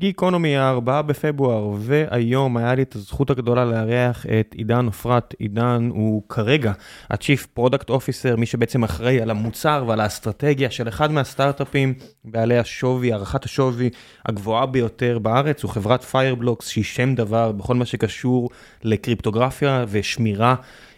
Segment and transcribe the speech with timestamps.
[0.00, 5.34] גיקונומי ה-4 בפברואר, והיום היה לי את הזכות הגדולה לארח את עידן עופרת.
[5.38, 6.72] עידן הוא כרגע
[7.10, 11.94] ה-Chief Product Officer, מי שבעצם אחראי על המוצר ועל האסטרטגיה של אחד מהסטארט-אפים
[12.24, 13.90] בעלי השווי, הערכת השווי
[14.26, 18.50] הגבוהה ביותר בארץ, הוא חברת Fireblocks, שהיא שם דבר בכל מה שקשור
[18.82, 20.54] לקריפטוגרפיה ושמירה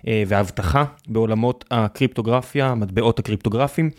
[0.06, 3.90] ואבטחה בעולמות הקריפטוגרפיה, המטבעות הקריפטוגרפיים.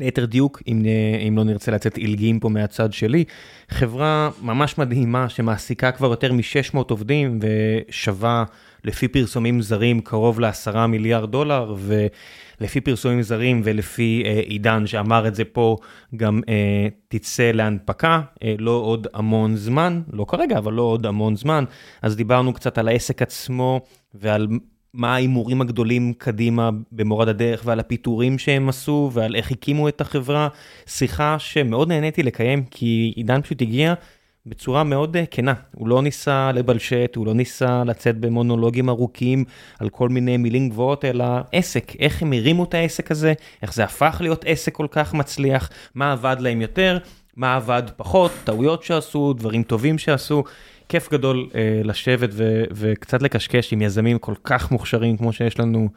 [0.00, 0.82] ליתר דיוק, אם,
[1.28, 3.24] אם לא נרצה לצאת עילגים פה מהצד שלי,
[3.68, 8.44] חברה ממש מדהימה שמעסיקה כבר יותר מ-600 עובדים ושווה
[8.86, 15.34] לפי פרסומים זרים קרוב ל-10 מיליארד דולר, ולפי פרסומים זרים ולפי אה, עידן שאמר את
[15.34, 15.76] זה פה,
[16.16, 21.36] גם אה, תצא להנפקה, אה, לא עוד המון זמן, לא כרגע, אבל לא עוד המון
[21.36, 21.64] זמן,
[22.02, 23.80] אז דיברנו קצת על העסק עצמו
[24.14, 24.46] ועל
[24.94, 30.48] מה ההימורים הגדולים קדימה במורד הדרך ועל הפיטורים שהם עשו ועל איך הקימו את החברה.
[30.86, 33.94] שיחה שמאוד נהניתי לקיים כי עידן פשוט הגיע
[34.46, 35.54] בצורה מאוד כנה.
[35.74, 39.44] הוא לא ניסה לבלשט, הוא לא ניסה לצאת במונולוגים ארוכים
[39.78, 43.84] על כל מיני מילים גבוהות, אלא עסק, איך הם הרימו את העסק הזה, איך זה
[43.84, 46.98] הפך להיות עסק כל כך מצליח, מה עבד להם יותר,
[47.36, 50.44] מה עבד פחות, טעויות שעשו, דברים טובים שעשו.
[50.88, 55.88] כיף גדול אה, לשבת ו- וקצת לקשקש עם יזמים כל כך מוכשרים כמו שיש לנו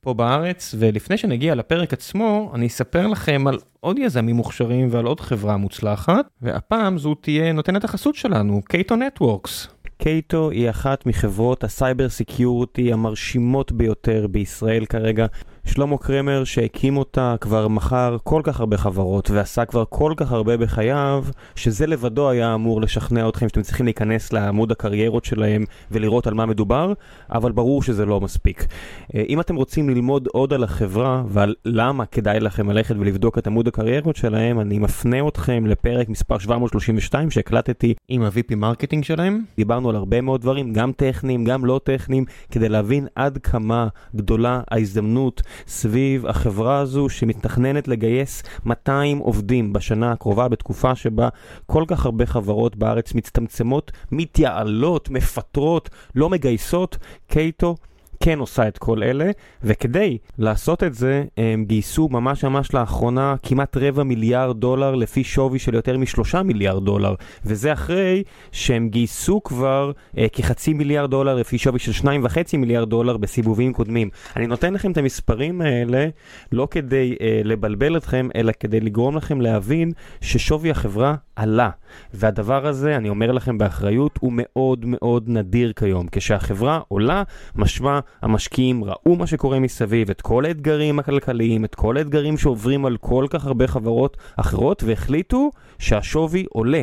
[0.00, 5.20] פה בארץ, ולפני שנגיע לפרק עצמו, אני אספר לכם על עוד יזמים מוכשרים ועל עוד
[5.20, 9.68] חברה מוצלחת, והפעם זו תהיה נותנת החסות שלנו, קייטו נטוורקס.
[9.98, 15.26] קייטו היא אחת מחברות ה cyber security המרשימות ביותר בישראל כרגע.
[15.66, 20.56] שלמה קרמר שהקים אותה כבר מכר כל כך הרבה חברות ועשה כבר כל כך הרבה
[20.56, 21.24] בחייו,
[21.56, 26.46] שזה לבדו היה אמור לשכנע אתכם שאתם צריכים להיכנס לעמוד הקריירות שלהם ולראות על מה
[26.46, 26.92] מדובר,
[27.30, 28.66] אבל ברור שזה לא מספיק.
[29.14, 33.46] אה, אם אתם רוצים ללמוד עוד על החברה ועל למה כדאי לכם ללכת ולבדוק את
[33.46, 39.44] עמוד הקריירות שלהם, אני מפנה אתכם לפרק מספר 732 שהקלטתי עם ה-VP marketing שלהם.
[39.56, 44.60] דיברנו על הרבה מאוד דברים, גם טכניים, גם לא טכניים, כדי להבין עד כמה גדולה
[44.70, 51.28] ההזדמנות סביב החברה הזו שמתכננת לגייס 200 עובדים בשנה הקרובה בתקופה שבה
[51.66, 56.98] כל כך הרבה חברות בארץ מצטמצמות, מתייעלות, מפטרות, לא מגייסות.
[57.26, 57.76] קייטו
[58.20, 59.30] כן עושה את כל אלה,
[59.62, 65.58] וכדי לעשות את זה הם גייסו ממש ממש לאחרונה כמעט רבע מיליארד דולר לפי שווי
[65.58, 68.22] של יותר משלושה מיליארד דולר, וזה אחרי
[68.52, 73.72] שהם גייסו כבר אה, כחצי מיליארד דולר לפי שווי של שניים וחצי מיליארד דולר בסיבובים
[73.72, 74.08] קודמים.
[74.36, 76.06] אני נותן לכם את המספרים האלה
[76.52, 81.70] לא כדי אה, לבלבל אתכם, אלא כדי לגרום לכם להבין ששווי החברה עלה.
[82.14, 86.06] והדבר הזה, אני אומר לכם באחריות, הוא מאוד מאוד נדיר כיום.
[86.12, 87.22] כשהחברה עולה,
[87.56, 92.96] משמע המשקיעים ראו מה שקורה מסביב, את כל האתגרים הכלכליים, את כל האתגרים שעוברים על
[92.96, 96.82] כל כך הרבה חברות אחרות, והחליטו שהשווי עולה.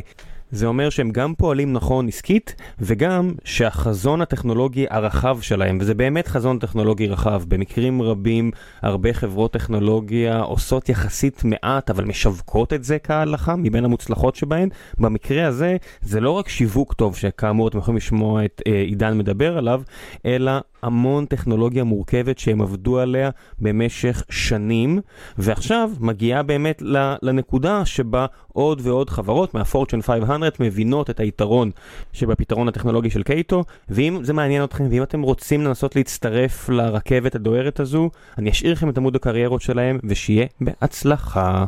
[0.54, 6.60] זה אומר שהם גם פועלים נכון עסקית, וגם שהחזון הטכנולוגי הרחב שלהם, וזה באמת חזון
[6.60, 13.56] טכנולוגי רחב, במקרים רבים הרבה חברות טכנולוגיה עושות יחסית מעט, אבל משווקות את זה כהלכה,
[13.56, 14.70] מבין המוצלחות שבהן.
[14.98, 19.58] במקרה הזה, זה לא רק שיווק טוב, שכאמור אתם יכולים לשמוע את אה, עידן מדבר
[19.58, 19.82] עליו,
[20.26, 20.52] אלא
[20.84, 25.00] המון טכנולוגיה מורכבת שהם עבדו עליה במשך שנים,
[25.38, 26.82] ועכשיו מגיעה באמת
[27.22, 31.72] לנקודה שבה עוד ועוד חברות מהפורצ'ן 500 מבינות את היתרון
[32.14, 37.80] שבפתרון הטכנולוגי של קייטו, ואם זה מעניין אתכם ואם אתם רוצים לנסות להצטרף לרכבת הדוהרת
[37.80, 41.66] הזו, אני אשאיר לכם את עמוד הקריירות שלהם, ושיהיה בהצלחה.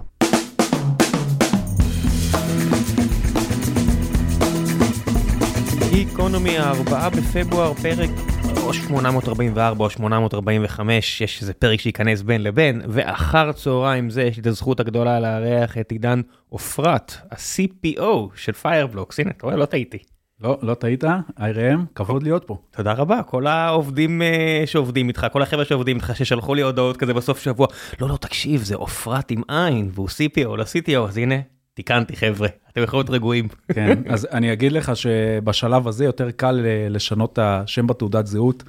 [5.89, 8.09] גיקונומי, ה-4 בפברואר, פרק
[8.57, 14.41] או 844 או 845, יש איזה פרק שייכנס בין לבין, ואחר צהריים זה יש לי
[14.41, 19.97] את הזכות הגדולה לארח את עידן עופרת, ה-CPO של פיירבלוקס, הנה, אתה רואה, לא טעיתי.
[20.41, 21.03] לא, לא טעית,
[21.39, 22.57] IRM, כבוד להיות פה.
[22.71, 27.13] תודה רבה, כל העובדים uh, שעובדים איתך, כל החבר'ה שעובדים איתך, ששלחו לי הודעות כזה
[27.13, 27.67] בסוף שבוע,
[28.01, 31.35] לא, לא, תקשיב, זה עופרת עם עין, והוא CPO, לא CTO, אז הנה,
[31.75, 33.47] תיקנתי חבר'ה, אתם יכולים להיות רגועים.
[33.73, 38.63] כן, אז אני אגיד לך שבשלב הזה יותר קל לשנות את השם בתעודת זהות,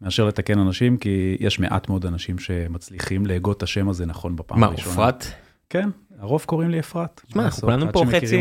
[0.00, 4.64] מאשר לתקן אנשים, כי יש מעט מאוד אנשים שמצליחים להגות את השם הזה נכון בפעם
[4.64, 4.96] הראשונה.
[4.96, 5.24] מה, אפרת?
[5.70, 5.88] כן,
[6.24, 7.20] הרוב קוראים לי אפרת.
[7.26, 8.36] תשמע, אנחנו כולנו פה חצי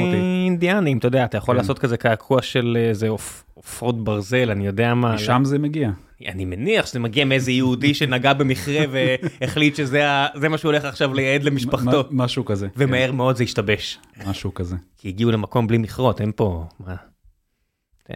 [0.45, 1.62] אינדיאנים, אתה יודע, אתה יכול כן.
[1.62, 5.15] לעשות כזה קעקוע של איזה עופרות ברזל, אני יודע מה.
[5.15, 5.91] משם זה מגיע.
[6.27, 10.06] אני מניח שזה מגיע מאיזה יהודי שנגע במכרה והחליט שזה
[10.50, 12.03] מה שהוא הולך עכשיו לייעד למשפחתו.
[12.12, 12.68] משהו כזה.
[12.77, 13.15] ומהר כן.
[13.15, 14.00] מאוד זה השתבש.
[14.27, 14.75] משהו כזה.
[14.97, 16.65] כי הגיעו למקום בלי מכרות, אין פה...
[16.80, 16.95] מה?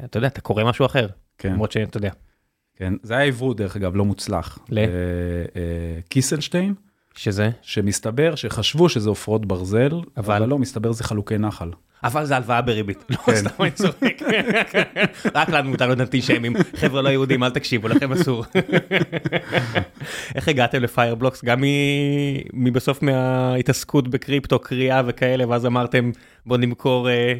[0.06, 1.08] אתה יודע, אתה קורא משהו אחר.
[1.38, 1.54] כן.
[1.54, 2.10] למרות שאתה יודע.
[2.76, 4.60] כן, זה היה עברות דרך אגב, לא מוצלח.
[4.70, 4.80] ל?
[6.10, 6.74] קיסלשטיין.
[7.18, 7.50] שזה?
[7.62, 11.70] שמסתבר שחשבו שזה עופרות ברזל, אבל- אבל לא, מסתבר זה חלוקי נחל.
[12.04, 13.04] אבל זה הלוואה בריבית.
[13.10, 13.36] לא, כן.
[13.36, 14.22] סתם אני צוחק.
[15.36, 16.54] רק לנו מותר להיות אנטישמים.
[16.76, 18.46] חבר'ה לא יהודים, אל תקשיבו, לכם אסור.
[20.36, 21.44] איך הגעתם לפיירבלוקס?
[21.44, 21.64] גם
[22.54, 26.12] מבסוף מההתעסקות בקריפטו, קריאה וכאלה, ואז אמרתם,
[26.46, 27.34] בוא נמכור אה,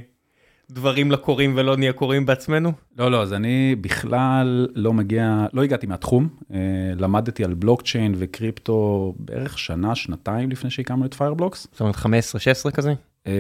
[0.72, 2.72] דברים לקוראים ולא נהיה קוראים בעצמנו?
[2.98, 6.60] לא, לא, אז אני בכלל לא מגיע, לא הגעתי מהתחום, אה,
[6.98, 11.68] למדתי על בלוקצ'יין וקריפטו בערך שנה, שנתיים לפני שהקמנו את פיירבלוקס.
[11.72, 12.94] זאת אומרת 15-16 כזה?
[13.28, 13.34] אה,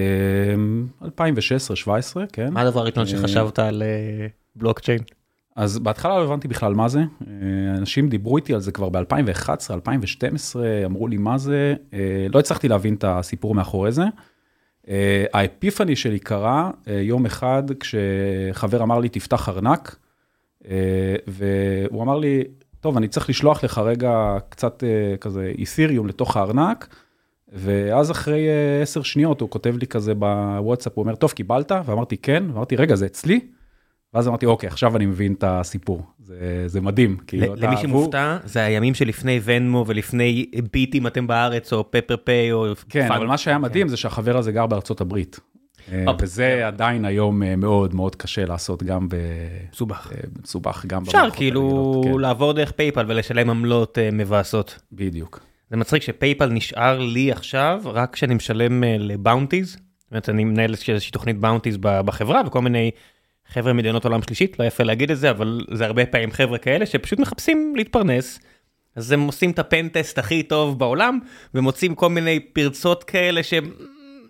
[1.04, 1.08] 2016-2017,
[2.34, 2.54] כן.
[2.54, 5.00] מה הדבר הראשון אה, שחשבת על אה, בלוקצ'יין?
[5.56, 9.50] אז בהתחלה לא הבנתי בכלל מה זה, אה, אנשים דיברו איתי על זה כבר ב-2011,
[9.74, 14.04] 2012, אמרו לי מה זה, אה, לא הצלחתי להבין את הסיפור מאחורי זה.
[14.90, 19.96] אה, ה epiphany שלי קרה אה, יום אחד כשחבר אמר לי תפתח ארנק,
[20.68, 22.44] אה, והוא אמר לי,
[22.80, 24.84] טוב, אני צריך לשלוח לך רגע קצת
[25.22, 26.96] כזה אית'ריום לתוך הארנק,
[27.54, 28.48] ואז אחרי
[28.82, 31.72] עשר שניות הוא כותב לי כזה בוואטסאפ, הוא אומר, טוב, קיבלת?
[31.86, 33.40] ואמרתי, כן, ואמרתי, רגע, זה אצלי?
[34.14, 36.02] ואז אמרתי, אוקיי, עכשיו אני מבין את הסיפור.
[36.20, 37.18] זה, זה מדהים.
[37.28, 42.16] כאילו, אתה למי עבור- שמופתע, זה הימים שלפני ונמו ולפני ביטים אתם בארץ, או פפר
[42.24, 42.66] פיי, או...
[42.90, 45.40] כן, פאנ- אבל מה שהיה מדהים זה שהחבר הזה גר בארצות הברית.
[45.92, 46.06] אה.
[46.22, 49.16] וזה עדיין היום אה, מאוד מאוד קשה לעשות גם ב...
[49.74, 50.12] מסובך.
[50.16, 54.80] אה, מסובך, גם אפשר כאילו כן, לעבור דרך פייפל ולשלם עמלות מבאסות.
[54.92, 55.40] בדיוק.
[55.70, 59.72] זה מצחיק שפייפל נשאר לי עכשיו רק כשאני משלם ל bounties.
[59.72, 62.92] זאת אומרת, אני מנהל איזושהי תוכנית bounties בחברה וכל מיני
[63.54, 66.86] חבר'ה מדינות עולם שלישית, לא יפה להגיד את זה, אבל זה הרבה פעמים חבר'ה כאלה
[66.86, 68.40] שפשוט מחפשים להתפרנס.
[68.96, 71.20] אז הם עושים את ה pentest הכי טוב בעולם
[71.54, 73.72] ומוצאים כל מיני פרצות כאלה שהם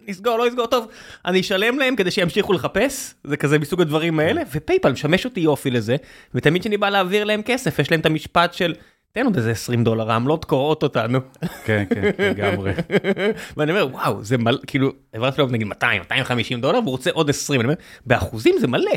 [0.07, 0.87] נסגור, לא נסגור, טוב,
[1.25, 5.71] אני אשלם להם כדי שימשיכו לחפש, זה כזה מסוג הדברים האלה, ופייפל משמש אותי יופי
[5.71, 5.95] לזה,
[6.35, 8.73] ותמיד כשאני בא להעביר להם כסף, יש להם את המשפט של,
[9.11, 11.19] תן עוד איזה 20 דולר, העמלות קורעות אותנו.
[11.65, 12.71] כן, כן, לגמרי.
[13.57, 17.29] ואני אומר, וואו, זה מלא, כאילו, העברתי לו נגיד 200, 250 דולר, והוא רוצה עוד
[17.29, 18.91] 20, אני אומר, באחוזים זה מלא.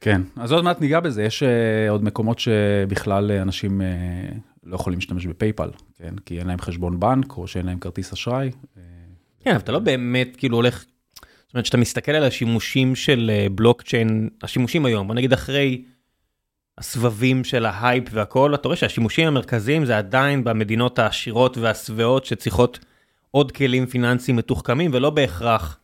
[0.00, 3.86] כן, אז עוד מעט ניגע בזה, יש אה, עוד מקומות שבכלל אה, אנשים אה,
[4.64, 6.14] לא יכולים להשתמש בפייפל, כן?
[6.26, 8.50] כי אין להם חשבון בנק או שאין להם כרטיס אשראי.
[9.40, 10.84] כן, אבל אתה לא באמת כאילו הולך,
[11.46, 15.84] זאת אומרת, כשאתה מסתכל על השימושים של בלוקצ'יין, השימושים היום, בוא נגיד אחרי
[16.80, 22.78] הסבבים של ההייפ והכל, אתה רואה שהשימושים המרכזיים זה עדיין במדינות העשירות והשבעות שצריכות
[23.30, 25.78] עוד כלים פיננסיים מתוחכמים, ולא בהכרח,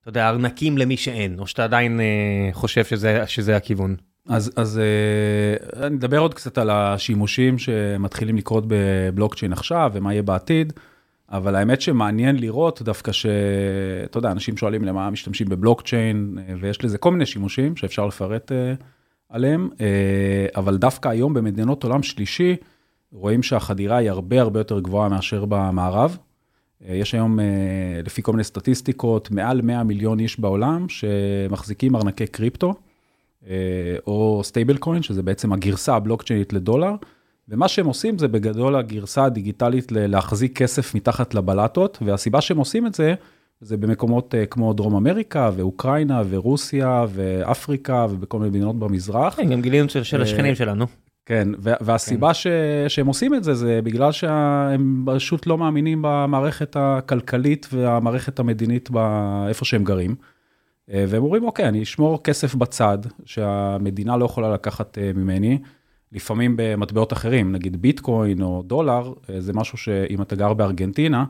[0.00, 3.96] אתה יודע, ארנקים למי שאין, או שאתה עדיין אה, חושב שזה, שזה הכיוון.
[4.28, 10.22] אז, אז אה, אני אדבר עוד קצת על השימושים שמתחילים לקרות בבלוקצ'יין עכשיו ומה יהיה
[10.22, 10.72] בעתיד,
[11.32, 16.98] אבל האמת שמעניין לראות דווקא שאתה יודע, אנשים שואלים למה משתמשים בבלוקצ'יין, אה, ויש לזה
[16.98, 18.74] כל מיני שימושים שאפשר לפרט אה,
[19.28, 22.56] עליהם, אה, אבל דווקא היום במדינות עולם שלישי,
[23.12, 26.18] רואים שהחדירה היא הרבה הרבה יותר גבוהה מאשר במערב.
[26.88, 27.44] אה, יש היום, אה,
[28.04, 32.74] לפי כל מיני סטטיסטיקות, מעל 100 מיליון איש בעולם שמחזיקים ארנקי קריפטו.
[34.06, 36.94] או stable coin, שזה בעצם הגרסה הבלוקצ'יינית לדולר,
[37.48, 42.94] ומה שהם עושים זה בגדול הגרסה הדיגיטלית להחזיק כסף מתחת לבלטה, והסיבה שהם עושים את
[42.94, 43.14] זה,
[43.60, 49.34] זה במקומות אה, כמו דרום אמריקה ואוקראינה ורוסיה ואפריקה ובכל מיני מדינות במזרח.
[49.36, 50.86] כן, גם אצלנו, של, אה, השכנים שלנו.
[51.26, 52.46] כן, וה- והסיבה ש...
[52.88, 59.64] שהם עושים את זה, זה בגלל שהם פשוט לא מאמינים במערכת הכלכלית והמערכת המדינית באיפה
[59.64, 60.14] שהם גרים.
[60.92, 65.58] אה, והם אומרים, אוקיי, אני אשמור כסף בצד, שהמדינה לא יכולה לקחת ממני,
[66.12, 71.24] לפעמים במטבעות אחרים, נגיד ביטקוין או דולר, זה משהו שאם אתה גר בארגנטינה,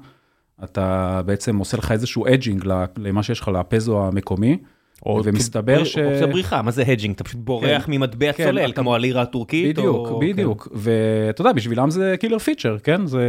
[0.65, 2.65] אתה בעצם עושה לך איזשהו hedging
[2.99, 4.59] למה שיש לך לפסו המקומי.
[5.07, 5.93] או ומסתבר ש...
[5.93, 7.15] ש- אופציה בריחה, מה זה hedging?
[7.15, 7.93] אתה פשוט בורח כן.
[7.93, 9.79] ממטבע כן, צולל, אתה- כמו הלירה הטורקית?
[9.79, 10.19] בדיוק, או...
[10.21, 10.69] בדיוק.
[10.75, 13.07] ואתה יודע, בשבילם זה killer feature, כן?
[13.07, 13.21] זה,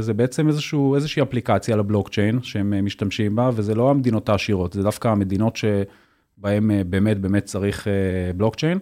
[0.00, 4.82] זה בעצם איזשהו, איזושהי אפליקציה לבלוקצ'יין שהם אה, משתמשים בה, וזה לא המדינות העשירות, זה
[4.82, 7.92] דווקא המדינות שבהן אה, באמת באמת צריך אה,
[8.36, 8.78] בלוקצ'יין,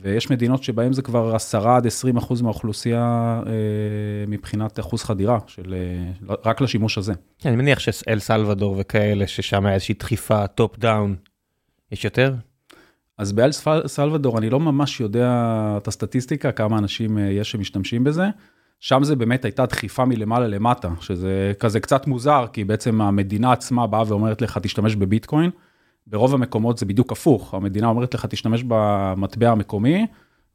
[0.00, 3.52] ויש מדינות שבהן זה כבר 10 עד 20 אחוז מהאוכלוסייה אה,
[4.28, 7.12] מבחינת אחוז חדירה, של, אה, רק לשימוש הזה.
[7.38, 11.16] כן, אני מניח שאל סלבדור וכאלה, ששם היה איזושהי דחיפה top down.
[11.92, 12.34] יש יותר?
[13.18, 13.50] אז באל
[13.86, 15.30] סלבדור אני לא ממש יודע
[15.76, 18.24] את הסטטיסטיקה, כמה אנשים אה, יש שמשתמשים בזה.
[18.80, 23.86] שם זה באמת הייתה דחיפה מלמעלה למטה, שזה כזה קצת מוזר, כי בעצם המדינה עצמה
[23.86, 25.50] באה ואומרת לך, תשתמש בביטקוין.
[26.06, 30.06] ברוב המקומות זה בדיוק הפוך, המדינה אומרת לך, תשתמש במטבע המקומי,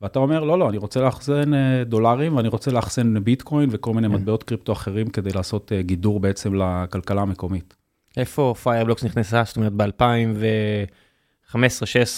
[0.01, 4.07] ואתה אומר, לא, לא, אני רוצה לאחסן אה, דולרים, ואני רוצה לאחסן ביטקוין וכל מיני
[4.07, 7.75] מטבעות קריפטו אחרים, כדי לעשות אה, גידור בעצם לכלכלה המקומית.
[8.17, 9.43] איפה פיירבלוקס נכנסה?
[9.45, 11.55] זאת אומרת, ב-2015-2016,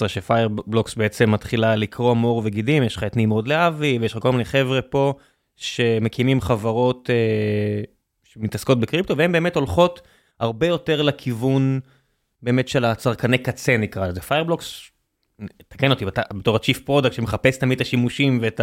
[0.08, 4.46] שפיירבלוקס בעצם מתחילה לקרום עור וגידים, יש לך את נמרוד להבי, ויש לך כל מיני
[4.46, 5.14] חבר'ה פה
[5.56, 7.84] שמקימים חברות אה,
[8.24, 10.02] שמתעסקות בקריפטו, והן באמת הולכות
[10.40, 11.80] הרבה יותר לכיוון
[12.44, 14.22] באמת של הצרכני קצה נקרא לזה.
[14.22, 14.82] פיירבלוקס,
[15.68, 18.62] תקן אותי, בתור ה-Chief Product שמחפש תמיד את השימושים ואת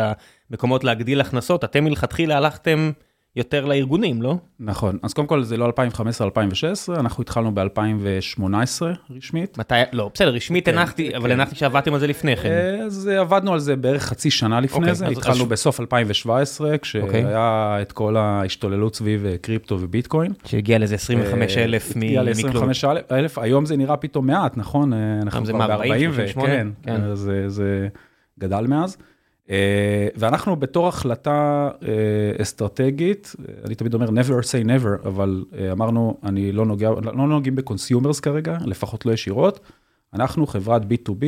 [0.50, 2.90] המקומות להגדיל הכנסות, אתם מלכתחילה הלכתם
[3.38, 4.36] יותר לארגונים, לא?
[4.60, 5.72] נכון, אז קודם כל זה לא 2015-2016,
[6.98, 8.42] אנחנו התחלנו ב-2018
[9.16, 9.58] רשמית.
[9.58, 11.40] מתי, לא, בסדר, רשמית כן, הנחתי, אבל כן.
[11.40, 12.48] הנחתי שעבדתם על זה לפני כן.
[12.50, 16.78] אה, אז עבדנו על זה בערך חצי שנה לפני אוקיי, זה, התחלנו אז- בסוף 2017,
[16.78, 17.04] כשהיה
[17.82, 20.32] את כל ההשתוללות סביב אה, קריפטו וביטקוין.
[20.44, 22.68] שהגיע לאיזה 25 אלף אה, הגיע מכלום.
[22.68, 24.92] ל-25 אלף, היום זה נראה פתאום מעט, נכון?
[25.22, 26.14] אנחנו כבר מה, ב-40 40, ו...
[26.14, 26.48] 38?
[26.54, 27.00] כן, כן.
[27.02, 27.88] אז זה- זה
[28.40, 28.96] גדל מאז.
[29.50, 36.16] אה, ואנחנו בתור החלטה אה, אסטרטגית, אני תמיד אומר never say never, אבל אה, אמרנו,
[36.22, 39.60] אני לא נוגע, לא נוגעים ב consumers כרגע, לפחות לא ישירות.
[40.14, 41.22] אנחנו חברת B2B,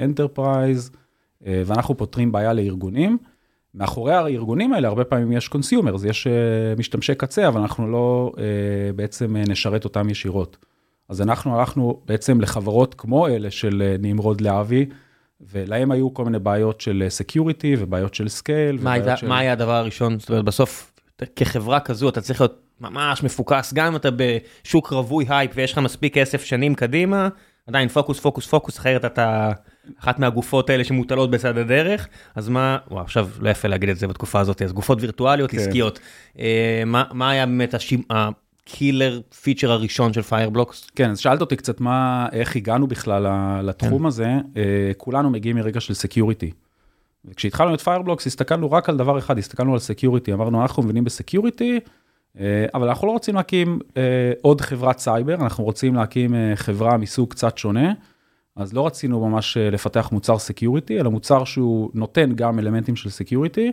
[0.00, 0.96] Enterprise,
[1.42, 3.18] ואנחנו פותרים בעיה לארגונים.
[3.74, 6.26] מאחורי הארגונים האלה הרבה פעמים יש consumers, יש
[6.78, 8.32] משתמשי קצה, אבל אנחנו לא
[8.96, 10.56] בעצם נשרת אותם ישירות.
[11.08, 14.86] אז אנחנו הלכנו בעצם לחברות כמו אלה של נמרוד להבי,
[15.40, 18.78] ולהם היו כל מיני בעיות של security ובעיות של scale.
[18.82, 20.18] מה הייתה- מה היה הדבר הראשון?
[20.18, 20.92] זאת אומרת, בסוף,
[21.36, 25.78] כחברה כזו, אתה צריך להיות ממש מפוקס, גם אם אתה בשוק רווי הייפ ויש לך
[25.78, 27.28] מספיק כסף שנים קדימה,
[27.66, 29.50] עדיין פוקוס, פוקוס, פוקוס, אחרת אתה
[30.00, 34.06] אחת מהגופות האלה שמוטלות בצד הדרך, אז מה, וואו, עכשיו לא יפה להגיד את זה
[34.08, 35.56] בתקופה הזאת, אז גופות וירטואליות, כן.
[35.58, 35.98] עסקיות.
[36.38, 38.02] אה, מה מה היה באמת השימ-
[38.66, 40.90] ה killer feature הראשון של פיירבלוקס?
[40.94, 43.26] כן, אז שאלת אותי קצת מה, איך הגענו בכלל
[43.62, 44.06] לתחום כן.
[44.06, 46.50] הזה, אה, כולנו מגיעים מרקע של security.
[47.24, 51.12] וכשהתחלנו את פיירבלוקס הסתכלנו רק על דבר אחד, הסתכלנו על security, אמרנו אנחנו מבינים ב
[51.12, 51.80] security,
[52.40, 57.30] אה, אבל אנחנו לא רוצים להקים אה, עוד חברת סייבר, אנחנו רוצים להקים חברה מסוג
[57.30, 57.92] קצת שונה,
[58.56, 63.72] אז לא רצינו ממש לפתח מוצר security, אלא מוצר שהוא נותן גם אלמנטים של security,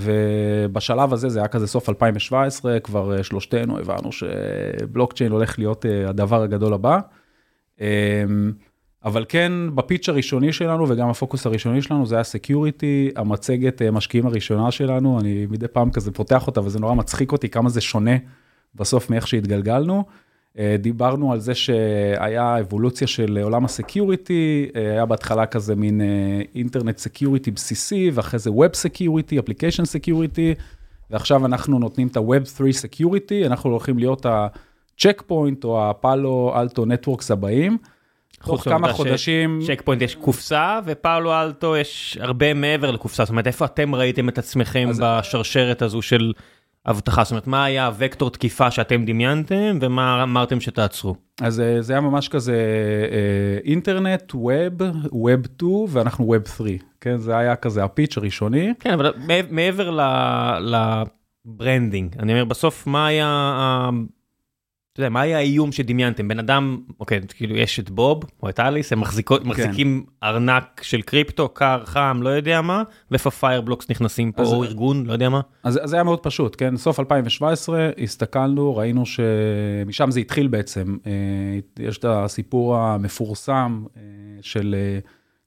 [0.00, 6.08] ובשלב הזה זה היה כזה סוף 2017, כבר אה, שלושתנו הבנו שבלוקצ'יין הולך להיות אה,
[6.08, 6.98] הדבר הגדול הבא.
[7.80, 8.52] אמ,
[9.04, 13.90] אבל כן, ב pitch הראשוני שלנו וגם הפוקוס הראשוני שלנו זה היה security, המצגת אה,
[13.90, 17.80] משקיעים הראשונה שלנו, אני מדי פעם כזה פותח אותה וזה נורא מצחיק אותי כמה זה
[17.80, 18.16] שונה
[18.74, 20.04] בסוף מאיך שהתגלגלנו.
[20.58, 26.00] אה, דיברנו על זה שהיה אבולוציה של עולם ה security, אה, היה בהתחלה כזה מין
[26.54, 30.60] internet security בסיסי, ואחרי זה Web Security, Application Security,
[31.10, 36.86] ועכשיו אנחנו נותנים את ה-Web 3 Security, אנחנו הולכים להיות ה-check point או הפאלו אלטו
[36.86, 37.78] נטוורקס הבאים.
[38.44, 43.46] תוך כמה חודשים, צ'ק פוינט יש קופסה, ופאולו אלטו יש הרבה מעבר לקופסה, זאת אומרת,
[43.46, 46.32] איפה אתם ראיתם את עצמכם אז- בשרשרת הזו של
[46.86, 47.24] אבטחה?
[47.24, 51.14] זאת אומרת, מה היה הוקטור תקיפה שאתם דמיינתם, ומה אמרתם שתעצרו?
[51.40, 52.56] אז אה, זה היה ממש כזה
[53.12, 54.72] אה, אינטרנט, web,
[55.12, 56.70] web 2 ואנחנו web 3,
[57.00, 57.16] כן?
[57.18, 58.72] זה היה כזה ה pitch הראשוני.
[58.80, 59.12] כן, אבל
[59.50, 59.98] מעבר-
[61.46, 63.90] ל branding, אני אומר, בסוף מה היה,
[64.98, 66.28] אתה יודע, מה היה האיום שדמיינתם?
[66.28, 71.02] בן אדם, אוקיי, כאילו יש את בוב או את אליס, הם מחזיקות- מחזיקים ארנק של
[71.02, 75.28] קריפטו, קר, חם, לא יודע מה, ואיפה פיירבלוקס נכנסים פה, אז- או ארגון, לא יודע
[75.28, 75.40] מה.
[75.64, 76.76] אז זה היה מאוד פשוט, כן?
[76.76, 80.96] סוף 2017 הסתכלנו, ראינו שמשם זה התחיל בעצם.
[81.06, 81.12] אה,
[81.84, 84.02] יש את הסיפור המפורסם אה,
[84.42, 84.98] של אה,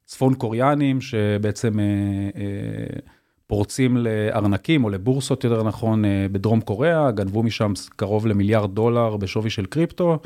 [0.06, 1.74] צפון קוריאנים, שבעצם
[3.52, 9.50] פורצים לארנקים, או לבורסות יותר נכון, אה, בדרום קוריאה, גנבו משם קרוב למיליארד דולר בשווי
[9.50, 10.20] של קריפטו,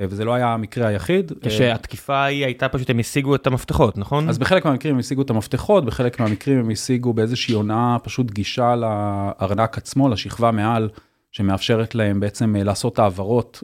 [0.00, 1.32] אה, וזה לא היה המקרה היחיד.
[1.32, 4.28] אה, כשהתקיפה ההיא הייתה פשוט, הם השיגו את המפתחות, נכון?
[4.28, 8.76] אז בחלק מהמקרים הם השיגו את המפתחות, בחלק מהמקרים הם השיגו באיזושהי הונאה פשוט גישה
[8.76, 10.88] לארנק עצמו, לשכבה מעל,
[11.32, 13.62] שמאפשרת להם בעצם לעשות העברות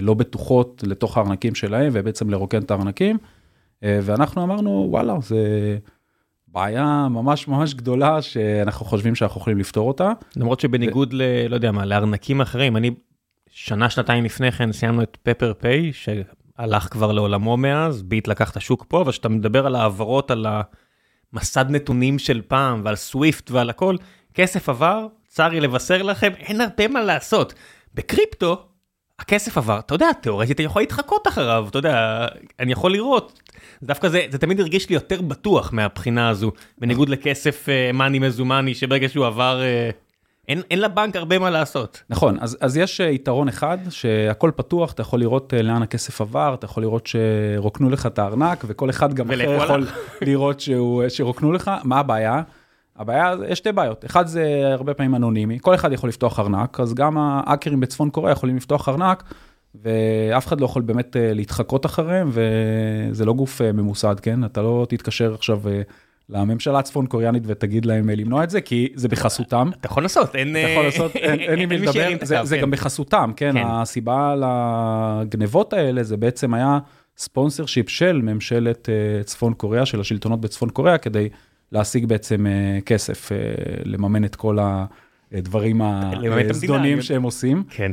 [0.00, 3.18] לא בטוחות לתוך הארנקים שלהם, ובעצם לרוקן את הארנקים.
[3.82, 5.38] ואנחנו אמרנו, וואלה, זה
[6.52, 10.12] בעיה ממש ממש גדולה, שאנחנו חושבים שאנחנו יכולים לפתור אותה.
[10.36, 11.22] למרות שבניגוד ל...
[11.48, 12.90] לא יודע מה, לארנקים אחרים, אני
[13.50, 18.56] שנה, שנתיים לפני כן סיימנו את פפר פיי, שהלך כבר לעולמו מאז, ביט לקח את
[18.56, 20.46] השוק פה, אבל כשאתה מדבר על העברות, על
[21.32, 23.96] המסד נתונים של פעם, ועל סוויפט ועל הכל,
[24.34, 27.54] כסף עבר, צר לי לבשר לכם, אין הרבה מה לעשות.
[27.94, 28.66] בקריפטו,
[29.18, 32.26] הכסף עבר, אתה יודע, תאורטית אני יכול להתחקות אחריו, אתה יודע,
[32.60, 33.41] אני יכול לראות.
[33.82, 39.08] דווקא זה, זה תמיד הרגיש לי יותר בטוח מהבחינה הזו, בניגוד לכסף מאני מזומני, שברגע
[39.08, 39.90] שהוא עבר, אה,
[40.48, 42.02] אין, אין לבנק הרבה מה לעשות.
[42.10, 46.20] נכון, אז, אז יש אה, יתרון אחד, שהכל פתוח, אתה יכול לראות אה, לאן הכסף
[46.20, 49.86] עבר, אתה יכול לראות שרוקנו לך את הארנק, וכל אחד גם אחר יכול.
[50.22, 51.70] לראות שהוא, שרוקנו לך.
[51.84, 52.42] מה הבעיה?
[52.96, 54.04] הבעיה, יש שתי בעיות.
[54.04, 58.32] אחד זה הרבה פעמים אנונימי, כל אחד יכול לפתוח ארנק, אז גם האקרים בצפון קוריאה
[58.32, 59.22] יכולים לפתוח ארנק,
[59.74, 64.44] ואף אחד לא יכול באמת אה, להתחקות אחריהם, וזה לא גוף אה, ממוסד, כן?
[64.44, 65.82] אתה לא תתקשר עכשיו אה,
[66.28, 69.70] לממשלה הצפון קוריאנית ותגיד להם למנוע את זה, כי זה בחסותם.
[69.80, 70.56] אתה יכול לעשות, אין...
[70.56, 73.52] אתה יכול לעשות, אין, עם מי לדבר, זה, זה גם בחסותם, כן?
[73.52, 74.34] כן, הסיבה
[75.22, 76.78] לגנבות האלה זה בעצם היה
[77.16, 78.88] ספונסר שיפ של ממשלת
[79.24, 81.28] צפון קוריאה, של השלטונות בצפון קוריאה, כדי
[81.72, 82.46] להשיג בעצם
[82.86, 83.30] כסף,
[83.84, 84.58] לממן את כל
[85.32, 85.80] הדברים
[86.50, 87.62] הזדונים שהם עושים.
[87.70, 87.92] כן.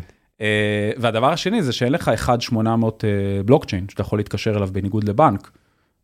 [0.97, 2.11] והדבר השני זה שאין לך
[2.51, 2.55] 1-800
[3.45, 5.51] בלוקצ'יין שאתה יכול להתקשר אליו בניגוד לבנק.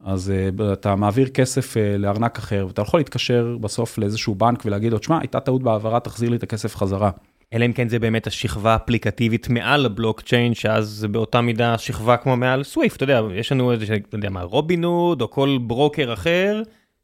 [0.03, 4.97] אז אה, אתה מעביר כסף לארנק אחר, ואתה יכול להתקשר בסוף לאיזשהו בנק ולהגיד לו,
[4.97, 7.11] תשמע, הייתה טעות בהעברה, תחזיר לי את הכסף חזרה.
[7.53, 12.37] אלא אם כן זה באמת השכבה האפליקטיבית מעל הבלוקצ'יין, שאז זה באותה מידה שכבה כמו
[12.37, 16.61] מעל סוויפט, אתה יודע, יש לנו איזה, אתה יודע מה, רובינהוד, או כל ברוקר אחר,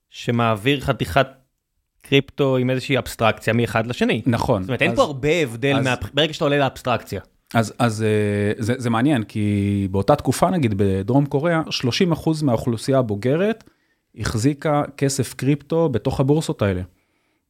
[0.10, 1.28] שמעביר חתיכת
[2.02, 4.22] קריפטו עם איזושהי אבסטרקציה מאחד לשני.
[4.26, 4.64] נכון.
[4.64, 5.86] זאת אומרת, אז, אין פה הרבה הבדל, אז...
[5.86, 5.96] מה...
[6.14, 7.22] ברגע שאתה עולה לאבסטרקציה.
[7.54, 11.62] אז, אז אה, זה, זה מעניין, כי באותה תקופה, נגיד בדרום קוריאה,
[12.14, 13.64] 30% מהאוכלוסייה הבוגרת
[14.18, 16.82] החזיקה כסף קריפטו בתוך הבורסות האלה.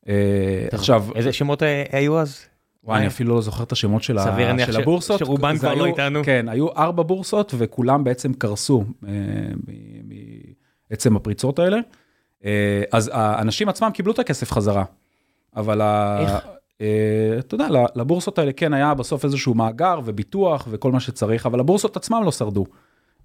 [0.10, 1.06] אה, עכשיו...
[1.16, 2.46] איזה שמות היו אז?
[2.84, 4.18] וואי, אני אפילו לא זוכר את השמות של,
[4.66, 5.20] של הבורסות.
[5.20, 6.24] שרובן כבר לא איתנו.
[6.24, 8.84] כן, היו ארבע בורסות וכולם בעצם קרסו
[10.90, 11.78] מעצם הפריצות האלה.
[12.92, 14.84] אז האנשים עצמם קיבלו את הכסף חזרה.
[15.56, 15.82] אבל...
[16.20, 16.46] איך?
[16.82, 21.60] אה, אתה יודע, לבורסות האלה כן היה בסוף איזשהו מאגר וביטוח וכל מה שצריך, אבל
[21.60, 22.66] הבורסות עצמם לא שרדו.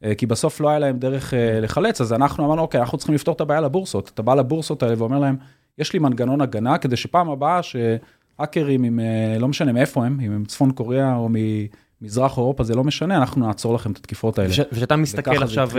[0.05, 3.15] אה, כי בסוף לא היה להם דרך אה, לחלץ, אז אנחנו אמרנו, אוקיי, אנחנו צריכים
[3.15, 4.11] לפתור את הבעיה לבורסות.
[4.15, 5.37] אתה בא לבורסות האלה ואומר להם,
[5.79, 9.01] יש לי מנגנון הגנה, כדי שפעם הבאה שהאקרים, עם,
[9.39, 11.29] לא משנה מאיפה הם, אם הם צפון קוריאה או
[12.01, 14.51] ממזרח אירופה, זה לא משנה, אנחנו נעצור לכם את התקיפות האלה.
[14.73, 15.71] וכשאתה מסתכל עכשיו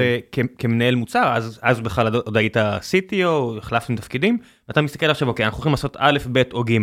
[0.57, 5.57] כמנהל מוצר, אז, אז בכלל עוד היית CTO, החלפתם תפקידים, ואתה מסתכל עכשיו, אוקיי, אנחנו
[5.57, 6.77] הולכים לעשות א', ב' או ג'.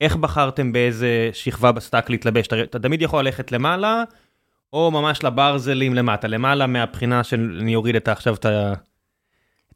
[0.00, 2.46] איך בחרתם באיזה שכבה ב stack להתלבש?
[2.46, 4.04] אתה, אתה תמיד יכול ללכת למעלה,
[4.72, 6.28] או ממש לברזלים למטה.
[6.28, 8.46] למעלה מהבחינה של אני אוריד את עכשיו את,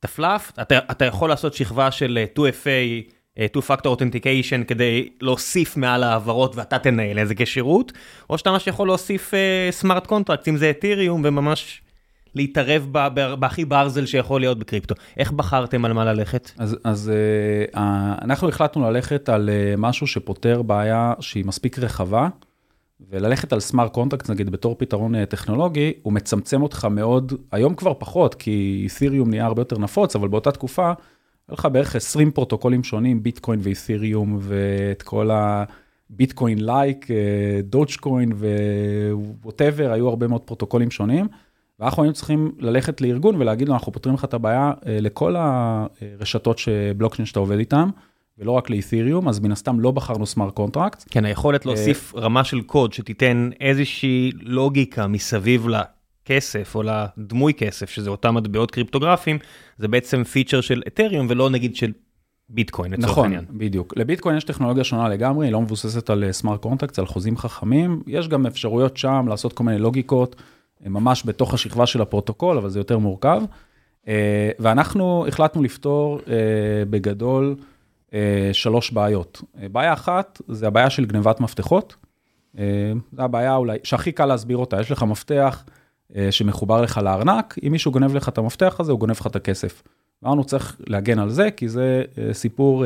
[0.01, 5.09] את ה fluff, אתה, אתה יכול לעשות שכבה של 2FA, אה, Two Factor Authentication, כדי
[5.21, 7.93] להוסיף מעל העברות ואתה תנהל את זה כשירות,
[8.31, 9.33] או שאתה ממש יכול להוסיף
[9.71, 11.83] smart אה, contract, אם זה אתיריום, וממש
[12.35, 12.89] להתערב
[13.39, 14.95] בהכי ברזל שיכול להיות בקריפטו.
[15.17, 16.51] איך בחרתם על מה ללכת?
[16.59, 17.13] אז, אז
[17.75, 17.79] אה,
[18.23, 22.29] אנחנו החלטנו ללכת על אה, משהו שפותר בעיה שהיא מספיק רחבה,
[23.11, 27.93] וללכת על smart contract, נגיד בתור פתרון אה, טכנולוגי, הוא מצמצם אותך מאוד, היום כבר
[27.99, 30.93] פחות, כי אית'ריום נהיה הרבה יותר נפוץ, אבל באותה תקופה,
[31.49, 37.07] היה לך בערך 20 פרוטוקולים שונים, ביטקוין ואית'ריום, ואת כל הביטקוין like,
[37.63, 38.33] דוג'קוין
[39.13, 41.27] ו whatever, היו הרבה מאוד פרוטוקולים שונים.
[41.81, 46.59] ואנחנו היינו צריכים ללכת לארגון ולהגיד לו, אנחנו פותרים לך את הבעיה אה, לכל הרשתות
[46.59, 47.89] שבלוקצ'יין שאתה עובד איתן,
[48.39, 51.05] ולא רק לאת'יריום, אז מן הסתם לא בחרנו smart contract.
[51.11, 55.69] כן, היכולת אה, להוסיף רמה של קוד שתיתן איזושהי לוגיקה מסביב
[56.31, 59.39] לכסף או לדמוי כסף, שזה אותם מטבעות קריפטוגרפיים,
[59.79, 61.93] זה בעצם feature של את'יריום ולא נגיד של
[62.49, 63.45] ביטקוין לצורך נכון, העניין.
[63.45, 63.95] נכון, בדיוק.
[63.97, 68.03] לביטקוין יש טכנולוגיה שונה לגמרי, היא לא מבוססת על smart contract, על חוזים חכמים.
[68.07, 70.37] יש גם אפשרויות שם לעשות כל מיני לוגיקות.
[70.87, 73.43] ממש בתוך השכבה של הפרוטוקול, אבל זה יותר מורכב.
[74.09, 76.35] אה, ואנחנו החלטנו לפתור אה,
[76.91, 77.57] בגדול
[78.15, 79.43] אה, שלוש בעיות.
[79.73, 81.97] בעיה אחת, זה הבעיה של גנבת מפתחות.
[83.13, 85.65] זו הבעיה אולי, שהכי קל להסביר אותה, יש לך מפתח
[86.31, 89.83] שמחובר לך לארנק, אם מישהו גונב לך את המפתח הזה, הוא גונב לך את הכסף.
[90.25, 92.85] אמרנו, צריך להגן על זה, כי זה סיפור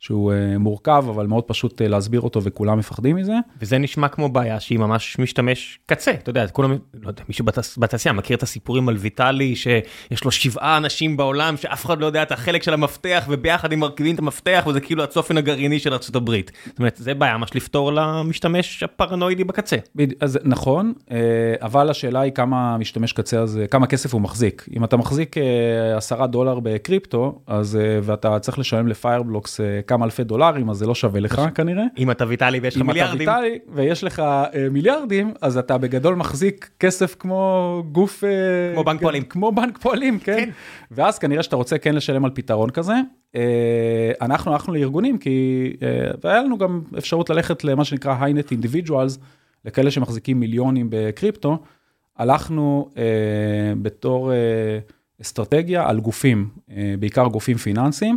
[0.00, 3.32] שהוא uh, מורכב, אבל מאוד פשוט uh, להסביר אותו וכולם מפחדים מזה.
[3.60, 6.70] וזה נשמע כמו בעיה שהיא ממש משתמש קצה, אתה יודע, כולם,
[7.02, 7.44] לא יודע, מישהו
[7.78, 12.22] בתעשייה מכיר את הסיפורים על ויטלי, שיש לו שבעה אנשים בעולם שאף אחד לא יודע
[12.22, 16.30] את החלק של המפתח, וביחד הם מרכיבים את המפתח, וזה כאילו הצופן הגרעיני של ארה"ב.
[16.66, 19.76] זאת אומרת, זה בעיה ממש לפתור למשתמש הפרנואידי בקצה.
[20.20, 21.12] אז נכון, uh,
[21.60, 24.66] אבל השאלה היא כמה משתמש קצה הזה, כמה כסף הוא מחזיק.
[24.76, 25.36] אם אתה מחזיק
[25.96, 29.60] עשרה דולר בקריפטו, אז, ואתה צריך לשלם לפיירבלוקס
[29.90, 31.84] כמה אלפי דולרים, אז זה לא שווה לך כנראה.
[31.98, 33.28] אם אתה ויטלי ויש לך מיליארדים.
[33.28, 38.24] אם אתה ויטלי ויש לך אה, מיליארדים, אז אתה בגדול מחזיק כסף כמו גוף...
[38.24, 38.30] אה,
[38.74, 39.22] כמו בנק פועלים.
[39.22, 40.36] כמו בנק פועלים, כן.
[40.36, 40.50] כן.
[40.90, 42.92] ואז כנראה שאתה רוצה כן לשלם על פתרון כזה.
[43.36, 45.72] אה, אנחנו הלכנו לארגונים, כי...
[46.24, 49.18] והיה לנו גם אפשרות ללכת למה שנקרא high net individuals,
[49.64, 51.58] לכאלה שמחזיקים מיליונים בקריפטו.
[52.18, 52.90] הלכנו
[53.82, 54.32] בתור
[55.22, 56.48] אסטרטגיה על גופים,
[56.98, 58.16] בעיקר גופים פיננסיים.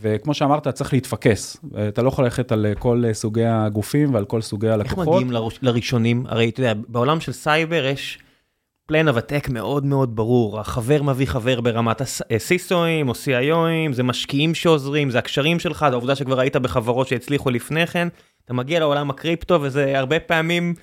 [0.00, 1.56] וכמו שאמרת, צריך להתפקס.
[1.88, 5.08] אתה לא יכול ללכת על כל סוגי הגופים ועל כל סוגי הלקוחות.
[5.08, 6.24] איך מגיעים לראשונים?
[6.28, 8.18] הרי אתה יודע, בעולם של סייבר יש
[8.86, 10.60] פלן הוותק מאוד מאוד ברור.
[10.60, 12.00] החבר מביא חבר ברמת
[12.30, 17.50] הסיסואים או CIOים, זה משקיעים שעוזרים, זה הקשרים שלך, זה העובדה שכבר היית בחברות שהצליחו
[17.50, 18.08] לפני כן.
[18.44, 20.74] אתה מגיע לעולם הקריפטו וזה הרבה פעמים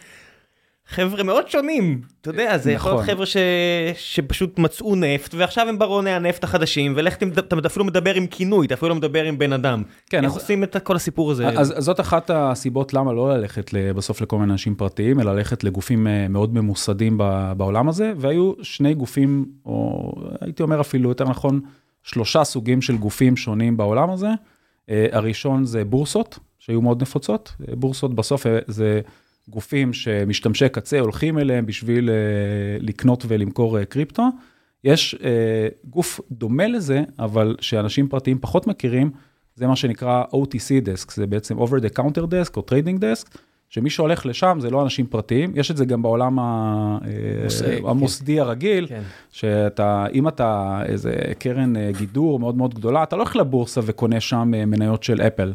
[0.89, 3.13] חבר'ה מאוד שונים, אתה יודע, זה יכול להיות נכון.
[3.13, 3.37] חבר'ה ש...
[3.95, 8.73] שפשוט מצאו נפט, ועכשיו הם ברוני הנפט החדשים, ולך אתה אפילו מדבר עם כינוי, אתה
[8.73, 9.83] אפילו לא מדבר עם בן אדם.
[10.09, 11.47] כן, איך אז- עושים את כל הסיפור הזה?
[11.47, 15.63] אז, אז זאת אחת הסיבות למה לא ללכת בסוף לכל מיני אנשים פרטיים, אלא ללכת
[15.63, 17.17] לגופים אה, מאוד ממוסדים
[17.57, 21.59] בעולם הזה, והיו שני גופים, או הייתי אומר אפילו יותר נכון,
[22.03, 24.29] שלושה סוגים של גופים שונים בעולם הזה.
[24.89, 27.53] אה, הראשון זה בורסות, שהיו מאוד נפוצות.
[27.69, 29.01] אה, בורסות בסוף זה
[29.49, 32.15] גופים שמשתמשי קצה הולכים אליהם בשביל אה,
[32.79, 34.23] לקנות ולמכור אה, קריפטו.
[34.83, 39.11] יש אה, גוף דומה לזה, אבל שאנשים פרטיים פחות מכירים,
[39.55, 43.37] זה מה שנקרא OTC Desk, זה בעצם Over the Counter Desk או Trading Desk,
[43.69, 46.97] שמי שהולך לשם זה לא אנשים פרטיים, יש את זה גם בעולם אה,
[47.43, 49.01] מוסדי, המוסדי הרגיל, כן.
[49.31, 54.51] שאתה, אם אתה איזה קרן גידור מאוד מאוד גדולה, אתה לא הולך לבורסה וקונה שם
[54.51, 55.53] מניות של אפל.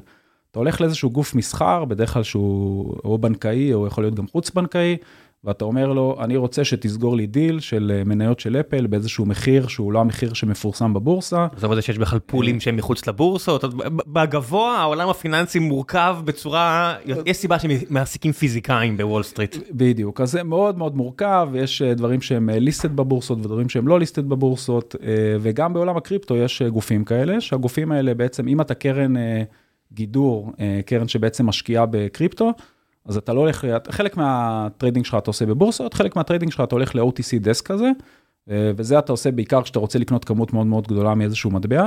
[0.55, 4.51] אתה הולך לאיזשהו גוף מסחר, בדרך כלל שהוא או בנקאי או יכול להיות גם חוץ
[4.51, 4.97] בנקאי,
[5.45, 9.67] ואתה אומר לו, אני רוצה שתסגור לי דיל של אה, מניות של אפל באיזשהו מחיר
[9.67, 11.47] שהוא לא המחיר שמפורסם בבורסה.
[11.57, 13.64] עזוב את זה שיש בכלל פולים שהם מחוץ לבורסות,
[14.07, 19.57] בגדול העולם הפיננסי מורכב בצורה, יש סיבה שמעסיקים פיזיקאים בוול סטריט.
[19.71, 23.99] בדיוק, אז זה מאוד מאוד מורכב, יש אה, דברים שהם listed בבורסות ודברים שהם לא
[23.99, 25.09] listed בבורסות, אה,
[25.40, 29.43] וגם בעולם הקריפטו יש אה, גופים כאלה, שהגופים האלה בעצם, אם אתה קרן אה,
[29.95, 32.53] גידור, אה, קרן שבעצם משקיעה בקריפטו,
[33.05, 36.61] אז אתה לא הולך, חלק מה trading שלך אתה עושה בבורסות, חלק מה trading שלך
[36.61, 37.91] אתה הולך ל-OTC desk כזה,
[38.51, 41.87] אה, וזה אתה עושה בעיקר כשאתה רוצה לקנות כמות מאוד מאוד גדולה מאיזשהו מטבע.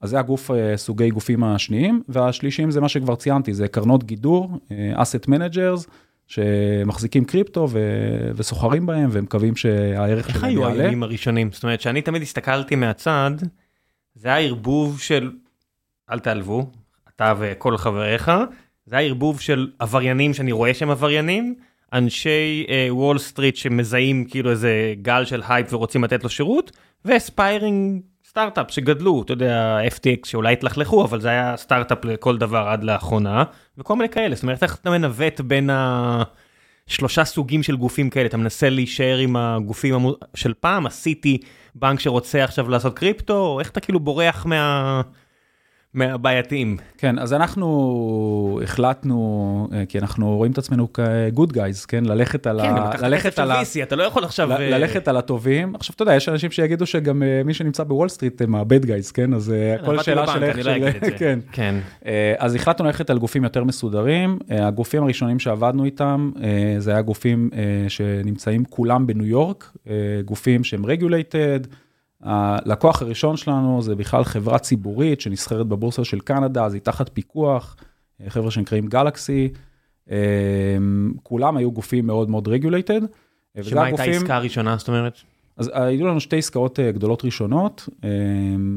[0.00, 4.58] אז זה הגוף, אה, סוגי גופים השניים, והשלישיים זה מה שכבר ציינתי, זה קרנות גידור,
[4.96, 5.88] asset managers,
[6.28, 10.84] שמחזיקים קריפטו ו- וסוחרים בהם ומקווים שהערך איך שלהם היו יעלה.
[10.84, 11.52] הימים הראשונים?
[11.52, 13.30] זאת אומרת שאני תמיד הסתכלתי מהצד,
[14.14, 15.30] זה היה ערבוב של,
[16.10, 16.70] אל תעלבו,
[17.18, 18.30] אתה וכל חבריך,
[18.86, 21.54] זה היה ערבוב של עבריינים שאני רואה שהם עבריינים,
[21.92, 26.72] אנשי וול סטריט שמזהים כאילו איזה גל של הייפ ורוצים לתת לו שירות,
[27.04, 32.68] ו aspiring סטארט-אפ שגדלו, אתה יודע, FTX שאולי התלכלכו, אבל זה היה סטארט-אפ לכל דבר
[32.68, 33.44] עד לאחרונה,
[33.78, 36.22] וכל מיני כאלה, זאת אומרת איך אתה מנווט בין ה...
[36.86, 41.38] שלושה סוגים של גופים כאלה, אתה מנסה להישאר עם הגופים המו- של פעם, עשיתי
[41.74, 45.00] בנק שרוצה עכשיו לעשות קריפטו, או איך אתה כאילו בורח מה...
[45.94, 46.76] מהבעייתיים.
[46.98, 52.04] כן, אז אנחנו החלטנו, אה, כי אנחנו רואים את עצמנו כ-good guys, כן?
[52.04, 52.78] ללכת על כן, ה...
[52.78, 53.62] אבל אתה ללכת על ה...
[53.62, 54.48] VC, אתה לא יכול עכשיו...
[54.48, 55.74] ל- אה, ללכת על הטובים.
[55.74, 59.12] עכשיו, אתה יודע, יש אנשים שיגידו שגם אה, מי שנמצא בוול סטריט הם ה-bad guys,
[59.14, 59.34] כן?
[59.34, 61.10] אז כן, הכל עבדתי שאלה בבנק, של איך לא זה.
[61.18, 61.38] כן.
[61.52, 61.74] כן.
[62.38, 64.38] אז החלטנו ללכת על גופים יותר מסודרים.
[64.50, 66.30] הגופים הראשונים שעבדנו איתם,
[66.78, 67.50] זה היה גופים
[67.88, 69.72] שנמצאים כולם בניו יורק,
[70.24, 71.60] גופים שהם regulated.
[72.22, 77.76] הלקוח הראשון שלנו זה בכלל חברה ציבורית שנסחרת בבורסה של קנדה, אז היא תחת פיקוח,
[78.28, 79.48] חבר'ה שנקראים Galaxy.
[80.10, 80.76] אה,
[81.22, 83.00] כולם היו גופים מאוד מאוד regulated.
[83.62, 85.18] שמה הייתה העסקה הראשונה, זאת אומרת?
[85.58, 87.88] אז היו לנו שתי עסקאות אה, גדולות ראשונות.
[88.04, 88.10] אה,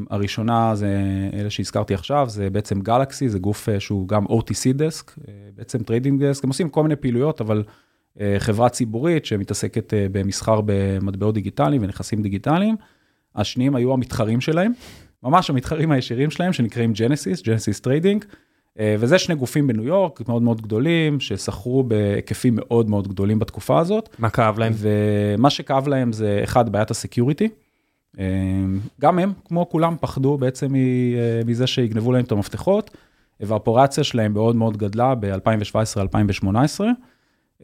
[0.10, 0.98] הראשונה זה
[1.34, 5.84] אלה שהזכרתי עכשיו, זה בעצם Galaxy, זה גוף אה, שהוא גם OTC desk, אה, בעצם
[5.84, 7.64] trading desk, הם עושים כל מיני פעילויות, אבל
[8.40, 12.76] חברה ציבורית שמתעסקת במסחר במטבעות דיגיטליים ונכסים דיגיטליים.
[13.36, 14.72] השניים היו המתחרים שלהם,
[15.24, 18.26] ממש המתחרים הישירים שלהם, שנקראים Genesis, Genesis Trading.
[19.00, 24.16] וזה שני גופים בניו יורק מאוד מאוד גדולים, שסחרו בהיקפים מאוד מאוד גדולים בתקופה הזאת.
[24.20, 24.74] מה כאב להם?
[24.78, 27.50] ומה שכאב להם זה אחד, בעיית ה security.
[28.20, 28.26] אה,
[29.02, 32.92] גם הם, כמו כולם, פחדו בעצם אה, מזה שיגנבו להם את המפתחות,
[33.40, 36.46] והאופרציה שלהם מאוד מאוד גדלה ב-2017-2018,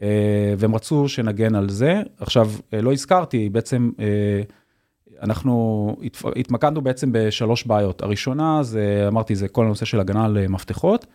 [0.02, 2.02] אה, והם רצו שנגן על זה.
[2.20, 3.90] עכשיו, לא הזכרתי, בעצם
[5.22, 5.96] אנחנו
[6.36, 8.02] התמקדנו בעצם בשלוש בעיות.
[8.02, 11.06] הראשונה זה, אמרתי, זה כל הנושא של הגנה על אה, מפתחות.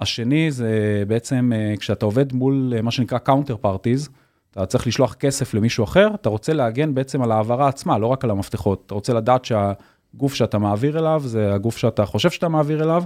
[0.00, 4.10] השני זה בעצם אה, כשאתה עובד מול אה, מה שנקרא counter parties,
[4.50, 8.24] אתה צריך לשלוח כסף למישהו אחר, אתה רוצה להגן בעצם על ההעברה עצמה, לא רק
[8.24, 8.82] על המפתחות.
[8.86, 13.02] אתה רוצה לדעת שהגוף שאתה מעביר אליו זה הגוף שאתה חושב שאתה מעביר אליו,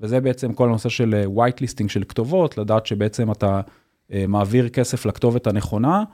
[0.00, 3.60] וזה בעצם כל הנושא של white listing של כתובות, לדעת שבעצם אתה
[4.28, 6.04] מעביר כסף לכתובת הנכונה,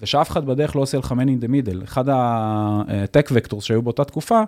[0.00, 1.84] ושאף אחד בדרך לא עושה לך man in middle.
[1.84, 4.40] אחד ה-tech vectors שהיו באותה תקופה,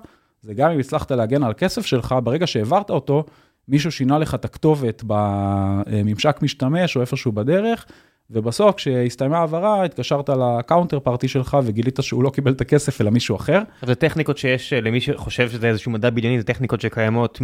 [0.42, 3.24] זה גם אם הצלחת להגן על כסף שלך, ברגע שהעברת אותו,
[3.68, 7.86] מישהו שינה לך את הכתובת בממשק משתמש או איפשהו בדרך,
[8.30, 13.36] ובסוף כשהסתיימה העברה, התקשרת ל counterparty שלך וגילית שהוא לא קיבל את הכסף אלא מישהו
[13.36, 13.62] אחר.
[13.82, 17.38] זה טכניקות שיש, אה, למי שחושב שזה איזשהו מדע בדיוני, זה טכניקות שקיימות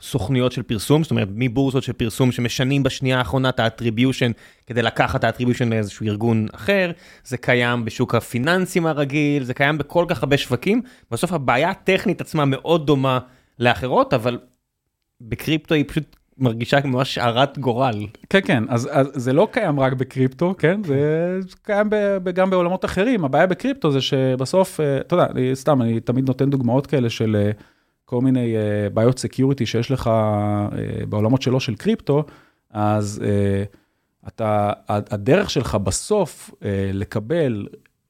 [0.00, 4.30] מסוכנויות של פרסום, זאת אומרת, מבורסות של פרסום שמשנים בשנייה האחרונה את ה attribution
[4.66, 6.90] כדי לקחת את ה attribution לאיזשהו ארגון אחר,
[7.24, 12.44] זה קיים בשוק הפיננסים הרגיל, זה קיים בכל כך הרבה שווקים, בסוף הבעיה הטכנית עצמה
[12.44, 13.18] מאוד דומה
[13.58, 14.38] לאחרות, אבל
[15.20, 18.06] בקריפטו היא פשוט מרגישה ממש הרת גורל.
[18.30, 20.80] כן, כן, אז, אז זה לא קיים רק בקריפטו, כן?
[20.84, 23.24] זה קיים ב, ב, גם בעולמות אחרים.
[23.24, 27.50] הבעיה בקריפטו זה שבסוף, אה, אתה יודע, סתם, אני תמיד נותן דוגמאות כאלה של אה,
[28.06, 32.24] כל מיני אה, בעיות security שיש לך אה, בעולמות שלא של קריפטו,
[32.70, 37.66] אז אה, אתה, הדרך שלך בסוף אה, לקבל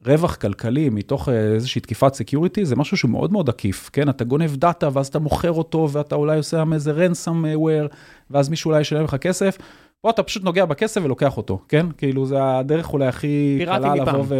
[0.06, 4.08] רווח כלכלי מתוך איזושהי תקיפת security זה משהו שהוא מאוד מאוד עקיף, כן?
[4.08, 7.94] אתה גונב דאטה ואז אתה מוכר אותו ואתה אולי עושה איזה ransomware
[8.30, 9.58] ואז מישהו אולי ישלם לך כסף.
[10.00, 11.86] פה אתה פשוט נוגע בכסף ולוקח אותו, כן?
[11.98, 14.34] כאילו זה הדרך אולי הכי קלה לבוא ו...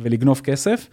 [0.00, 0.88] ולגנוב כסף.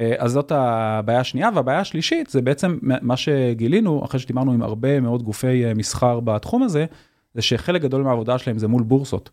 [0.00, 5.00] אה, אז זאת הבעיה השנייה, והבעיה השלישית זה בעצם מה שגילינו, אחרי שדיברנו עם הרבה
[5.00, 6.86] מאוד גופי אה, מסחר בתחום הזה,
[7.34, 9.30] זה שחלק גדול מהעבודה שלהם זה מול בורסות.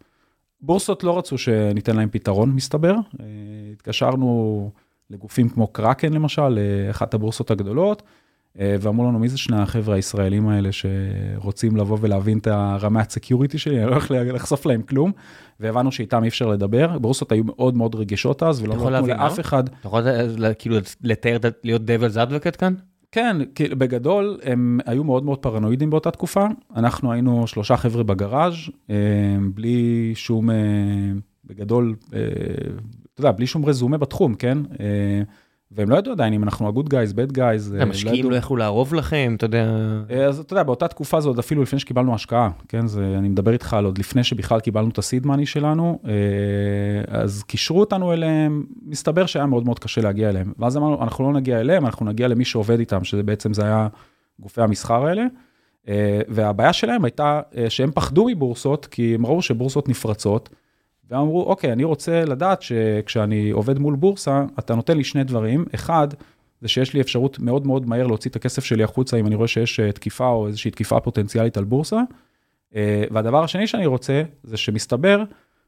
[0.62, 2.94] בורסות לא רצו שניתן להם פתרון, מסתבר.
[2.94, 3.26] אה,
[3.74, 4.70] התקשרנו
[5.10, 8.04] לגופים כמו קראקן למשל, אחת הבורסות הגדולות,
[8.56, 13.78] ואמרו לנו, מי זה שני החבר'ה הישראלים האלה שרוצים לבוא ולהבין את הרמת security שלי,
[13.78, 15.12] אני לא הולך לחשוף להם כלום,
[15.60, 19.68] והבנו שאיתם אי אפשר לדבר, בורסות היו מאוד מאוד רגישות אז, ולא נתנו לאף אחד.
[19.68, 20.02] אתה יכול
[20.60, 22.74] כאילו לתאר, להיות devil's advocate כאן?
[23.12, 23.38] כן,
[23.78, 28.54] בגדול הם היו מאוד מאוד פרנואידים באותה תקופה, אנחנו היינו שלושה חבר'ה בגראז',
[28.90, 28.96] אה,
[29.54, 30.56] בלי שום, אה,
[31.46, 31.96] בגדול,
[33.14, 34.58] אתה יודע, בלי שום רזומה בתחום, כן?
[35.76, 37.76] והם לא ידעו עדיין אם אנחנו guys, bad guys.
[37.76, 39.66] אה, המשקיעים לא, לא יכלו לערוב לכם, אתה יודע.
[40.10, 42.88] אה, אז אתה יודע, באותה תקופה זה עוד אפילו לפני שקיבלנו השקעה, כן?
[42.88, 46.12] זה, אני מדבר איתך על עוד לפני שבכלל קיבלנו את ה-seed money שלנו, אה,
[47.08, 50.54] אז קישרו אותנו אליהם, מסתבר שהיה מאוד מאוד קשה להגיע אליהם.
[50.60, 53.88] ואז אמרנו, אנחנו לא נגיע אליהם, אנחנו נגיע למי שעובד איתם, שזה בעצם זה היה
[54.40, 55.24] גופי המסחר האלה.
[56.28, 60.50] והבעיה שלהם הייתה שהם פחדו מבורסות, כי הם ראו שבורסות נפרצות.
[61.12, 65.66] והם אמרו, אוקיי, אני רוצה לדעת שכשאני עובד מול בורסה, אתה נותן לי שני דברים.
[65.76, 66.08] אחד,
[66.62, 69.48] זה שיש לי אפשרות מאוד מאוד מהר להוציא את הכסף שלי החוצה, אם אני רואה
[69.48, 72.02] שיש אה, תקיפה או איזושהי תקיפה פוטנציאלית על בורסה.
[72.76, 75.24] אה, והדבר השני שאני רוצה, זה שמסתבר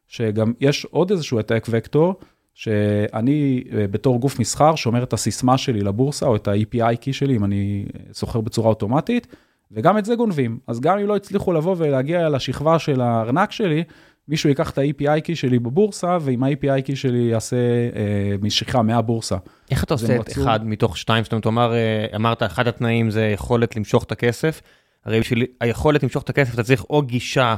[0.08, 2.16] שגם יש עוד איזשהו העתק וקטור,
[2.54, 7.36] שאני אה, בתור גוף מסחר שומר את הסיסמה שלי לבורסה, או את ה-EPI key שלי,
[7.36, 9.28] אם אני סוחר בצורה אוטומטית,
[9.72, 10.60] וגם את זה גונבים.
[10.68, 13.84] אז גם אם לא הצליחו לבוא ולהגיע לשכבה של הארנק שלי,
[14.28, 17.56] מישהו ייקח את ה-API key שלי בבורסה, ועם ה-API key שלי יעשה
[17.96, 19.38] אה, משיכה מהבורסה.
[19.72, 20.44] איך אתה עושה את מצור...
[20.44, 21.24] אחד מתוך שתיים?
[21.24, 24.62] זאת אומרת, אמר, אה, אמרת, אחד התנאים זה יכולת למשוך את הכסף.
[25.06, 27.56] הרי בשביל היכולת למשוך את הכסף, אתה צריך או גישה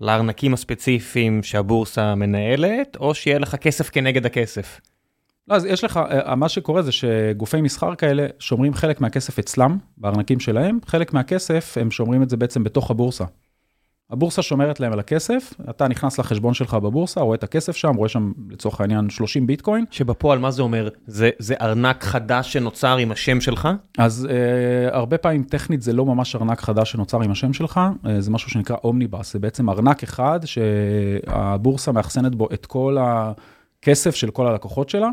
[0.00, 4.80] לארנקים הספציפיים שהבורסה מנהלת, או שיהיה לך כסף כנגד הכסף.
[5.48, 9.78] לא, אז יש לך, אה, מה שקורה זה שגופי מסחר כאלה שומרים חלק מהכסף אצלם,
[9.96, 13.24] בארנקים שלהם, חלק מהכסף הם שומרים את זה בעצם בתוך הבורסה.
[14.10, 18.08] הבורסה שומרת להם על הכסף, אתה נכנס לחשבון שלך בבורסה, רואה את הכסף שם, רואה
[18.08, 19.84] שם לצורך העניין 30 ביטקוין.
[19.90, 20.88] שבפועל מה זה אומר?
[21.06, 23.68] זה, זה ארנק חדש שנוצר עם השם שלך?
[23.98, 28.20] אז אה, הרבה פעמים טכנית זה לא ממש ארנק חדש שנוצר עם השם שלך, אה,
[28.20, 34.30] זה משהו שנקרא אומניבאס, זה בעצם ארנק אחד שהבורסה מאחסנת בו את כל הכסף של
[34.30, 35.08] כל הלקוחות שלה.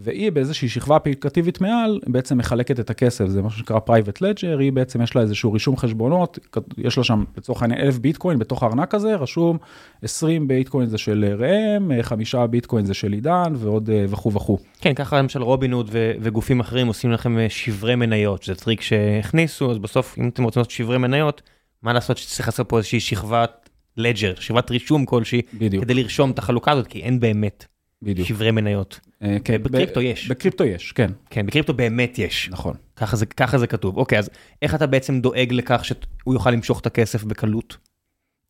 [0.00, 4.72] והיא באיזושהי שכבה אפליקטיבית מעל, בעצם מחלקת את הכסף, זה משהו שנקרא private ledger, היא
[4.72, 6.38] בעצם יש לה איזשהו רישום חשבונות,
[6.78, 9.58] יש לה שם לצורך העניין אלף ביטקוין בתוך הארנק הזה, רשום
[10.02, 14.58] 20 ביטקוין זה של ראם, 5 ביטקוין זה של עידן ועוד אה, וכו' וכו'.
[14.80, 19.78] כן, ככה למשל רובינוד וגופים אחרים עושים לכם אה, שברי מניות, שזה טריק שהכניסו, אז
[19.78, 21.42] בסוף אם אתם רוצים לעשות שברי מניות,
[21.82, 25.84] מה לעשות שצריך לעשות פה איזושהי שכבת ledger, שכבת רישום כלשהי, בדיוק.
[25.84, 27.66] כדי לרשום את החלוקה הזאת, כי אין באמת.
[28.02, 28.28] בדיוק.
[28.28, 29.00] שברי מניות.
[29.22, 30.28] אה, כן, בקריפטו יש.
[30.28, 31.10] בקריפטו יש, כן.
[31.30, 32.48] כן, בקריפטו באמת יש.
[32.52, 32.74] נכון.
[32.96, 33.96] ככה זה, ככה זה כתוב.
[33.96, 34.30] אוקיי, אז
[34.62, 37.76] איך אתה בעצם דואג לכך שהוא יוכל למשוך את הכסף בקלות?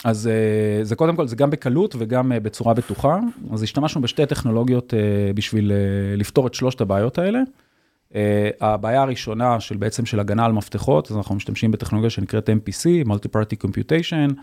[0.04, 3.18] אז אה, זה קודם כל, זה גם בקלות וגם אה, בצורה בטוחה.
[3.52, 4.94] אז השתמשנו בשתי טכנולוגיות
[5.34, 5.72] בשביל
[6.16, 7.40] לפתור את שלושת הבעיות האלה.
[8.60, 13.66] הבעיה הראשונה של בעצם של הגנה על מפתחות, אז אנחנו משתמשים בטכנולוגיה שנקראת MPC, Multi-Party
[13.66, 14.34] Computation.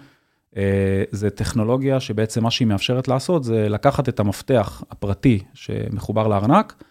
[0.58, 6.84] אה, זה טכנולוגיה שבעצם מה שהיא מאפשרת לעשות זה לקחת את המפתח הפרטי שמחובר לארנק,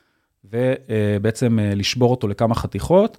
[0.44, 3.18] ובעצם אה, לשבור אותו לכמה חתיכות.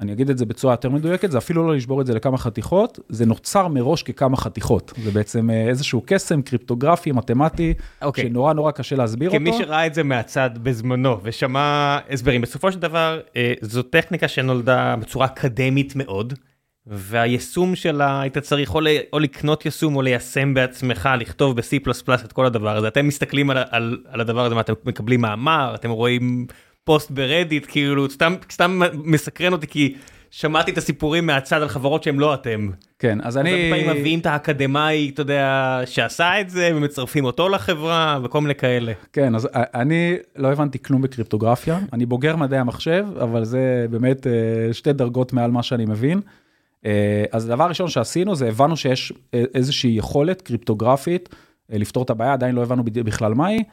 [0.00, 2.98] אני אגיד את זה בצורה יותר מדויקת, זה אפילו לא לשבור את זה לכמה חתיכות,
[3.08, 4.92] זה נוצר מראש ככמה חתיכות.
[5.04, 8.04] זה בעצם אה, איזשהו קסם קריפטוגרפי, מתמטי, okay.
[8.04, 8.24] אוקיי.
[8.24, 9.58] שנורא נורא קשה להסביר כמי אותו.
[9.58, 13.20] כמי שראה את זה מהצד בזמנו ושמע הסברים, בסופו של דבר
[13.60, 16.34] זו טכניקה שנולדה בצורה אקדמית מאוד.
[16.90, 18.80] והיישום שלה היית צריך או,
[19.12, 21.90] או לקנות יישום או ליישם בעצמך לכתוב ב-C++
[22.24, 25.72] את כל הדבר הזה אתם מסתכלים על, על, על הדבר הזה מה אתם מקבלים מאמר
[25.74, 26.46] אתם רואים
[26.84, 29.94] פוסט ברדיט כאילו סתם סתם מסקרן אותי כי
[30.30, 32.70] שמעתי את הסיפורים מהצד על חברות שהם לא אתם.
[32.98, 33.50] כן אז, אז אני...
[33.50, 38.54] הרבה פעמים מביאים את האקדמאי אתה יודע שעשה את זה ומצרפים אותו לחברה וכל מיני
[38.54, 38.92] כאלה.
[39.12, 44.32] כן אז אני לא הבנתי כלום בקריפטוגרפיה אני בוגר מדעי המחשב אבל זה באמת אה,
[44.72, 46.20] שתי דרגות מעל מה שאני מבין.
[46.86, 51.28] אה, אז הדבר הראשון שעשינו זה הבנו שיש אה, איזושהי יכולת קריפטוגרפית
[51.72, 53.64] אה, לפתור את הבעיה, עדיין לא הבנו בכלל מהי.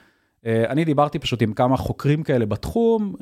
[0.70, 3.16] אני דיברתי פשוט עם כמה חוקרים כאלה בתחום,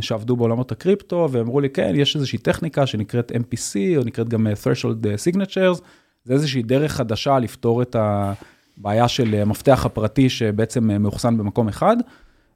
[0.00, 5.04] שעבדו בעולמות הקריפטו, ואמרו לי, כן, יש איזושהי טכניקה שנקראת MPC, או נקראת גם threshold
[5.04, 5.80] signatures,
[6.24, 11.96] זה איזושהי דרך חדשה לפתור את הבעיה של המפתח הפרטי שבעצם מאוחסן במקום אחד.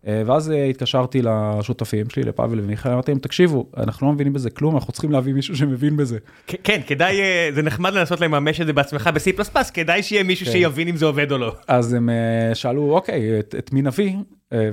[0.07, 4.51] אה, ואז אה, התקשרתי לשותפים שלי, לפאבל ומיכאל, אמרתי להם, תקשיבו, אנחנו לא מבינים בזה
[4.51, 6.19] כלום, אנחנו צריכים להביא מישהו שמבין בזה.
[6.47, 10.53] כן, כדאי, אה, זה נחמד לנסות לממש את זה בעצמך ב-C++, כדאי שיהיה מישהו כן.
[10.53, 11.55] שיבין אם זה עובד או לא.
[11.69, 12.09] אז הם
[12.55, 14.13] שאלו, אוקיי, את, את מי נביא?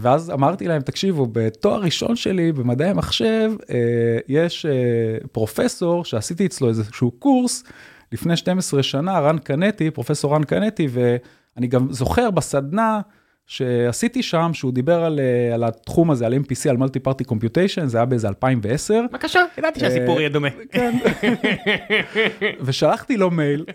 [0.01, 3.51] ואז אמרתי להם, תקשיבו, בתואר ראשון שלי במדעי המחשב,
[4.27, 4.65] יש
[5.31, 7.63] פרופסור שעשיתי אצלו איזשהו קורס
[8.11, 13.01] לפני 12 שנה, רן קנטי, פרופסור רן קנטי, ואני גם זוכר בסדנה,
[13.49, 17.87] שעשיתי שם, שהוא דיבר על, אה, על התחום הזה, על MPC, על מולטי פארטי קומפיוטיישן,
[17.87, 19.01] זה היה באיזה 2010.
[19.11, 20.47] בבקשה, ידעתי שהסיפור יהיה דומה.
[20.71, 20.97] כן.
[22.65, 23.65] ושלחתי לו מייל,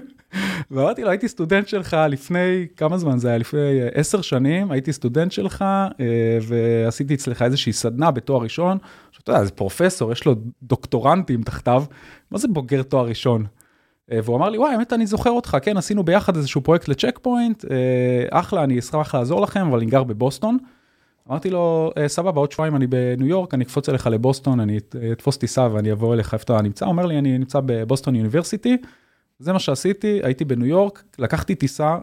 [0.70, 3.38] ואמרתי לו, הייתי סטודנט שלך לפני, כמה זמן זה היה?
[3.38, 8.78] לפני אה, עשר שנים, הייתי סטודנט שלך, אה, ועשיתי אצלך איזושהי סדנה בתואר ראשון.
[9.08, 11.84] עכשיו, אתה יודע, זה פרופסור, יש לו דוקטורנטים תחתיו,
[12.30, 13.46] מה זה בוגר תואר ראשון?
[14.12, 16.93] אה, והוא אמר לי, וואי, האמת, אני זוכר אותך, כן, עשינו ביחד איזשהו פרויקט ל
[16.93, 20.58] Check Point, אה, אחלה, אני אשמח לעזור לכם, אבל אני גר בבוסטון.
[21.30, 24.78] אמרתי לו, אה, סבבה, עוד שבועיים אני בניו יורק, אני אקפוץ אליך לבוסטון, אני
[25.12, 26.84] אתפוס טיסה ואני אבוא אליך איפה אתה נמצא.
[26.84, 28.76] הוא אומר לי, אני נמצא בבוסטון יוניברסיטי.
[29.38, 31.98] זה מה שעשיתי, הייתי בניו יורק, לקחתי טיסה,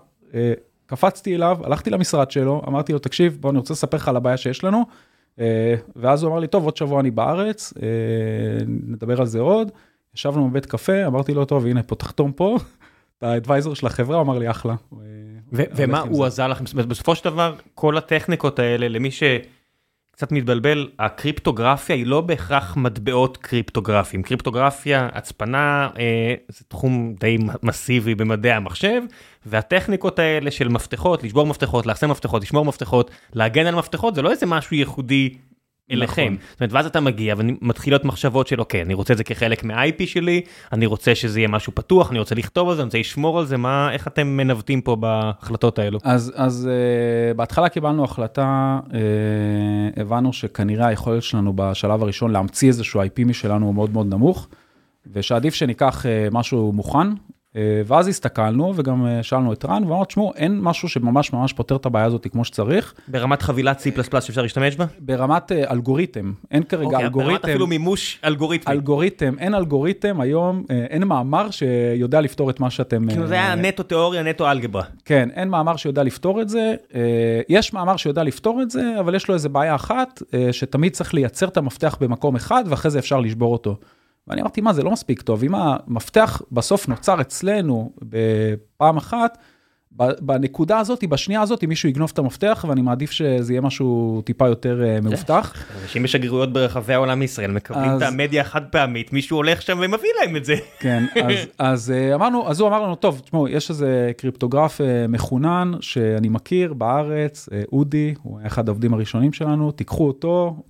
[0.85, 4.37] קפצתי אליו, הלכתי למשרד שלו, אמרתי לו, תקשיב, בוא, אני רוצה לספר לך על הבעיה
[4.37, 4.85] שיש לנו.
[5.95, 7.73] ואז הוא אמר לי, טוב, עוד שבוע אני בארץ,
[8.67, 9.71] נדבר על זה עוד.
[10.15, 12.57] ישבנו בבית קפה, אמרתי לו, טוב, הנה פה, תחתום פה,
[13.17, 14.75] אתה האדוויזר של החברה, אמר לי, אחלה.
[15.51, 16.63] ומה הוא עזר לכם?
[16.75, 24.23] בסופו של דבר, כל הטכניקות האלה, למי שקצת מתבלבל, הקריפטוגרפיה היא לא בהכרח מטבעות קריפטוגרפיים.
[24.23, 29.01] קריפטוגרפיה, הצפנה, אה, זה תחום די מסיבי במדעי המחשב,
[29.45, 34.31] והטכניקות האלה של מפתחות, לשבור מפתחות, לאחסן מפתחות, לשמור מפתחות, להגן על מפתחות, זה לא
[34.31, 35.37] איזה משהו ייחודי
[35.91, 36.23] אליכם.
[36.23, 36.37] נכון.
[36.51, 40.05] זאת אומרת, ואז אתה מגיע ומתחילות מחשבות של אוקיי, אני רוצה את זה כחלק מה-IP
[40.05, 40.41] שלי,
[40.71, 43.45] אני רוצה שזה יהיה משהו פתוח, אני רוצה לכתוב על זה, אני רוצה לשמור על
[43.45, 45.99] זה, מה, איך אתם מנווטים פה בהחלטות האלו?
[46.03, 48.93] אז, אז uh, בהתחלה קיבלנו החלטה, uh,
[50.01, 54.47] הבנו שכנראה היכולת שלנו בשלב הראשון להמציא איזשהו IP משלנו הוא מאוד מאוד נמוך,
[55.13, 57.07] ושעדיף שניקח uh, משהו מוכן,
[57.85, 61.85] ואז הסתכלנו וגם אה, שאלנו את רן ואמרנו, תשמעו, אין משהו שממש ממש פותר את
[61.85, 62.93] הבעיה הזאת כמו שצריך.
[63.07, 64.85] ברמת חבילת C++ שאפשר להשתמש בה?
[64.99, 67.31] ברמת אה, אלגוריתם, אין כרגע אוקיי, אלגוריתם.
[67.31, 68.73] ברמת אפילו מימוש אלגוריתמי.
[68.73, 73.09] אלגוריתם, אין אלגוריתם היום, אין מאמר שיודע לפתור את מה שאתם...
[73.09, 74.83] כאילו זה היה נטו תיאוריה, נטו אלגברה.
[75.05, 76.75] כן, אין מאמר שיודע לפתור את זה.
[77.49, 81.47] יש מאמר שיודע לפתור את זה, אבל יש לו איזה בעיה אחת, שתמיד צריך לייצר
[81.47, 83.77] את המפתח במקום אחד ואחרי זה אפשר לשבור אותו.
[84.27, 89.37] ואני אמרתי, מה, זה לא מספיק טוב, אם המפתח בסוף נוצר אצלנו בפעם אחת,
[89.97, 94.47] בנקודה הזאת, בשנייה הזאת, אם מישהו יגנוב את המפתח, ואני מעדיף שזה יהיה משהו טיפה
[94.47, 95.53] יותר אה, מאובטח.
[95.83, 100.35] אנשים בשגרירויות ברחבי העולם מישראל מקבלים את המדיה החד פעמית, מישהו הולך שם ומביא להם
[100.35, 100.55] את זה.
[100.79, 101.03] כן,
[101.57, 106.29] אז אה, אמרנו, אז הוא אמר לנו, טוב, תשמעו, יש איזה קריפטוגרף אה, מחונן שאני
[106.29, 110.63] מכיר בארץ, אודי, הוא היה אחד העובדים הראשונים שלנו, תיקחו אותו,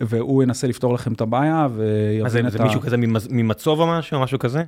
[0.00, 2.58] והוא ינסה לפתור לכם את הבעיה, ויבין את ה...
[2.58, 2.96] זה מישהו כזה
[3.30, 4.62] ממצוב או משהו, משהו כזה?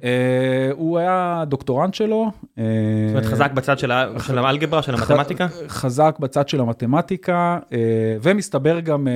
[0.73, 2.31] הוא היה דוקטורנט שלו.
[2.57, 2.63] זאת
[3.11, 3.92] אומרת, חזק בצד של
[4.27, 5.47] של האלגברה, של המתמטיקה?
[5.69, 7.79] חזק בצד של המתמטיקה, אה,
[8.23, 9.13] ומסתבר גם, אה,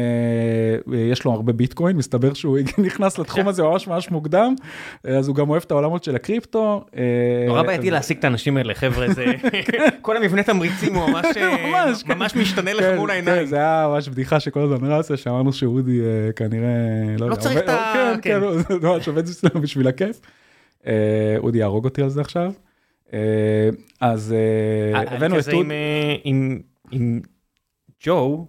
[0.94, 3.48] אה, יש לו הרבה ביטקוין, מסתבר שהוא נכנס לתחום כן.
[3.48, 4.54] הזה ממש ממש מוקדם,
[5.04, 6.84] אז הוא גם אוהב את העולמות של הקריפטו.
[7.48, 9.24] נורא בעייתי להשיג את האנשים האלה, חבר'ה, זה...
[10.02, 11.26] כל המבנה תמריצים הוא ממש
[12.06, 12.40] כן.
[12.40, 13.46] משתנה לך כן, מול העיניים.
[13.46, 16.00] זה היה ממש בדיחה שכל הזמן רצה, שאמרנו שאודי
[16.36, 16.68] כנראה,
[17.18, 17.92] לא, לא צריך את ה...
[17.94, 19.22] כן, כן, הוא ממש עובד
[19.62, 20.20] בשביל הכיף.
[21.38, 22.52] אודי יהרוג אותי על זה עכשיו.
[23.12, 23.68] אה,
[24.00, 25.44] אז אה, אה, הבאנו את.
[26.92, 27.20] עם
[28.04, 28.46] ג'ו,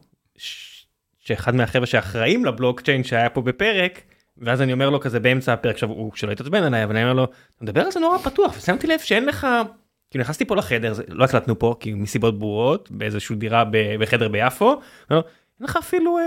[1.19, 4.01] שאחד מהחבר'ה שאחראים לבלוקצ'יין שהיה פה בפרק,
[4.37, 7.13] ואז אני אומר לו כזה באמצע הפרק, עכשיו הוא שלא יתעצבן עליי, אבל אני אומר
[7.13, 9.47] לו, אתה מדבר על זה נורא פתוח, ושמתי לב שאין לך,
[10.11, 13.63] כאילו נכנסתי פה לחדר, לא הקלטנו פה, כי מסיבות ברורות, באיזושהי דירה
[13.99, 14.79] בחדר ביפו,
[15.11, 15.19] אין
[15.61, 16.17] לך אפילו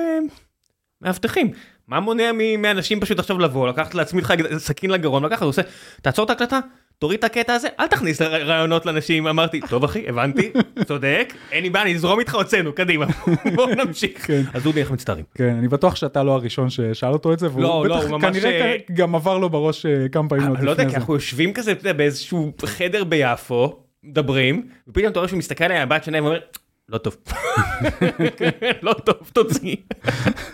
[1.03, 1.51] מאבטחים.
[1.89, 4.23] מה מונע מאנשים פשוט עכשיו לבוא, לקחת לעצמי
[4.59, 5.63] סכין לגרון, לקחת, הוא עושה,
[6.03, 6.61] תעצור את ההקלטה,
[7.01, 10.53] תוריד את הקטע הזה, אל תכניס רעיונות לאנשים, אמרתי, טוב אחי, הבנתי,
[10.85, 13.07] צודק, אין לי בעיה, אני אזרום איתך, הוצאנו, קדימה,
[13.55, 14.27] בואו נמשיך.
[14.27, 14.43] כן.
[14.55, 15.25] אז דודי, איך מצטערים?
[15.35, 18.77] כן, אני בטוח שאתה לא הראשון ששאל אותו את זה, והוא לא, לא, בטח כנראה
[18.95, 20.67] גם עבר לו בראש אה, כמה פעמים עוד לפני זה.
[20.67, 25.65] לא יודע, כי אנחנו יושבים כזה באיזשהו חדר ביפו, מדברים, ופתאום אתה רואה שהוא מסתכל
[25.65, 26.41] עליי, הבת שלהם ואומר,
[26.89, 27.17] לא טוב.
[28.83, 29.77] לא טוב, תוציא.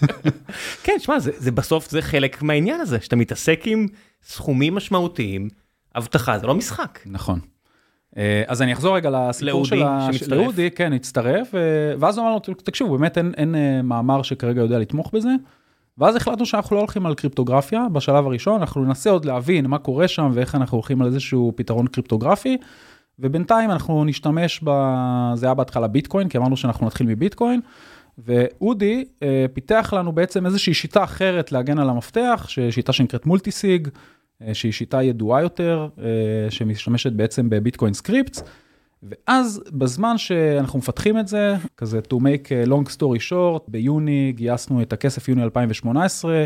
[0.84, 3.86] כן, שמע, זה, זה בסוף זה חלק מהעניין הזה, שאתה מתעסק עם
[4.22, 5.48] סכומים משמעותיים,
[5.96, 6.98] הבטחה זה לא משחק.
[7.06, 7.40] נכון.
[8.16, 10.08] אה, אז אני אחזור רגע לסיפור של ה...
[10.12, 10.38] שמצטרף.
[10.38, 11.60] לאודי, כן, הצטרף, אה,
[11.98, 15.30] ואז הוא אמר לנו, תקשיבו, באמת אין, אין אה, מאמר שכרגע יודע לתמוך בזה.
[15.98, 20.08] ואז החלטנו שאנחנו לא הולכים על קריפטוגרפיה בשלב הראשון, אנחנו ננסה עוד להבין מה קורה
[20.08, 22.58] שם ואיך אנחנו הולכים על איזשהו פתרון קריפטוגרפי.
[23.18, 24.70] ובינתיים אנחנו נשתמש ב...
[25.34, 27.60] זה היה בהתחלה ביטקוין, כי אמרנו שאנחנו נתחיל מביטקוין.
[28.18, 33.88] ואודי אה, פיתח לנו בעצם איזושהי שיטה אחרת להגן על המפתח, שיטה שנקראת multisig,
[34.52, 38.42] שהיא שיטה ידועה יותר, אה, שמשתמשת בעצם בביטקוין scripts.
[39.02, 44.92] ואז בזמן שאנחנו מפתחים את זה, כזה to make long story short, ביוני גייסנו את
[44.92, 46.44] הכסף יוני 2018,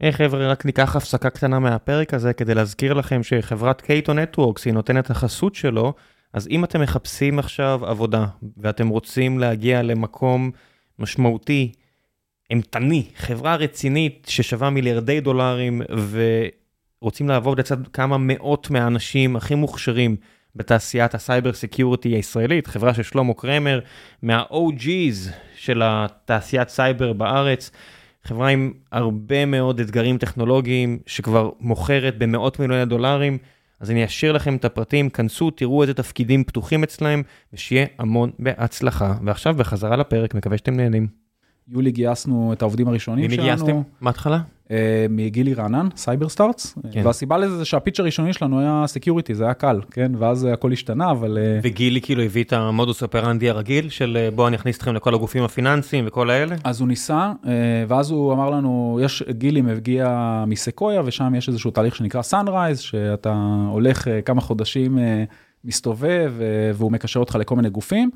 [0.00, 4.74] היי חבר'ה, רק ניקח הפסקה קטנה מהפרק הזה כדי להזכיר לכם שחברת Cato Networks היא
[4.74, 5.94] נותנת החסות שלו,
[6.32, 8.26] אז אם אתם מחפשים עכשיו עבודה
[8.56, 10.50] ואתם רוצים להגיע למקום
[10.98, 11.72] משמעותי,
[12.50, 15.82] אימתני, חברה רצינית ששווה מיליארדי דולרים
[17.02, 20.16] ורוצים לעבוד לצד כמה מאות מהאנשים הכי מוכשרים
[20.56, 23.80] בתעשיית ה cyber security הישראלית, חברה של שלמה קרמר,
[24.22, 27.70] מה-OG's של התעשיית סייבר בארץ.
[28.24, 33.38] חברה עם הרבה מאוד אתגרים טכנולוגיים שכבר מוכרת במאות מיליוני דולרים,
[33.80, 37.22] אז אני אשאיר לכם את הפרטים, כנסו, תראו איזה תפקידים פתוחים אצלהם,
[37.52, 39.14] ושיהיה המון בהצלחה.
[39.24, 41.21] ועכשיו בחזרה לפרק, מקווה שאתם נהנים.
[41.68, 43.46] יולי גייסנו את העובדים הראשונים ממי שלנו.
[43.46, 43.80] גייסתם?
[44.00, 44.40] מההתחלה?
[44.72, 47.06] אה, מגילי רענן, Cyberstarts, כן.
[47.06, 50.72] והסיבה לזה זה שה pitch הראשוני שלנו היה security, זה היה קל, כן, ואז הכל
[50.72, 54.76] השתנה, אבל אה, וגילי כאילו הביא את המודוס אופרנדי הרגיל של אה, בואו אני אכניס
[54.76, 56.56] אתכם לכל הגופים הפיננסיים וכל האלה?
[56.64, 57.32] אז הוא ניסה,
[57.88, 63.64] ואז הוא אמר לנו, יש, גילי מגיע מסקויה, ושם יש איזשהו תהליך שנקרא Sunrise, שאתה
[63.70, 64.98] הולך כמה חודשים,
[65.64, 66.32] מסתובב,
[66.74, 68.10] והוא מקשר אותך לכל מיני גופים.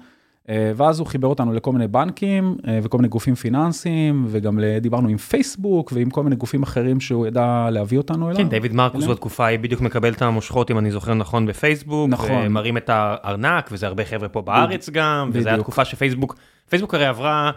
[0.49, 5.09] אה, ואז הוא חיבר אותנו לכל מיני בנקים אה, וכל מיני גופים פיננסיים, וגם דיברנו
[5.09, 8.39] עם פייסבוק ועם כל מיני גופים אחרים שהוא ידע להביא אותנו אליו.
[8.39, 9.05] כן, דיוויד מרקוס.
[9.05, 12.11] בתקופה ההיא בדיוק מקבל את המושכות, אם אני זוכר נכון, בפייסבוק.
[12.11, 12.43] נכון.
[12.47, 15.61] ומראים את הארנק, וזה הרבה חבר'ה פה בארץ גם, היה בדיוק.
[15.61, 16.37] תקופה שפייסבוק,
[16.69, 17.51] פייסבוק הרי עברה,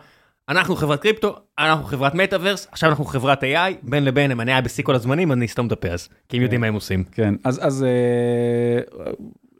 [0.49, 4.61] אנחנו חברת קריפטו, אנחנו חברת מטאוורס, עכשיו אנחנו חברת AI, בין לבין, אם אני היה
[4.61, 7.03] בשיא כל הזמנים, אני אסתום את הפה אז, כי הם יודעים מה הם עושים.
[7.11, 9.03] כן, אז, אז אה,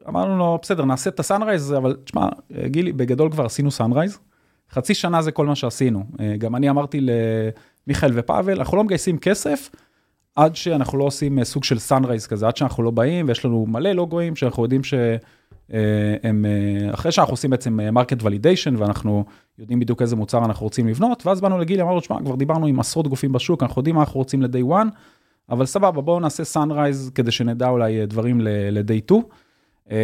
[0.10, 4.20] אמרנו לו, בסדר, נעשה את ה Sunrise, אבל תשמע, אה, גילי, בגדול כבר עשינו Sunrise.
[4.72, 6.04] חצי שנה זה כל מה שעשינו.
[6.20, 9.70] אה, גם אני אמרתי למיכאל ופאבל, אנחנו לא מגייסים כסף
[10.36, 13.66] עד שאנחנו לא עושים אה, סוג של Sunrise כזה, עד שאנחנו לא באים, ויש לנו
[13.66, 16.46] מלא לוגויים שאנחנו יודעים שהם,
[16.94, 19.26] אחרי שאנחנו עושים בעצם אה, market validation, ואנחנו
[19.60, 22.80] יודעים בדיוק איזה מוצר אנחנו רוצים לבנות, ואז באנו לגילי, אמרנו, תשמע, כבר דיברנו עם
[22.80, 24.74] עשרות גופים בשוק, אנחנו יודעים מה אנחנו רוצים ל-day
[25.50, 29.22] אבל סבבה, בואו נעשה Sunrise כדי שנדע אולי אה, דברים ל-day 2.
[29.92, 29.96] אה,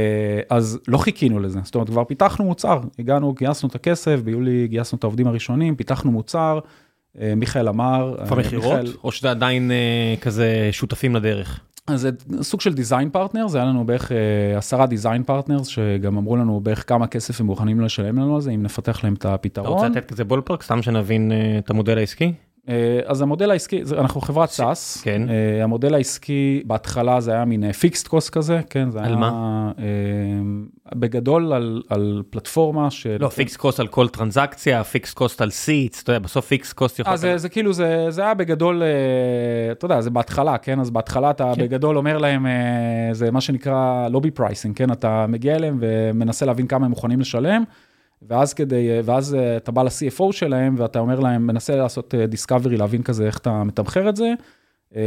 [0.50, 4.98] אז לא חיכינו לזה, זאת אומרת, כבר פיתחנו מוצר, הגענו, גייסנו את הכסף, ביולי גייסנו
[4.98, 6.60] את העובדים הראשונים, פיתחנו מוצר,
[7.22, 8.74] אה, מיכאל אמר, אה, מכירות?
[8.74, 9.72] מיכאל- או שזה עדיין
[10.22, 11.60] כזה שותפים לדרך?
[11.88, 12.10] אז זה
[12.42, 14.12] סוג של design partner, זה היה לנו בערך
[14.58, 18.52] עשרה design partners, שגם אמרו לנו בערך כמה כסף הם מוכנים לשלם לנו על זה,
[18.52, 19.92] אם נפתח להם את אתה רוצה הפתרון.
[19.92, 22.34] לתת כזה ballpark, סתם שנבין את המודל העסקי?
[22.70, 25.30] אה, אז המודל העסקי, אנחנו חברת SaaS, כן.
[25.30, 29.72] אה, המודל העסקי בהתחלה זה היה מין fixed cost כזה, כן, זה על היה, מה?
[29.80, 29.86] אה,
[30.96, 33.18] בגדול על, על פלטפורמה של...
[33.20, 37.00] לא, פיקס cost על כל טרנזקציה, fixed cost על seats, אתה יודע, בסוף fixed cost
[37.00, 37.12] יכול...
[37.12, 40.80] אה, זה, זה כאילו, זה, זה היה בגדול, אה, אתה יודע, זה בהתחלה, כן?
[40.80, 41.62] אז בהתחלה אתה כן.
[41.62, 44.92] בגדול אומר להם, אה, זה מה שנקרא לובי pricing, כן?
[44.92, 47.64] אתה מגיע אליהם ומנסה להבין כמה הם מוכנים לשלם,
[48.28, 52.26] ואז כדי, אה, ואז אה, אתה בא ל-CFO שלהם ואתה אומר להם, מנסה לעשות אה,
[52.26, 54.34] discovery, להבין כזה איך אתה מתמחר את זה,
[54.96, 55.02] אה,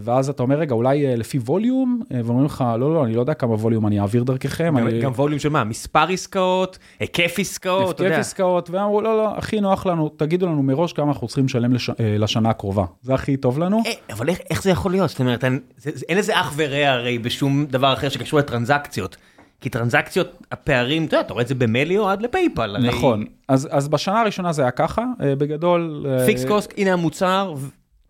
[0.00, 3.20] ואז אתה אומר, רגע, אולי אה, לפי volume, אה, ואומרים לך, לא, לא, אני לא
[3.20, 4.64] יודע כמה volume אני אעביר דרככם.
[4.78, 5.00] גם- אני...
[5.00, 5.64] גם volume של מה?
[5.64, 8.18] מספר עסקאות, היקף עסקאות, היקף יודע.
[8.20, 11.90] עסקאות, ואמרו, לא, לא, הכי נוח לנו, תגידו לנו מראש כמה אנחנו צריכים לשלם לש...
[11.90, 12.84] אה, לשנה הקרובה.
[13.02, 13.82] זה הכי טוב לנו.
[13.86, 15.10] אה, אבל איך, איך זה יכול להיות?
[15.10, 19.16] זאת אומרת, אין, זה, זה, אין לזה אח ורע הרי בשום דבר אחר שקשור לטרנזקציות.
[19.64, 22.76] כי טרנזקציות, הפערים, אתה יודע, אתה רואה את זה במליו עד ל-PayPal.
[22.76, 23.24] הרי נכון.
[23.48, 26.06] אז, אז בשנה הראשונה זה היה ככה, אה, בגדול...
[26.08, 27.54] אה, fixed cost, הנה המוצר,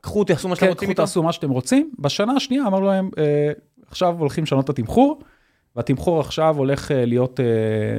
[0.04, 1.02] קחו, תעשו מה שאתם כן, רוצים קחו איתו.
[1.02, 1.90] תעשו מה שאתם רוצים.
[1.98, 3.52] בשנה השנייה אמרנו להם, אה,
[3.88, 5.20] עכשיו הולכים לשנות את התמחור,
[5.76, 7.44] והתמחור עכשיו הולך אה, להיות אה,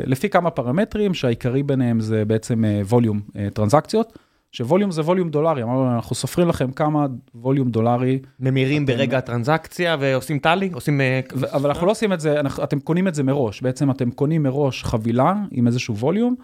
[0.06, 3.22] לפי כמה פרמטרים, שהעיקרי ביניהם זה בעצם ווליום
[3.54, 4.20] טרנזקציות,
[4.56, 10.40] שווליום זה ווליום דולרי, אמרנו אנחנו סופרים לכם כמה ווליום דולרי ממירים ברגע הטרנזקציה ועושים
[10.40, 11.02] טלי, עושים...
[11.02, 13.92] אה, ו- אבל אנחנו לא עושים את זה, אנחנו, אתם קונים את זה מראש, בעצם
[13.92, 16.36] אתם קונים מראש חבילה עם איזשהו ווליום,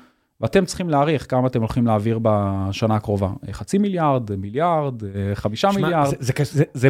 [0.41, 3.30] ואתם צריכים להעריך כמה אתם הולכים להעביר בשנה הקרובה.
[3.47, 6.05] אה, חצי מיליארד, מיליארד, אה, חמישה שמע, מיליארד.
[6.05, 6.89] זה, זה, זה, זה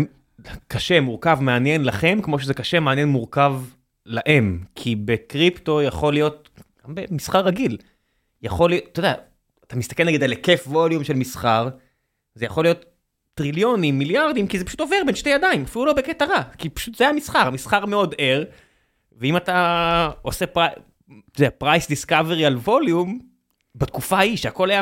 [0.68, 3.54] קשה, מורכב, מעניין לכם, כמו שזה קשה, מעניין, מורכב
[4.06, 4.60] להם.
[4.76, 6.50] כי בקריפטו יכול להיות,
[6.88, 7.78] גם במסחר רגיל,
[8.44, 9.14] יכול להיות, אתה יודע,
[9.72, 11.70] אתה מסתכל נגיד על היקף volume של מסחר,
[12.36, 12.86] זה יכול להיות
[13.34, 16.96] טריליונים, מיליארדים, כי זה פשוט עובר בין שתי ידיים, אפילו לא בקטע רע, כי פשוט
[16.96, 18.44] זה המסחר, המסחר מאוד ער,
[19.18, 20.46] ואם אתה עושה
[21.58, 23.20] price discovery על volume,
[23.76, 24.82] בתקופה ההיא שהכל היה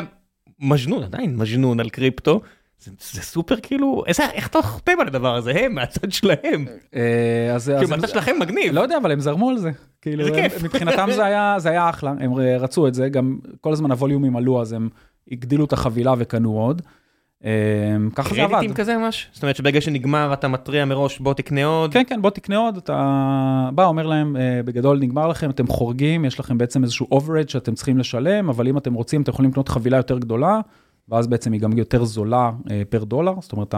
[0.58, 2.40] מג'נון, עדיין מג'נון על קריפטו,
[2.78, 6.66] זה, זה סופר כאילו, איזה, איך אתה חותם על הדבר הזה, הם מהצד שלהם.
[6.94, 8.72] אה, אז כאילו מהצד שלכם מגניב.
[8.72, 9.70] לא יודע, אבל הם זרמו על זה.
[10.02, 10.62] כאילו, זה הם- כיף.
[10.62, 14.60] מבחינתם זה היה, זה היה אחלה, הם רצו את זה, גם כל הזמן הווליומים עלו,
[14.60, 14.88] אז הם
[15.32, 16.82] הגדילו את החבילה וקנו עוד.
[17.44, 17.50] אה,
[18.14, 18.52] ככה זה עבד.
[18.52, 19.28] קרדיטים כזה ממש?
[19.32, 21.92] זאת אומרת שברגע שנגמר אתה מתריע מראש בוא תקנה עוד?
[21.92, 26.24] כן, כן, בוא תקנה עוד, אתה בא, אומר להם, אה, בגדול נגמר לכם, אתם חורגים,
[26.24, 29.68] יש לכם בעצם איזשהו overage שאתם צריכים לשלם, אבל אם אתם רוצים, אתם יכולים לקנות
[29.68, 30.60] חבילה יותר גדולה,
[31.08, 33.74] ואז בעצם היא גם יותר זולה אה, פר דולר, זאת אומרת,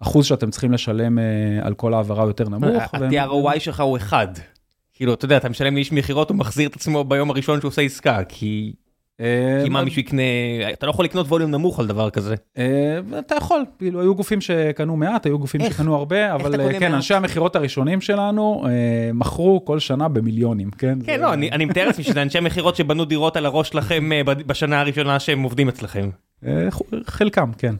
[0.00, 1.24] האחוז שאתם צריכים לשלם אה,
[1.62, 2.94] על כל העברה יותר נמוך.
[2.94, 4.28] ה-ROI שלך הוא אחד.
[5.02, 7.82] כאילו אתה יודע אתה משלם לאיש מכירות הוא מחזיר את עצמו ביום הראשון שהוא עושה
[7.82, 8.72] עסקה כי
[9.20, 10.22] אה, כי מה מישהו יקנה
[10.72, 12.34] אתה לא יכול לקנות ווליום נמוך על דבר כזה.
[12.58, 15.60] אה, אתה יכול, כאילו, היו גופים שקנו מעט, היו גופים?
[15.70, 16.94] שקנו הרבה, אבל אה, כן?
[16.94, 18.66] אנשי המכירות הראשונים שלנו
[19.14, 20.98] מכרו כל שנה במיליונים, כן?
[21.06, 25.20] כן לא אני מתאר לעצמי שזה אנשי מכירות שבנו דירות על הראש שלכם בשנה הראשונה
[25.20, 26.10] שהם עובדים אצלכם.
[27.06, 27.74] חלקם, כן.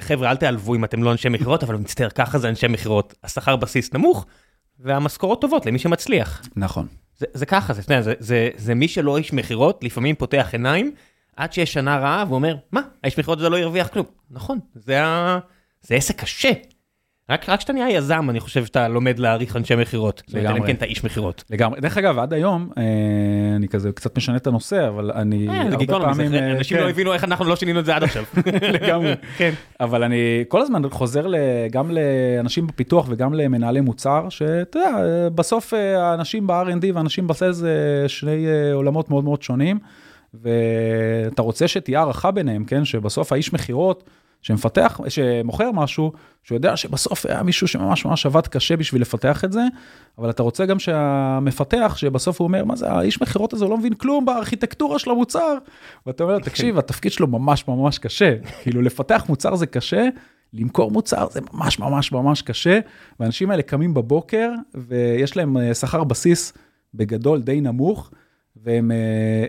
[0.00, 3.56] חבר'ה אל תיעלבו אם אתם לא אנשי מכירות אבל מצטער ככה זה אנשי מכירות השכר
[3.56, 4.26] בסיס נמוך
[4.78, 6.42] והמשכורות טובות למי שמצליח.
[6.56, 6.86] נכון.
[7.16, 10.92] זה, זה ככה, זה, יודע, זה, זה, זה מי שלא איש מכירות, לפעמים פותח עיניים,
[11.36, 14.06] עד שיש שנה רעה ואומר, מה, האיש מכירות הזה לא ירוויח כלום.
[14.30, 15.38] נכון, זה, ה...
[15.82, 16.50] זה עסק קשה.
[17.30, 20.22] רק כשאתה נהיה יזם, אני חושב שאתה לומד להעריך אנשי מכירות.
[20.28, 20.72] אומרת, אלא אם לגמרי.
[20.72, 21.44] כן אתה איש מכירות.
[21.50, 21.80] לגמרי.
[21.80, 22.82] דרך אגב, עד היום, אה,
[23.56, 26.34] אני כזה קצת משנה את הנושא, אבל אני אה, הרבה פעמים...
[26.34, 28.24] אה, אנשים כן, לא הבינו איך אנחנו לא שינינו את זה עד עכשיו.
[28.80, 29.14] לגמרי.
[29.36, 29.50] כן.
[29.80, 31.26] אבל אני כל הזמן חוזר
[31.70, 34.96] גם לאנשים בפיתוח וגם למנהלי מוצר, שאתה יודע,
[35.34, 39.78] בסוף האנשים ב-R&D ואנשים בסל זה שני עולמות מאוד מאוד שונים,
[40.34, 42.84] ואתה רוצה שתהיה הערכה ביניהם, כן?
[42.84, 44.04] שבסוף האיש מכירות
[44.42, 46.12] שמפתח, שמוכר משהו,
[46.42, 49.62] שהוא יודע שבסוף היה מישהו שממש ממש עבד קשה בשביל לפתח את זה,
[50.18, 53.78] אבל אתה רוצה גם שהמפתח, שבסוף הוא אומר, מה זה, האיש מכירות הזה הוא לא
[53.78, 55.54] מבין כלום בארכיטקטורה של המוצר.
[56.06, 58.34] ואתה אומר, תקשיב, התפקיד שלו ממש ממש קשה.
[58.62, 60.08] כאילו, לפתח מוצר זה קשה,
[60.52, 62.78] למכור מוצר זה ממש ממש ממש קשה,
[63.20, 66.52] והאנשים האלה קמים בבוקר, ויש להם אה, שכר בסיס
[66.94, 68.10] בגדול די נמוך.
[68.64, 68.96] והם אה,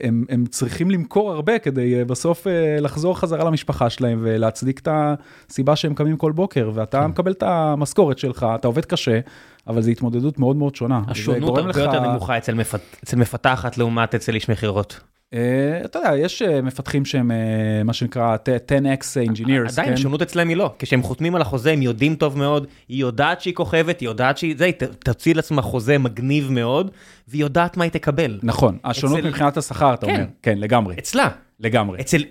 [0.07, 4.87] הם, הם צריכים למכור הרבה כדי אה, בסוף אה, לחזור חזרה למשפחה שלהם ולהצדיק את
[4.91, 9.19] הסיבה שהם קמים כל בוקר, ואתה מקבל את המשכורת שלך, אתה עובד קשה,
[9.67, 11.01] אבל זו התמודדות מאוד מאוד שונה.
[11.07, 14.99] השונות הרבה יותר נמוכה אצל מפת- אצל מפתחת לעומת אצל איש מכירות.
[15.33, 17.37] אה, אתה יודע, יש אה, מפתחים שהם אה,
[17.83, 19.93] מה שנקרא 10x engineers, עדיין כן?
[19.93, 23.53] השונות אצלם היא לא, כשהם חותמים על החוזה הם יודעים טוב מאוד, היא יודעת שהיא
[23.53, 24.73] כוכבת, היא יודעת שהיא, זה, היא
[25.03, 26.91] תוציא לעצמה חוזה מגניב מאוד,
[27.27, 28.39] והיא יודעת מה היא תקבל.
[28.43, 30.15] נכון, השונות אצל- מבחינת השכר, אתה כן.
[30.15, 30.25] אומר.
[30.41, 31.99] כן, לגמרי, אצלה, לגמרי.
[32.01, 32.23] אצל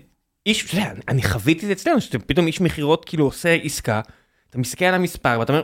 [0.47, 4.01] איש, אתה יודע, אני חוויתי את זה אצלנו, שפתאום איש מכירות כאילו עושה עסקה,
[4.51, 5.63] אתה מסתכל על המספר ואתה אומר,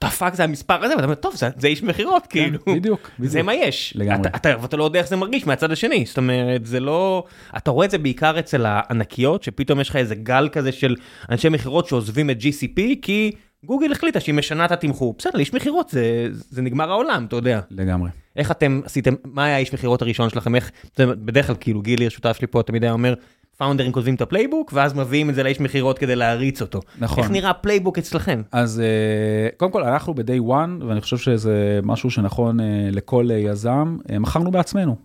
[0.00, 2.64] the fuck זה המספר הזה, ואתה אומר, טוב, זה, זה איש מכירות, כאילו.
[2.64, 3.46] כן, בדיוק, זה בדיוק.
[3.46, 3.92] מה יש.
[3.96, 4.28] לגמרי.
[4.36, 7.24] אתה, אתה, לא יודע איך זה מרגיש מהצד השני, זאת אומרת, זה לא...
[7.56, 10.96] אתה רואה את זה בעיקר אצל הענקיות, שפתאום יש לך איזה גל כזה של
[11.30, 13.32] אנשי מכירות שעוזבים את GCP, כי
[13.64, 15.14] גוגל החליטה שהיא משנה את התמחור.
[15.18, 17.60] בסדר, איש מכירות זה, זה נגמר העולם, אתה יודע.
[17.70, 18.10] לגמרי.
[18.36, 22.36] איך אתם עשיתם, מה היה האיש מכירות הראשון שלכם, איך, בדרך כלל כאילו גילי השותף
[22.38, 23.14] שלי פה תמיד היה אומר,
[23.60, 26.80] founderים כותבים את ה-playbook, ואז מביאים את זה לאיש מכירות כדי להריץ אותו.
[26.98, 27.22] נכון.
[27.24, 28.42] איך נראה ה-playbook אצלכם?
[28.52, 33.36] אז אה, קודם כל, אנחנו ב-day one, ואני חושב שזה משהו שנכון אה, לכל אה,
[33.36, 34.96] יזם, מכרנו בעצמנו.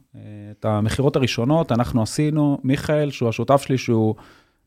[0.51, 4.15] את המכירות הראשונות אנחנו עשינו, מיכאל, שהוא השותף שלי, שהוא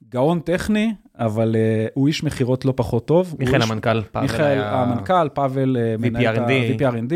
[0.08, 1.56] גאון טכני, אבל
[1.94, 3.34] הוא איש מכירות לא פחות טוב.
[3.38, 7.12] מיכאל המנכ"ל, פאבל מיכאל היה- המנכ"ל, פאבל מנהל את VP ה-VP R&D.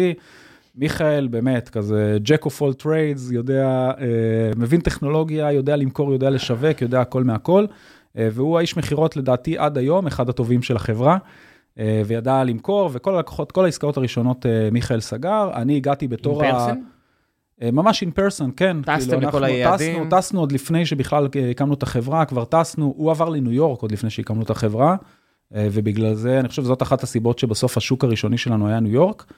[0.75, 4.07] מיכאל באמת כזה jack of all trades, יודע, אה,
[4.57, 7.66] מבין טכנולוגיה, יודע למכור, יודע לשווק, יודע הכל מהכל,
[8.18, 11.18] אה, והוא האיש מכירות לדעתי עד היום, אחד הטובים של החברה,
[11.79, 16.73] אה, וידע למכור, וכל הלקוחות, כל העסקאות הראשונות אה, מיכאל סגר, אני הגעתי בתור ה...
[17.62, 18.77] אה, ממש in person, כן.
[18.83, 20.05] טסתם כאילו, לכל היעדים?
[20.05, 23.83] טסנו, טסנו עוד לפני שבכלל אה, הקמנו את החברה, כבר טסנו, הוא עבר לניו יורק
[23.83, 24.97] עוד לפני שהקמנו את החברה,
[25.55, 29.33] אה, ובגלל זה, אני חושב שזאת אחת הסיבות שבסוף השוק הראשוני שלנו היה ניו יורק,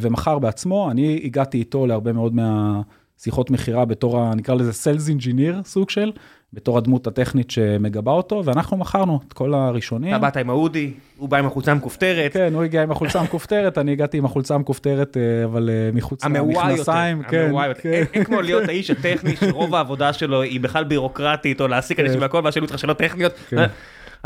[0.00, 5.64] ומכר בעצמו, אני הגעתי איתו להרבה מאוד מהשיחות מכירה בתור, ה- נקרא לזה Sales Engineer
[5.64, 6.12] סוג של,
[6.52, 10.10] בתור הדמות הטכנית שמגבה אותו, ואנחנו מכרנו את כל הראשונים.
[10.10, 12.32] אתה באת עם האודי, הוא בא עם החולצה המכופתרת.
[12.32, 16.24] כן, הוא הגיע עם החולצה המכופתרת, אני הגעתי עם החולצה המכופתרת, אה, אבל אה, מחוץ
[16.24, 17.80] המעוואי יותר, למכנסיים, כן, המעוואי יותר.
[17.82, 17.92] כן.
[17.92, 22.14] אין- אין כמו להיות האיש הטכני שרוב העבודה שלו היא בכלל בירוקרטית או להעסיק אנשים
[22.16, 22.22] כן.
[22.22, 23.32] והכל ואז שאלו אותך שאלות טכניות.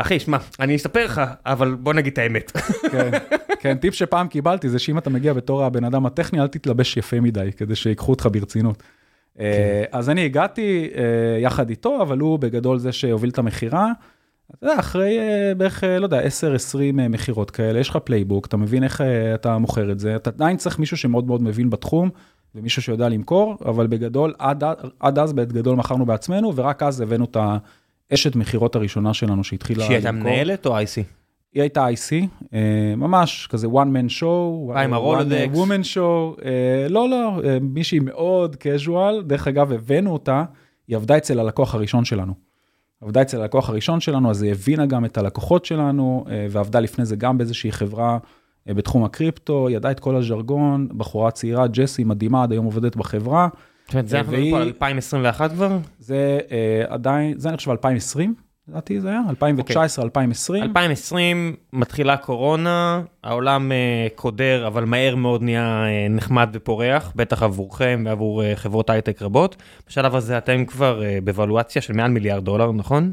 [0.00, 0.06] כן.
[0.06, 2.50] אחי שמע אני אספר לך אבל בוא נגיד את האמת.
[2.92, 3.10] כן,
[3.60, 7.20] כן, טיפ שפעם קיבלתי זה שאם אתה מגיע בתור הבן אדם הטכני, אל תתלבש יפה
[7.20, 8.82] מדי, כדי שיקחו אותך ברצינות.
[9.40, 13.92] אה, אז אני הגעתי אה, יחד איתו, אבל הוא בגדול זה שהוביל את המכירה.
[14.50, 16.24] אתה יודע, אחרי אה, בערך, לא יודע, 10-20
[16.98, 19.00] אה, מכירות כאלה, יש לך playbook, אתה מבין איך
[19.34, 22.10] אתה מוכר את זה, אתה עדיין צריך מישהו שמאוד מאוד מבין בתחום,
[22.54, 24.64] ומישהו שיודע למכור, אבל בגדול, עד,
[25.00, 27.36] עד אז בגדול מכרנו בעצמנו, ורק אז הבאנו את
[28.10, 31.02] האשת מכירות הראשונה שלנו שהתחילה שהיא הייתה מנהלת או IC?
[31.54, 35.54] היא הייתה IC, אה, ממש כזה one man show, עם הרולודקס.
[35.54, 40.44] woman show, אה, לא, לא, אה, מישהי מאוד casual, דרך אגב, הבאנו אותה,
[40.88, 42.50] היא עבדה אצל הלקוח הראשון שלנו.
[43.00, 47.04] עבדה אצל הלקוח הראשון שלנו, אז היא הבינה גם את הלקוחות שלנו, אה, ועבדה לפני
[47.04, 48.18] זה גם באיזושהי חברה
[48.68, 53.48] אה, בתחום הקריפטו, ידעה את כל הז'רגון, בחורה צעירה, ג'סי, מדהימה, עד היום עובדת בחברה.
[53.90, 55.78] זאת אומרת, זה אנחנו מדברים פה על 2021 כבר?
[55.98, 58.34] זה אה, עדיין, זה אני חושב 2020,
[58.68, 60.62] לדעתי זה היה, 2019, 2020.
[60.62, 68.02] 2020 מתחילה קורונה, העולם אה, קודר, אבל מהר מאוד נהיה אה, נחמד ופורח, בטח עבורכם
[68.06, 69.56] ועבור חברות הייטק רבות.
[69.88, 73.12] בשלב הזה אתם כבר בוולואציה של מעל מיליארד דולר, נכון?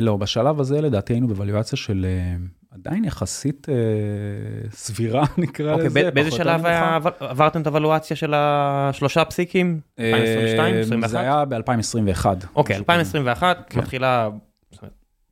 [0.00, 2.06] לא, בשלב הזה לדעתי היינו בוולואציה של
[2.74, 3.74] עדיין יחסית אה,
[4.70, 6.10] סבירה, נקרא אוקיי, לזה.
[6.10, 6.94] ב- באיזה יותר שלב היה-.
[6.96, 9.80] עבר- עברתם את הוולואציה של השלושה פסיקים?
[9.98, 10.74] 2022?
[10.74, 11.10] אה, 21?
[11.10, 12.26] זה היה ב-2021.
[12.56, 13.78] אוקיי, 2021 כן.
[13.80, 14.28] מתחילה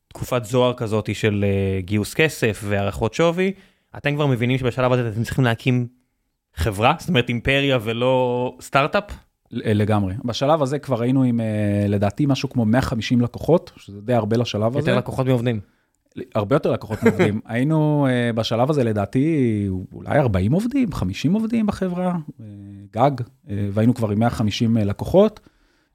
[0.09, 3.53] תקופת זוהר כזאת של אה, גיוס כסף והערכות שווי.
[3.97, 5.86] אתם כבר מבינים שבשלב הזה אתם צריכים להקים
[6.55, 9.05] חברה, זאת אומרת אימפריה ולא סטארט-אפ?
[9.51, 10.14] לגמרי.
[10.24, 11.47] בשלב הזה כבר היינו עם, אה,
[11.88, 14.90] לדעתי, משהו כמו 150 לקוחות, שזה די הרבה לשלב הזה.
[14.90, 15.61] יותר לקוחות מעובדים.
[16.35, 17.41] הרבה יותר לקוחות עובדים.
[17.47, 22.47] היינו אה, בשלב הזה, לדעתי, אולי 40 עובדים, 50 עובדים בחברה, אה,
[22.93, 23.11] גג,
[23.51, 25.41] אה, והיינו כבר עם 150 לקוחות.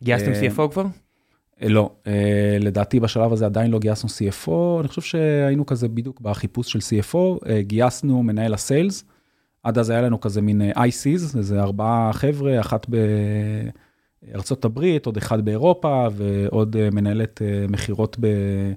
[0.04, 0.86] גייסתם CFO כבר?
[1.62, 1.92] לא,
[2.60, 7.50] לדעתי בשלב הזה עדיין לא גייסנו CFO, אני חושב שהיינו כזה בדיוק בחיפוש של CFO,
[7.60, 9.04] גייסנו מנהל הסיילס,
[9.64, 12.86] עד אז היה לנו כזה מין ICs, איזה ארבעה חבר'ה, אחת
[14.24, 18.72] בארצות הברית, עוד אחד באירופה, ועוד מנהלת מכירות ב-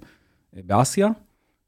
[0.66, 1.08] באסיה.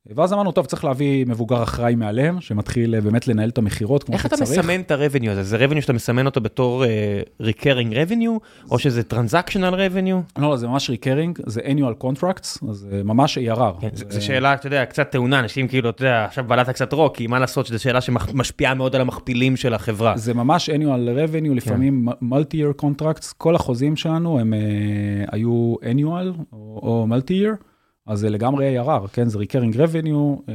[0.06, 4.14] ואז אמרנו, טוב, צריך להביא מבוגר אחראי מעליהם, שמתחיל אה, באמת לנהל את המכירות כמו
[4.14, 4.58] איך אתה שצריך.
[4.58, 5.42] מסמן את ה-revenue הזה?
[5.42, 8.38] זה revenue שאתה מסמן אותו בתור אה, recurring revenue,
[8.70, 10.40] או שזה transactional revenue?
[10.40, 13.80] לא, לא, זה ממש recurring, זה annual contracts, אז זה ממש ARR.
[13.80, 17.16] כן, זו שאלה, אתה יודע, קצת טעונה, אנשים כאילו, אתה יודע, עכשיו בלעת קצת רוק,
[17.16, 20.16] כי מה לעשות שזו שאלה שמשפיעה מאוד על המכפילים של החברה.
[20.16, 26.80] זה ממש annual revenue, לפעמים multi-year contracts, כל החוזים שלנו הם uh, היו annual או,
[26.82, 27.71] או multi-year,
[28.06, 30.50] אז זה לגמרי ARR, כן, זה recurring revenue, uh,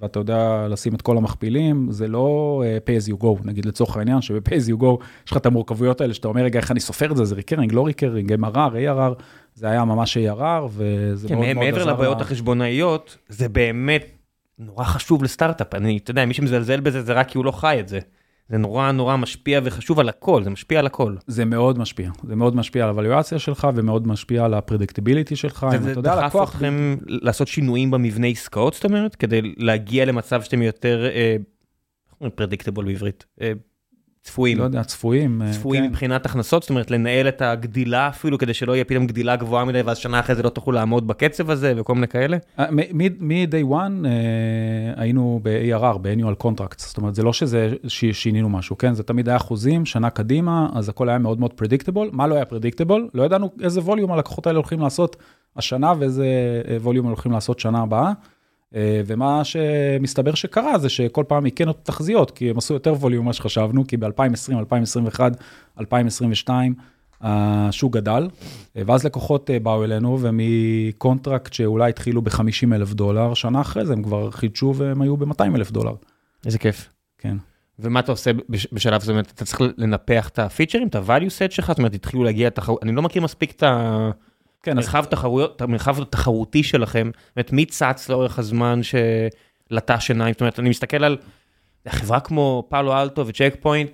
[0.00, 3.96] ואתה יודע לשים את כל המכפילים, זה לא uh, pay as you go, נגיד לצורך
[3.96, 6.80] העניין, שב-pay as you go, יש לך את המורכבויות האלה, שאתה אומר, רגע, איך אני
[6.80, 9.22] סופר את זה, זה recurring, לא recurring, MRR, ARR,
[9.54, 14.06] זה היה ממש ARR, וזה כן, מאוד מאוד מעבר עזר לבעיות לה- החשבונאיות, זה באמת
[14.58, 15.74] נורא חשוב לסטארט-אפ.
[15.74, 17.98] אני, אתה יודע, מי שמזלזל בזה זה רק כי הוא לא חי את זה.
[18.48, 21.14] זה נורא נורא משפיע וחשוב על הכל, זה משפיע על הכל.
[21.26, 25.66] זה מאוד משפיע, זה מאוד משפיע על הוואליואציה שלך, ומאוד משפיע על הפרדקטיביליטי שלך.
[25.98, 31.06] יודע, דחף לקוח- אתכם לעשות שינויים במבנה עסקאות, זאת אומרת, כדי להגיע למצב שאתם יותר,
[31.06, 31.36] אה,
[32.34, 33.52] פרדיקטבול בעברית, אה,
[34.22, 34.58] צפויים.
[34.58, 35.42] לא יודע, צפויים.
[35.42, 35.90] אה, צפויים כן.
[35.90, 39.80] מבחינת הכנסות, זאת אומרת לנהל את הגדילה אפילו כדי שלא יהיה פתאום גדילה גבוהה מדי
[39.80, 42.36] ואז שנה אחרי זה לא תוכלו לעמוד בקצב הזה וכל מיני כאלה.
[42.58, 44.10] אה, מ-day one אה,
[44.96, 48.94] היינו ב-ARR, ב-annual contracts, זאת אומרת, זה לא שזה ששינינו משהו, כן?
[48.94, 52.08] זה תמיד היה אחוזים, שנה קדימה, אז הכל היה מאוד מאוד predictable.
[52.12, 53.00] מה לא היה predictable?
[53.14, 55.16] לא ידענו איזה ווליום הלקוחות האלה הולכים לעשות
[55.56, 56.26] השנה ואיזה
[56.80, 58.12] volume הולכים לעשות שנה הבאה.
[58.74, 63.24] אה, ומה שמסתבר שקרה זה שכל פעם היכינו את התחזיות, כי הם עשו יותר volume
[63.24, 65.32] ממה שחשבנו, כי ב-2020, 2021,
[65.80, 66.74] 2022,
[67.20, 68.28] השוק גדל,
[68.76, 73.92] אה, ואז לקוחות אה, באו אלינו, ומ-contract שאולי התחילו ב-50 אלף דולר, שנה אחרי זה
[73.92, 75.92] הם כבר חידשו והם היו ב-200 אלף דולר.
[76.46, 76.88] איזה כיף.
[77.18, 77.36] כן.
[77.78, 79.00] ומה אתה עושה בש- בשלב?
[79.00, 82.50] זאת אומרת, אתה צריך לנפח את הפיצ'רים, את ה-value set שלך, זאת אומרת, התחילו להגיע
[82.50, 83.62] תחרות, אני לא מכיר מספיק את
[84.62, 90.10] כן, אז המרחב תחרויות, את המרחב התחרותי שלכם, זאת אומרת, מי צץ לאורך הזמן שלטש
[90.10, 91.16] עיניים, זאת אומרת, אני מסתכל על
[91.88, 93.90] חברה כמו פאלו אלטו וצ'ק פוינט,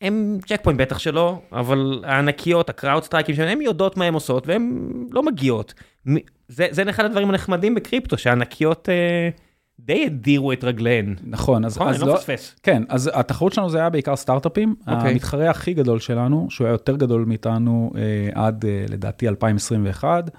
[0.00, 4.90] הם, צ'ק פוינט בטח שלא, אבל הענקיות, ה-CrowdStrikeים שלהם, הן יודעות מה הן עושות והן
[5.10, 5.74] לא מגיעות.
[6.48, 9.28] זה, זה אחד הדברים הנחמדים בקריפטו, שהענקיות אה,
[9.80, 11.14] די הדירו את רגליהן.
[11.24, 12.54] נכון, אז, נכון, אני אז לא לא, מפספס.
[12.62, 14.74] כן, אז התחרות שלנו זה היה בעיקר סטארט-אפים.
[14.80, 15.10] אוקיי.
[15.10, 18.02] המתחרה הכי גדול שלנו, שהוא היה יותר גדול מאיתנו אה,
[18.46, 20.30] עד אה, לדעתי 2021,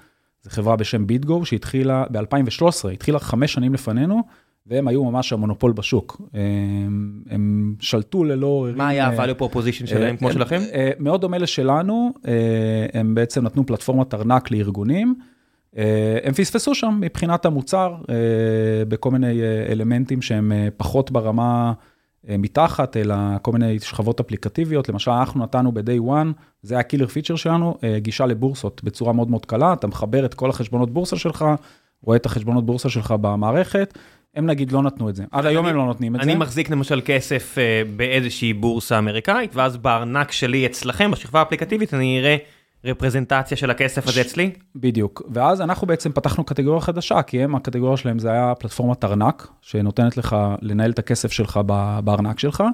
[0.42, 4.22] זו חברה בשם ביטגו, שהתחילה ב-2013, התחילה חמש שנים לפנינו,
[4.66, 6.20] והם היו ממש המונופול בשוק.
[6.34, 8.66] הם, הם שלטו ללא.
[8.76, 10.60] מה היה אה, ה-value proposition שלהם, כמו אה, שלכם?
[10.74, 15.14] אה, מאוד דומה לשלנו, אה, הם בעצם נתנו פלטפורמת ארנק לארגונים.
[15.76, 18.14] אה, הם פספסו שם מבחינת המוצר, אה,
[18.88, 21.72] בכל מיני אה, אלמנטים שהם פחות ברמה
[22.38, 24.88] מתחת, אלא כל מיני שכבות אפליקטיביות.
[24.88, 29.46] למשל, אנחנו נתנו ב-day one, זה היה קילר פיצ'ר שלנו, גישה לבורסות בצורה מאוד מאוד
[29.46, 31.44] קלה, אתה מחבר את כל החשבונות בורסה שלך,
[32.02, 33.98] רואה את החשבונות בורסה שלך במערכת,
[34.34, 36.30] הם נגיד לא נתנו את זה, עד היום הם לא נותנים את אני זה.
[36.32, 37.56] אני מחזיק למשל כסף
[37.96, 42.36] באיזושהי בורסה אמריקאית, ואז בארנק שלי אצלכם, בשכבה האפליקטיבית, אני אראה
[42.84, 44.52] רפרזנטציה של הכסף הזה אצלי.
[44.76, 49.48] בדיוק, ואז אנחנו בעצם פתחנו קטגוריה חדשה, כי הם, הקטגוריה שלהם זה היה פלטפורמת ארנק,
[49.62, 51.60] שנותנת לך לנהל את הכסף שלך
[52.04, 52.64] בארנק שלך.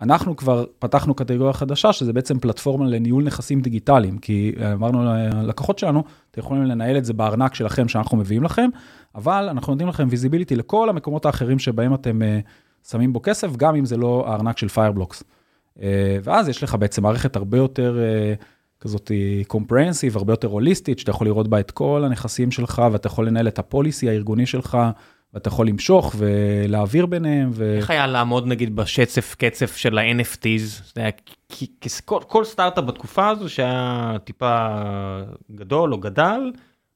[0.00, 6.04] אנחנו כבר פתחנו קטגוריה חדשה, שזה בעצם פלטפורמה לניהול נכסים דיגיטליים, כי אמרנו ללקוחות שלנו,
[6.30, 8.68] אתם יכולים לנהל את זה בארנק שלכם שאנחנו מביאים לכם,
[9.14, 13.76] אבל אנחנו נותנים לכם visibility לכל המקומות האחרים שבהם אתם uh, שמים בו כסף, גם
[13.76, 15.22] אם זה לא הארנק של פיירבלוקס.
[15.22, 15.80] Uh,
[16.22, 17.98] ואז יש לך בעצם מערכת הרבה יותר
[18.38, 18.44] uh,
[18.86, 19.10] כזאת
[19.46, 23.48] comprehensive, הרבה יותר הוליסטית, שאתה יכול לראות בה את כל הנכסים שלך, ואתה יכול לנהל
[23.48, 24.78] את ה-policy הארגוני שלך.
[25.34, 27.50] ואתה יכול למשוך ולהעביר ביניהם.
[27.52, 27.76] ו...
[27.76, 30.82] איך היה לעמוד נגיד בשצף קצף של ה-NFTs?
[30.96, 31.10] היה,
[32.04, 34.68] כל, כל סטארט-אפ בתקופה הזו שהיה טיפה
[35.54, 36.52] גדול או גדל,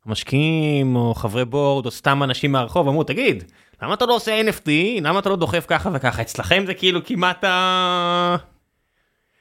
[0.06, 3.44] משקיעים או חברי בורד או סתם אנשים מהרחוב אמרו תגיד
[3.82, 4.70] למה אתה לא עושה NFT
[5.02, 8.36] למה אתה לא דוחף ככה וככה אצלכם זה כאילו כמעט ה...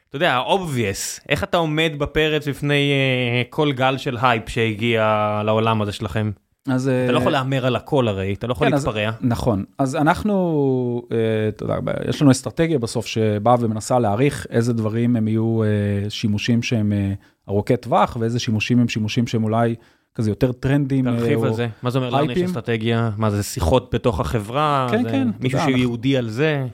[0.09, 5.81] אתה יודע, obvious, איך אתה עומד בפרץ בפני uh, כל גל של הייפ שהגיע לעולם
[5.81, 6.31] הזה שלכם?
[6.67, 6.91] אז...
[7.05, 9.07] אתה לא יכול להמר על הכל הרי, אתה לא יכול כן, להתפרע.
[9.07, 11.13] אז, נכון, אז אנחנו, uh,
[11.49, 11.75] אתה יודע,
[12.09, 17.49] יש לנו אסטרטגיה בסוף שבאה ומנסה להעריך איזה דברים הם יהיו uh, שימושים שהם uh,
[17.49, 19.75] ארוכי טווח, ואיזה שימושים הם שימושים שהם אולי
[20.15, 21.05] כזה יותר טרנדים.
[21.05, 23.11] תרחיב על זה, מה זה אומר לנו יש אסטרטגיה?
[23.17, 24.87] מה זה שיחות בתוך החברה?
[24.91, 25.27] כן, כן.
[25.39, 26.67] מישהו שהוא ייעודי על זה?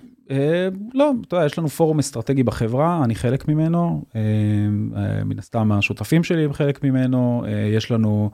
[0.94, 4.04] לא, אתה יודע, יש לנו פורום אסטרטגי בחברה, אני חלק ממנו,
[5.26, 7.44] מן הסתם השותפים שלי הם חלק ממנו,
[7.76, 8.30] יש לנו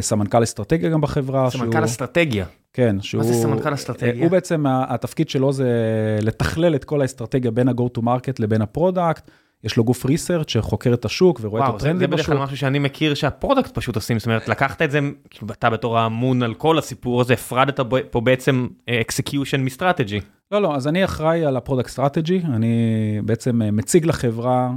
[0.00, 1.50] סמנכ"ל אסטרטגיה גם בחברה.
[1.50, 2.46] סמנכ"ל אסטרטגיה?
[2.72, 3.22] כן, שהוא...
[3.22, 4.22] מה זה סמנכ"ל אסטרטגיה?
[4.22, 5.68] הוא בעצם, התפקיד שלו זה
[6.22, 9.30] לתכלל את כל האסטרטגיה בין ה-go to market לבין ה product.
[9.64, 12.10] יש לו גוף research שחוקר את השוק ורואה וואו, את הטרנדים בשוק.
[12.10, 15.00] זה בדרך כלל משהו שאני מכיר שה product פשוט עושים, זאת אומרת, לקחת את זה,
[15.30, 20.20] כאילו אתה בתור האמון על כל הסיפור הזה, הפרדת פה בעצם execution מ strategy.
[20.52, 24.70] לא, לא, אז אני אחראי על ה product strategy, אני בעצם מציג לחברה,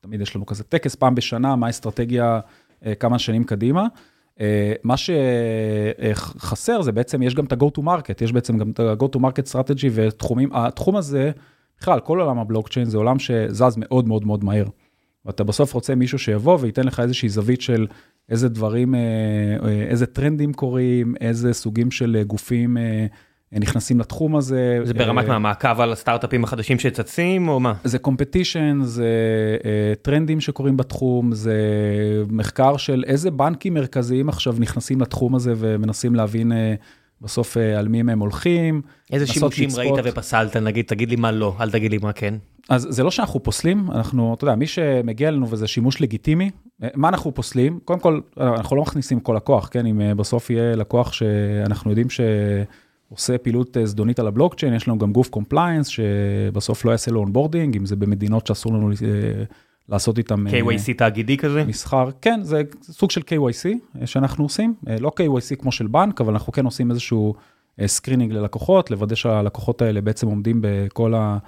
[0.00, 2.40] תמיד יש לנו כזה טקס פעם בשנה, מה האסטרטגיה
[3.00, 3.86] כמה שנים קדימה.
[4.84, 9.04] מה שחסר זה בעצם, יש גם את ה-go to market, יש בעצם גם את ה-go
[9.16, 11.30] to market strategy ותחומים, התחום הזה,
[11.82, 14.64] בכלל, כל עולם הבלוקצ'יין זה עולם שזז מאוד מאוד מאוד מהר.
[15.26, 17.86] ואתה בסוף רוצה מישהו שיבוא וייתן לך איזושהי זווית של
[18.28, 18.94] איזה דברים,
[19.88, 22.76] איזה טרנדים קורים, איזה סוגים של גופים
[23.52, 24.78] נכנסים לתחום הזה.
[24.84, 27.74] זה ברמת מה, מעקב על הסטארט-אפים החדשים שצצים או מה?
[27.84, 29.08] זה קומפטישן, זה
[30.02, 31.56] טרנדים שקורים בתחום, זה
[32.30, 36.52] מחקר של איזה בנקים מרכזיים עכשיו נכנסים לתחום הזה ומנסים להבין
[37.22, 38.82] בסוף על מי הם הולכים.
[39.12, 42.34] איזה שימושים ראית ופסלת, נגיד, תגיד לי מה לא, אל תגיד לי מה כן.
[42.68, 46.50] אז זה לא שאנחנו פוסלים, אנחנו, אתה יודע, מי שמגיע אלינו וזה שימוש לגיטימי,
[46.94, 47.78] מה אנחנו פוסלים?
[47.84, 49.86] קודם כל, אנחנו לא מכניסים כל לקוח, כן?
[49.86, 52.20] אם בסוף יהיה לקוח שאנחנו יודעים ש...
[53.08, 57.76] עושה פעילות זדונית על הבלוקצ'יין, יש לנו גם גוף compliance, שבסוף לא יעשה לו onboarding,
[57.76, 58.90] אם זה במדינות שאסור לנו
[59.88, 60.46] לעשות איתם...
[60.46, 61.64] KYC תאגידי כזה?
[61.64, 63.68] מסחר, כן, זה סוג של KYC
[64.06, 67.34] שאנחנו עושים, לא KYC כמו של בנק, אבל אנחנו כן עושים איזשהו
[67.86, 71.38] screening ללקוחות, לוודא שהלקוחות האלה בעצם עומדים בכל ה...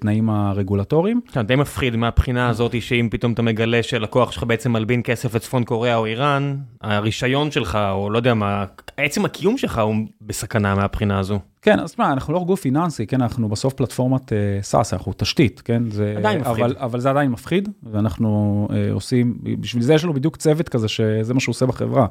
[0.00, 1.20] תנאים הרגולטוריים.
[1.32, 5.64] כן, די מפחיד מהבחינה הזאת שאם פתאום אתה מגלה שלקוח שלך בעצם מלבין כסף לצפון
[5.64, 8.64] קוריאה או איראן, הרישיון שלך, או לא יודע מה,
[8.96, 11.38] עצם הקיום שלך הוא בסכנה מהבחינה הזו.
[11.62, 15.90] כן, אז מה, אנחנו לא גוף פיננסי, כן, אנחנו בסוף פלטפורמת SaaS, אנחנו תשתית, כן?
[15.90, 16.64] זה, עדיין מפחיד.
[16.64, 20.88] אבל, אבל זה עדיין מפחיד, ואנחנו uh, עושים, בשביל זה יש לנו בדיוק צוות כזה,
[20.88, 22.06] שזה מה שהוא עושה בחברה.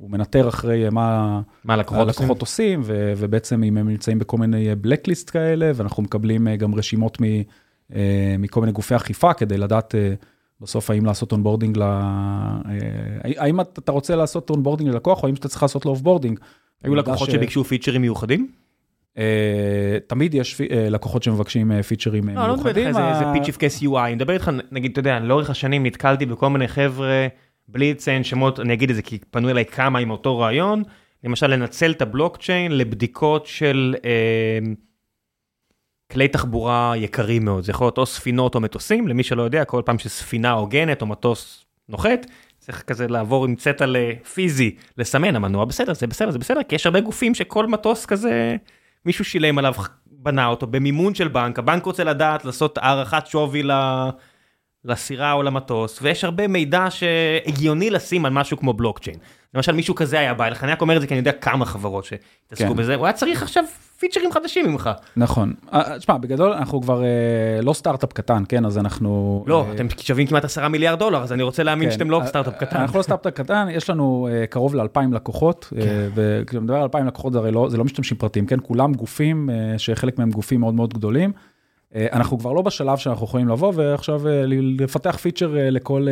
[0.00, 4.74] הוא מנטר אחרי מה, מה הלקוחות עושים, עושים ו, ובעצם אם הם נמצאים בכל מיני
[4.74, 7.24] blacklist כאלה, ואנחנו מקבלים גם רשימות מ,
[8.38, 9.94] מכל מיני גופי אכיפה כדי לדעת
[10.60, 11.82] בסוף האם לעשות onboarding, ל...
[13.36, 16.40] האם אתה רוצה לעשות onboarding ללקוח, או האם אתה צריך לעשות לו offboarding.
[16.84, 17.32] היו לקוחות ש...
[17.32, 18.48] שביקשו פיצ'רים מיוחדים?
[19.16, 19.20] Uh,
[20.06, 22.84] תמיד יש uh, לקוחות שמבקשים uh, פיצ'רים לא, מיוחדים.
[22.84, 25.50] לא, לא מדבר איתך, זה feature קייס UI, אני מדבר איתך, נגיד, אתה יודע, לאורך
[25.50, 27.26] השנים נתקלתי בכל מיני חבר'ה,
[27.72, 30.82] בלי לציין שמות, אני אגיד את זה כי פנו אליי כמה עם אותו רעיון,
[31.24, 34.58] למשל לנצל את הבלוקצ'יין לבדיקות של אה,
[36.12, 39.82] כלי תחבורה יקרים מאוד, זה יכול להיות או ספינות או מטוסים, למי שלא יודע, כל
[39.84, 42.26] פעם שספינה הוגנת או מטוס נוחת,
[42.58, 43.84] צריך כזה לעבור עם צטע
[44.34, 48.56] פיזי, לסמן המנוע, בסדר, זה בסדר, זה בסדר, כי יש הרבה גופים שכל מטוס כזה,
[49.06, 49.74] מישהו שילם עליו,
[50.06, 53.72] בנה אותו במימון של בנק, הבנק רוצה לדעת לעשות הערכת שווי ל...
[54.84, 59.16] לסירה או למטוס, ויש הרבה מידע שהגיוני לשים על משהו כמו בלוקצ'יין.
[59.54, 61.64] למשל מישהו כזה היה בא אליך, אני רק אומר את זה כי אני יודע כמה
[61.64, 62.76] חברות שהתעסקו כן.
[62.76, 63.64] בזה, הוא היה צריך עכשיו
[64.00, 64.90] פיצ'רים חדשים ממך.
[65.16, 65.54] נכון.
[65.72, 68.64] אה, תשמע, בגדול אנחנו כבר אה, לא סטארט-אפ קטן, כן?
[68.64, 69.44] אז אנחנו...
[69.46, 72.20] לא, אה, אתם שווים כמעט 10 מיליארד דולר, אז אני רוצה להאמין כן, שאתם לא
[72.20, 72.76] אה, סטארט-אפ קטן.
[72.76, 75.80] אנחנו לא סטארט-אפ קטן, יש לנו אה, קרוב ל-2,000 לקוחות, כן.
[75.80, 78.56] אה, וכשאני מדבר על 2,000 לקוחות זה הרי לא, זה לא משתמשים פרטיים, כן?
[78.62, 81.32] כולם גופים, אה, שחלק מהם גופים מאוד מאוד גדולים.
[81.94, 84.42] אה, אנחנו כבר לא בשלב שאנחנו יכולים לבוא ועכשיו אה,
[84.78, 86.06] לפתח פיצ'ר אה, לכל,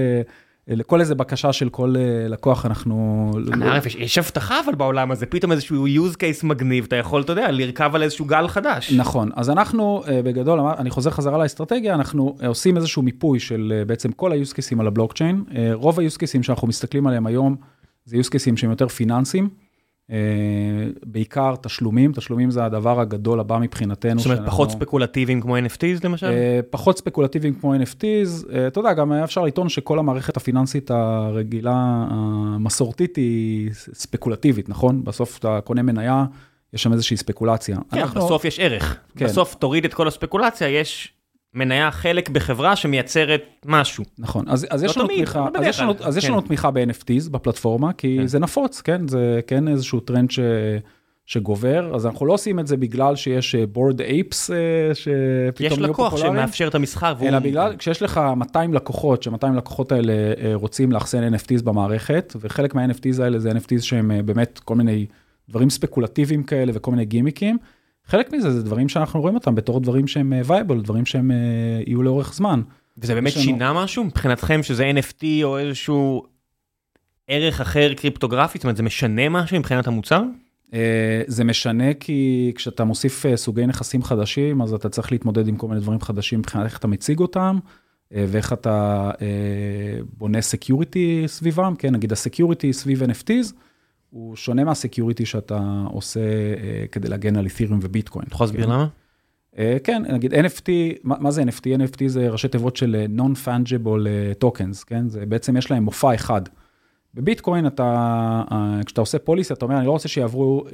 [0.68, 1.94] לכל איזה בקשה של כל
[2.28, 3.30] לקוח, אנחנו...
[3.52, 7.22] אני ערף, יש- יש הבטחה אבל בעולם הזה, פתאום איזשהו use case מגניב, אתה יכול,
[7.22, 8.92] אתה יודע, לרכב על איזשהו גל חדש.
[8.92, 14.32] נכון, אז אנחנו בגדול, אני חוזר חזרה לאסטרטגיה, אנחנו עושים איזשהו מיפוי של בעצם כל
[14.32, 15.44] ה-use cases על הבלוקצ'יין.
[15.72, 17.56] רוב ה-use cases שאנחנו מסתכלים עליהם היום,
[18.04, 19.48] זה use cases שהם יותר פיננסיים,
[21.06, 24.18] בעיקר תשלומים, תשלומים זה הדבר הגדול הבא מבחינתנו.
[24.18, 26.26] זאת אומרת, שאנחנו- פחות ספקולטיביים כמו NFTs למשל?
[26.26, 30.90] אה, פחות ספקולטיביים כמו NFTs, אה, אתה יודע, גם היה אפשר לטעון שכל המערכת הפיננסית
[30.90, 35.04] הרגילה, המסורתית, היא ספקולטיבית, נכון?
[35.04, 36.24] בסוף אתה קונה מניה,
[36.72, 37.76] יש שם איזושהי ספקולציה.
[37.90, 38.96] כן, אנחנו- בסוף יש ערך.
[39.16, 39.24] כן.
[39.24, 41.12] בסוף תוריד את כל הספקולציה, יש
[41.54, 44.04] מניה חלק בחברה שמייצרת משהו.
[44.18, 46.32] נכון, אז, אז יש לא לנו תמיד, תמיכה, אבל אז יש לנו, אז יש כן.
[46.32, 48.26] לנו תמיכה ב-NFTs בפלטפורמה, כי כן.
[48.26, 49.08] זה נפוץ, כן?
[49.08, 50.38] זה כן איזשהו טרנד ש,
[51.26, 54.50] שגובר, אז אנחנו לא עושים את זה בגלל שיש Bored Apes
[54.94, 57.28] שפתאום יש נהיו לקוח פופולריים, שמאפשר את המסחר, והוא...
[57.28, 62.74] אלא בגלל, כשיש לך 200 לקוחות, ש-200 לקוחות האלה אה, רוצים לאחסן NFTs במערכת, וחלק
[62.74, 65.06] מה-NFTs האלה זה NFTs שהם אה, באמת כל מיני
[65.48, 67.58] דברים ספקולטיביים כאלה וכל מיני גימיקים.
[68.08, 71.36] חלק מזה זה דברים שאנחנו רואים אותם בתור דברים שהם viable, דברים שהם אה,
[71.86, 72.62] יהיו לאורך זמן.
[72.98, 76.22] וזה באמת לנו- שינה משהו מבחינתכם שזה NFT או איזשהו
[77.28, 78.58] ערך אחר קריפטוגרפי?
[78.58, 80.22] זאת אומרת, זה משנה משהו מבחינת המוצר?
[80.74, 85.56] אה, זה משנה כי כשאתה מוסיף אה, סוגי נכסים חדשים, אז אתה צריך להתמודד עם
[85.56, 87.58] כל מיני דברים חדשים מבחינת איך אתה מציג אותם,
[88.14, 89.26] אה, ואיך אתה אה,
[90.18, 93.52] בונה security סביבם, כן, נגיד ה security סביב NFTs,
[94.10, 98.26] הוא שונה מהסקיוריטי שאתה עושה אה, כדי להגן על אית'ריום וביטקוין.
[98.26, 98.72] אתה יכול להסביר כן.
[98.72, 98.86] למה?
[99.58, 100.68] אה, כן, נגיד NFT,
[101.04, 101.64] מה, מה זה NFT?
[101.78, 104.06] NFT זה ראשי תיבות של אה, Non-Fungible
[104.44, 105.08] Tokens, כן?
[105.08, 106.42] זה בעצם יש להם מופע אחד.
[107.14, 108.42] בביטקוין אתה,
[108.86, 110.64] כשאתה עושה פוליסי, אתה אומר, אני לא רוצה שיעברו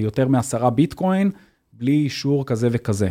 [0.00, 1.30] יותר מעשרה ביטקוין
[1.72, 3.08] בלי אישור כזה וכזה.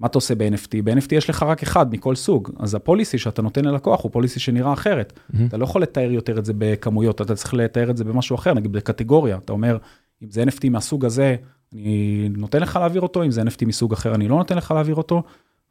[0.00, 0.82] מה אתה עושה ב-NFT?
[0.84, 4.72] ב-NFT יש לך רק אחד מכל סוג, אז הפוליסי שאתה נותן ללקוח הוא פוליסי שנראה
[4.72, 5.20] אחרת.
[5.48, 8.54] אתה לא יכול לתאר יותר את זה בכמויות, אתה צריך לתאר את זה במשהו אחר,
[8.54, 9.36] נגיד בקטגוריה.
[9.36, 9.78] אתה אומר,
[10.22, 11.36] אם זה NFT מהסוג הזה,
[11.72, 14.94] אני נותן לך להעביר אותו, אם זה NFT מסוג אחר, אני לא נותן לך להעביר
[14.94, 15.22] אותו.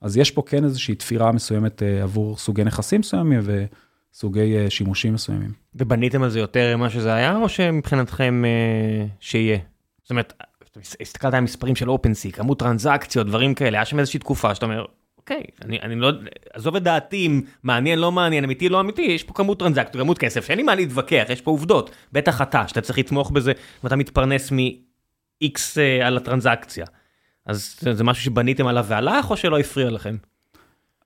[0.02, 5.14] אז יש פה כן איזושהי תפירה מסוימת אה, עבור סוגי נכסים מסוימים וסוגי אה, שימושים
[5.14, 5.52] מסוימים.
[5.76, 9.58] ובניתם על זה יותר ממה שזה היה, או שמבחינתכם אה, שיהיה?
[10.02, 10.34] זאת אומרת,
[11.02, 14.86] הסתכלת על המספרים של אופנסי, כמות טרנזקציות, דברים כאלה, היה שם איזושהי תקופה שאתה אומר,
[15.18, 16.12] אוקיי, אני, אני לא,
[16.54, 20.18] עזוב את דעתי אם מעניין, לא מעניין, אמיתי, לא אמיתי, יש פה כמות טרנזקציות, כמות
[20.18, 21.92] כסף, שאין לי מה להתווכח, יש פה עובדות.
[22.12, 23.52] בטח אתה, שאתה צריך לתמוך בזה,
[23.84, 26.86] ואתה מתפרנס מ-X אה, על הטרנזקציה.
[27.46, 30.16] אז זה, זה משהו שבניתם עליו והלך, או שלא הפריע לכם?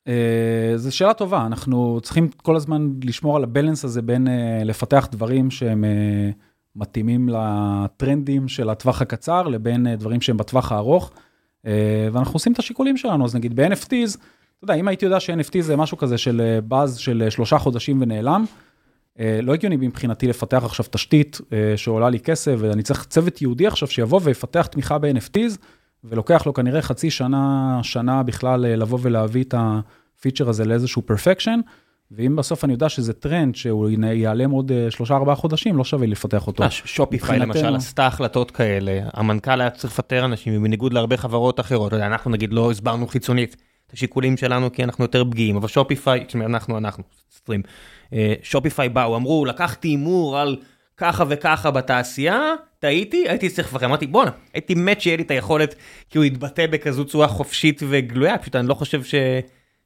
[0.08, 5.08] אה, זו שאלה טובה, אנחנו צריכים כל הזמן לשמור על הבלנס הזה בין אה, לפתח
[5.12, 6.30] דברים שהם אה,
[6.76, 11.12] מתאימים לטרנדים של הטווח הקצר, לבין אה, דברים שהם בטווח הארוך,
[11.66, 15.62] אה, ואנחנו עושים את השיקולים שלנו, אז נגיד ב-NFTs, אתה יודע, אם הייתי יודע ש-NFT
[15.62, 18.46] זה משהו כזה של באז של אה, שלושה חודשים ונעלם,
[19.44, 21.42] לא הגיוני מבחינתי לפתח עכשיו תשתית
[21.76, 25.58] שעולה לי כסף, ואני צריך צוות ייעודי עכשיו שיבוא ויפתח תמיכה ב-NFTs,
[26.04, 31.60] ולוקח לו כנראה חצי שנה, שנה בכלל לבוא ולהביא את הפיצ'ר הזה לאיזשהו perfection,
[32.12, 36.08] ואם בסוף אני יודע שזה טרנד שהוא ייעלם עוד אה, שלושה ארבעה חודשים, לא שווה
[36.08, 36.64] לפתח אותו.
[36.64, 41.94] אה, Shopify למשל עשתה החלטות כאלה, המנכ"ל היה צריך לפטר אנשים, ובניגוד להרבה חברות אחרות,
[41.94, 43.56] אנחנו נגיד לא הסברנו חיצונית
[43.88, 47.62] את השיקולים שלנו כי אנחנו יותר פגיעים, אבל שופיפיי, אנחנו, אנחנו, סטרים,
[48.14, 50.58] אה, שופיפיי באו, אמרו, לקחתי הימור על
[50.98, 55.76] ככה וככה בתעשייה, טעיתי, הייתי צריך לפחד, אמרתי בואנה, הייתי מת שיהיה לי את היכולת,
[56.10, 59.16] כי הוא יתבטא בכזו צורה חופשית וגלויה, פשוט אני לא חושב ש...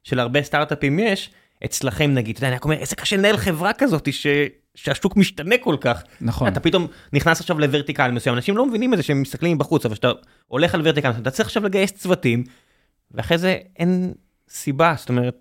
[0.04, 1.30] שלהרבה סטארט-אפים יש,
[1.64, 4.26] אצלכם נגיד, אתה יודע, אני רק אומר, איזה קשה לנהל חברה כזאת ש...
[4.74, 6.02] שהשוק משתנה כל כך.
[6.20, 6.48] נכון.
[6.48, 9.94] אתה פתאום נכנס עכשיו לוורטיקל מסוים, אנשים לא מבינים את זה שהם מסתכלים מבחוץ, אבל
[9.94, 10.12] כשאתה
[10.46, 12.44] הולך על ורטיקל, אתה צריך עכשיו לגייס צוותים,
[13.10, 14.12] ואחרי זה אין
[14.48, 15.36] סיבה, זאת אומרת,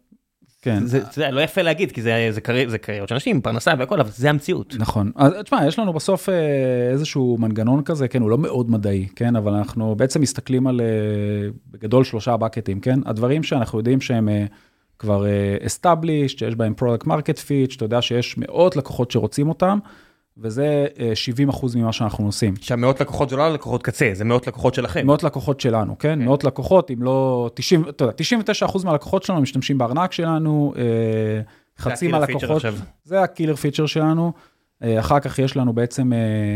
[0.62, 0.86] כן.
[0.86, 4.00] זה, זה לא יפה להגיד, כי זה, זה, קרי, זה קריירות של אנשים, פרנסה והכל,
[4.00, 4.76] אבל זה המציאות.
[4.80, 5.12] נכון.
[5.16, 6.36] אז תשמע, יש לנו בסוף אה,
[6.92, 11.50] איזשהו מנגנון כזה, כן, הוא לא מאוד מדעי, כן, אבל אנחנו בעצם מסתכלים על, אה,
[11.72, 13.00] בגדול, שלושה בקטים, כן?
[13.06, 14.46] הדברים שאנחנו יודעים שהם אה,
[15.04, 19.80] כבר אה, established, שיש בהם product market fit, שאתה יודע שיש מאות לקוחות שרוצים אותם,
[20.38, 21.14] וזה אה,
[21.50, 22.54] 70% ממה שאנחנו עושים.
[22.58, 25.08] עכשיו מאות לקוחות זה לא לקוחות קצה, זה מאות לקוחות שלכם.
[25.08, 26.20] מאות לקוחות שלנו, כן?
[26.20, 28.14] מאות לקוחות, אם לא 90, אתה יודע,
[28.70, 30.84] 99% מהלקוחות שלנו משתמשים בארנק שלנו, אה,
[31.78, 32.62] חצי מהלקוחות.
[33.04, 34.32] זה הקילר פיצ'ר שלנו.
[35.00, 36.12] אחר כך יש לנו בעצם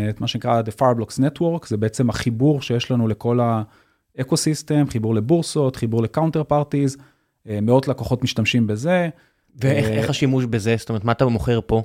[0.10, 3.40] את מה שנקרא The Fireblocks Network, זה בעצם החיבור שיש לנו לכל
[4.18, 6.98] ה ecosystem, חיבור לבורסות, חיבור ל counterparties,
[7.62, 9.10] מאות לקוחות משתמשים בזה.
[9.62, 10.76] ואיך אה, איך השימוש בזה?
[10.78, 11.84] זאת אומרת, מה אתה מוכר פה?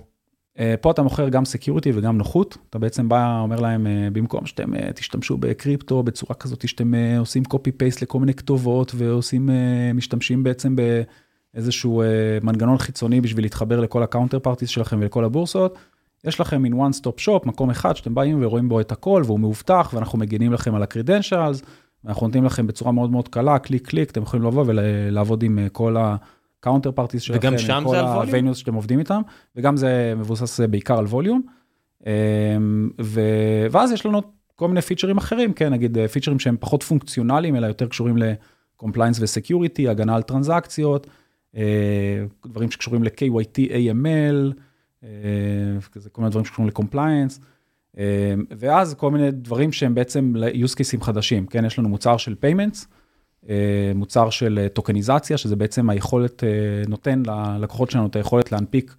[0.58, 4.46] אה, פה אתה מוכר גם security וגם נוחות, אתה בעצם בא, אומר להם, אה, במקום
[4.46, 7.42] שאתם אה, תשתמשו בקריפטו בצורה כזאת שאתם אה, עושים
[7.76, 10.76] paste לכל מיני כתובות ועושים, אה, משתמשים בעצם
[11.54, 12.06] באיזשהו אה,
[12.42, 15.78] מנגנון חיצוני בשביל להתחבר לכל ה counterparties שלכם ולכל הבורסות,
[16.24, 19.40] יש לכם מין one stop shop, מקום אחד שאתם באים ורואים בו את הכל והוא
[19.40, 21.64] מאובטח ואנחנו מגינים לכם על ה-credentials,
[22.04, 25.68] ואנחנו נותנים לכם בצורה מאוד מאוד קלה, קליק קליק, אתם יכולים לבוא ולעבוד עם אה,
[25.68, 28.48] כל ה counterparties שלכם, וגם שם כל זה על volume?
[28.48, 29.22] ה-venues שאתם עובדים איתם,
[29.56, 31.42] וגם זה מבוסס אה, בעיקר על volume.
[32.06, 33.20] אמ, ו...
[33.70, 34.22] ואז יש לנו
[34.56, 39.20] כל מיני פיצ'רים אחרים, כן, נגיד אה, פיצ'רים שהם פחות פונקציונליים, אלא יותר קשורים ל-compliance
[39.20, 41.06] ו-security, הגנה על טרנזקציות,
[41.56, 44.52] אה, דברים שקשורים ל-KYT, AML,
[45.04, 45.08] אה,
[45.92, 47.46] כזה כל מיני דברים שקשורים ל-compliance, אה,
[48.50, 52.86] ואז כל מיני דברים שהם בעצם ל-use cases חדשים, כן, יש לנו מוצר של payments,
[53.48, 56.48] אה, מוצר של אה, טוקניזציה, שזה בעצם היכולת, אה,
[56.88, 58.94] נותן ללקוחות שלנו את היכולת להנפיק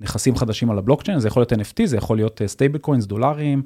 [0.00, 3.62] נכסים חדשים על הבלוקצ'יין, זה יכול להיות NFT, זה יכול להיות stablecoins, דולרים,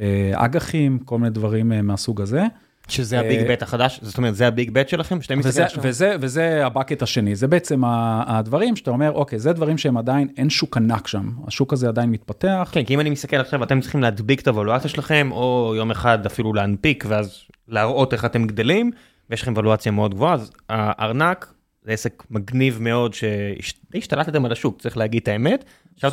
[0.00, 2.42] אה, אג"חים, כל מיני דברים אה, מהסוג הזה.
[2.88, 5.22] שזה ה big אה, bet החדש, זאת אומרת, זה ה big bet שלכם?
[5.22, 5.82] שאתם מסתכלים עכשיו?
[5.86, 7.82] וזה, וזה ה bucket השני, זה בעצם
[8.26, 12.10] הדברים שאתה אומר, אוקיי, זה דברים שהם עדיין, אין שוק ענק שם, השוק הזה עדיין
[12.10, 12.68] מתפתח.
[12.72, 16.26] כן, כי אם אני מסתכל עכשיו, אתם צריכים להדביק את הוולואציה שלכם, או יום אחד
[16.26, 18.90] אפילו להנפיק, ואז להראות איך אתם גדלים,
[19.30, 24.96] ויש לכם וולואציה מאוד גבוהה, אז הארנק זה עסק מגניב מאוד, שהשתלטתם על השוק, צריך
[24.96, 25.64] להגיד את האמת.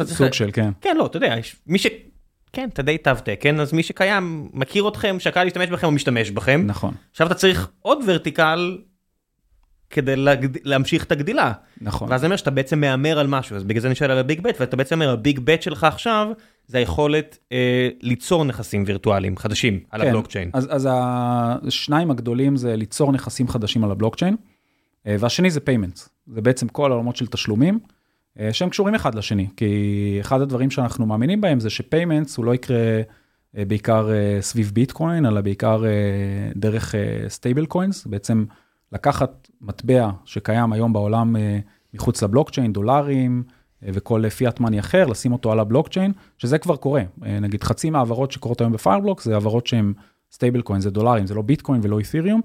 [0.04, 0.70] סוג של, כן.
[0.82, 1.36] כן, לא, אתה יודע,
[1.68, 1.88] מי ש...
[2.54, 6.32] כן, אתה די תו תקן, אז מי שקיים, מכיר אתכם, שקל להשתמש בכם או משתמש
[6.32, 6.64] בכם.
[6.66, 8.78] נכון, עכשיו אתה צריך עוד ורטיקל
[9.90, 10.68] כדי להגד...
[10.68, 11.52] להמשיך את הגדילה.
[11.82, 12.12] נכון.
[12.12, 14.24] ואז זה אומר שאתה בעצם מהמר על משהו, אז בגלל זה אני שואל על ה
[14.24, 16.28] big bet, ואתה בעצם אומר, ה big bet שלך עכשיו,
[16.68, 20.50] זה היכולת אה, ליצור נכסים וירטואליים חדשים על כן, הבלוקצ'יין.
[20.54, 24.36] אז, אז השניים הגדולים זה ליצור נכסים חדשים על הבלוקצ'יין,
[25.08, 27.80] אה, והשני זה payments, זה בעצם כל העולמות של תשלומים,
[28.52, 32.56] שהם קשורים אחד לשני, כי אחד הדברים שאנחנו מאמינים בהם זה ש payments הוא לא
[32.56, 33.02] יקרה
[33.58, 36.96] אה, בעיקר אה, סביב ביטקוין, אלא בעיקר אה, דרך
[37.28, 38.46] stablecoins, בעצם
[38.92, 41.60] לקחת מטבע שקיים היום בעולם אה,
[41.94, 43.44] מחוץ לבלוקצ'יין, דולרים
[43.84, 47.04] אה, וכל fiat money אחר, לשים אותו על הבלוקצ'יין, שזה כבר קורה.
[47.26, 49.94] אה, נגיד חצי מהעברות שקורות היום בפיירבלוקס זה העברות שהן
[50.32, 52.42] stablecoin, זה דולרים, זה לא ביטקוין ולא אית'ריום,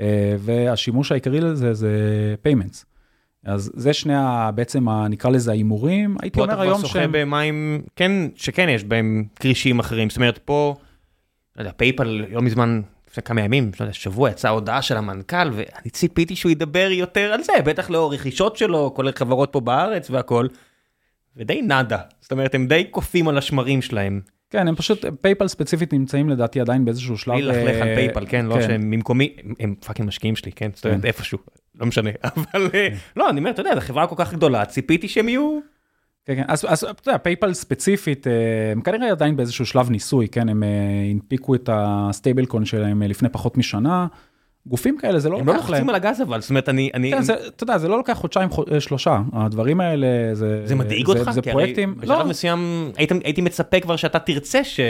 [0.00, 1.90] אה, והשימוש העיקרי לזה זה
[2.42, 2.84] payments.
[3.44, 6.82] אז זה שני, ה- בעצם, ה- נקרא לזה ההימורים, הייתי פה אתה אומר כבר היום
[6.82, 7.06] שוחה.
[7.10, 10.74] במים, כן, שכן יש בהם כרישים אחרים, זאת אומרת פה,
[11.56, 12.80] לא יודע, פייפל לא מזמן,
[13.10, 17.32] לפני כמה ימים, לא יודע, שבוע יצאה הודעה של המנכ"ל, ואני ציפיתי שהוא ידבר יותר
[17.32, 20.46] על זה, בטח לאור רכישות שלו, כולל חברות פה בארץ והכל,
[21.36, 24.20] ודי נאדה, זאת אומרת הם די קופאים על השמרים שלהם.
[24.50, 27.34] כן, הם פשוט, פייפל ספציפית נמצאים לדעתי עדיין באיזשהו שלב...
[27.34, 30.70] בלי ללכלך על אה, פייפל, כן, לא שהם ממקומי, הם- הם fucking משקיעים שלי, כן,
[30.74, 31.06] זאת אומרת כן.
[31.06, 31.38] איפשהו,
[31.80, 35.08] לא משנה, אבל אה, לא, אני אומר, אתה יודע, זו חברה כל כך גדולה, ציפיתי
[35.08, 35.58] שהם יהיו,
[36.24, 38.32] כן, כן, אז, אז אתה יודע, פייפל ספציפית, אה,
[38.72, 40.68] הם כנראה עדיין באיזשהו שלב ניסוי, כן, הם אה,
[41.10, 44.06] הנפיקו את ה stable coin שלהם לפני פחות משנה.
[44.66, 45.72] גופים כאלה, זה לא הם לא לוקח להם...
[45.72, 48.12] לוחצים על הגז אבל, זאת אומרת, אני, אני, כן, זה, אתה יודע, זה לא לוקח
[48.12, 49.20] חודשיים, חו- שלושה.
[49.32, 50.66] הדברים האלה, זה...
[50.66, 51.30] זה מדאיג זה, אותך?
[51.30, 51.94] זה פרויקטים...
[51.96, 54.80] בשלב לא, מסוים הייתי, הייתי מצפה כבר שאתה תרצה ש...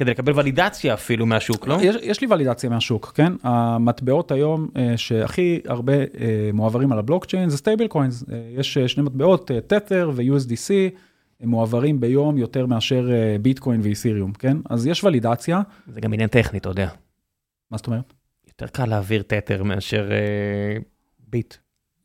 [0.00, 1.78] כדי לקבל ולידציה אפילו מהשוק, לא?
[1.82, 3.32] יש, יש לי ולידציה מהשוק, כן?
[3.42, 8.24] המטבעות היום אה, שהכי הרבה אה, מועברים על הבלוקצ'יין זה stable coins.
[8.32, 10.94] אה, יש אה, שני מטבעות, תתר ו-USDC,
[11.40, 14.56] הם מועברים ביום יותר מאשר אה, ביטקוין ואית'ריום, כן?
[14.70, 15.60] אז יש ולידציה.
[15.86, 16.88] זה גם עניין טכני, אתה יודע.
[17.70, 18.12] מה זאת אומרת?
[18.48, 20.76] יותר קל להעביר תתר מאשר אה,
[21.28, 21.54] ביט.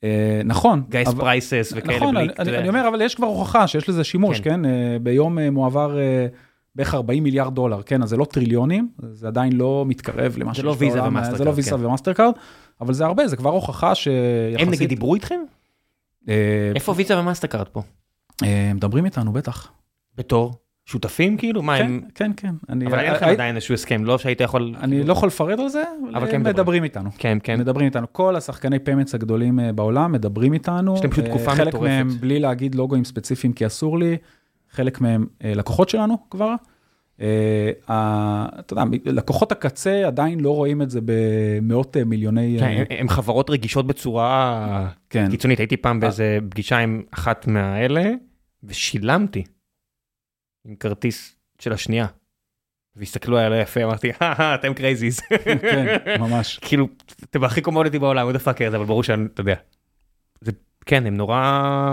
[0.04, 0.84] אה, נכון.
[0.90, 1.98] gas prices וכאלה.
[1.98, 4.50] נכון, אני, אומר, אבל יש כבר הוכחה שיש לזה שימוש, כן.
[4.50, 4.66] כן?
[4.66, 6.28] אה, ביום אה, מועבר אה,
[6.76, 8.04] בערך 40 מיליארד דולר, כן?
[8.04, 11.24] אז זה לא טריליונים, זה עדיין לא מתקרב למה זה שיש לא ויזה בעולם, אה,
[11.24, 11.86] זה ומאסטרקארד, לא ויזה כן.
[11.86, 12.34] ומאסטרקארד,
[12.82, 14.68] אבל זה הרבה, זה כבר הוכחה שיחסית...
[14.68, 15.40] הם נגיד דיברו איתכם?
[16.30, 17.82] אה, איפה ויזה ומאסטרקארד פה?
[18.44, 19.72] אה, מדברים איתנו, בטח.
[20.18, 20.54] בתור
[20.86, 21.62] שותפים כאילו?
[21.64, 22.02] מה כן, הם...
[22.16, 22.54] כן, כן.
[22.70, 24.76] אני, אבל אין לכם הי- עדיין איזשהו הסכם, לא שהיית יכול...
[24.82, 26.84] אני לא יכול לפרט על זה, אבל כן מדברים.
[26.84, 27.10] איתנו.
[27.18, 27.60] כן, כן.
[27.60, 28.08] מדברים איתנו.
[28.12, 30.94] כל השחקני payments הגדולים אה, בעולם מדברים איתנו.
[30.96, 31.88] יש להם פשוט אה, תקופה חלק מטורפת.
[31.88, 34.18] מהם בלי להגיד לוגוים ספציפיים כי אסור לי,
[34.76, 36.54] חלק מהם אה, לקוחות שלנו כבר.
[37.22, 37.72] אה,
[38.60, 42.58] אתה יודע, לקוחות הקצה עדיין לא רואים את זה במאות אה, מיליוני...
[42.60, 45.30] כן, הם- הם חברות רגישות בצורה כן.
[45.32, 45.60] קיצונית.
[45.60, 48.12] הייתי פעם באיזה פגישה עם אחת מהאלה,
[48.64, 49.44] ושילמתי
[50.68, 52.06] עם כרטיס של השנייה.
[52.96, 55.20] והסתכלו עליי יפה, אמרתי, "אה, אתם crazies.
[55.62, 56.60] כן, ממש.
[56.68, 56.88] כאילו,
[57.24, 59.56] אתם הכי commodity בעולם, what the fuck is, אבל ברור שאני, אתה יודע.
[60.42, 60.52] זה,
[60.86, 61.40] כן, הם נורא...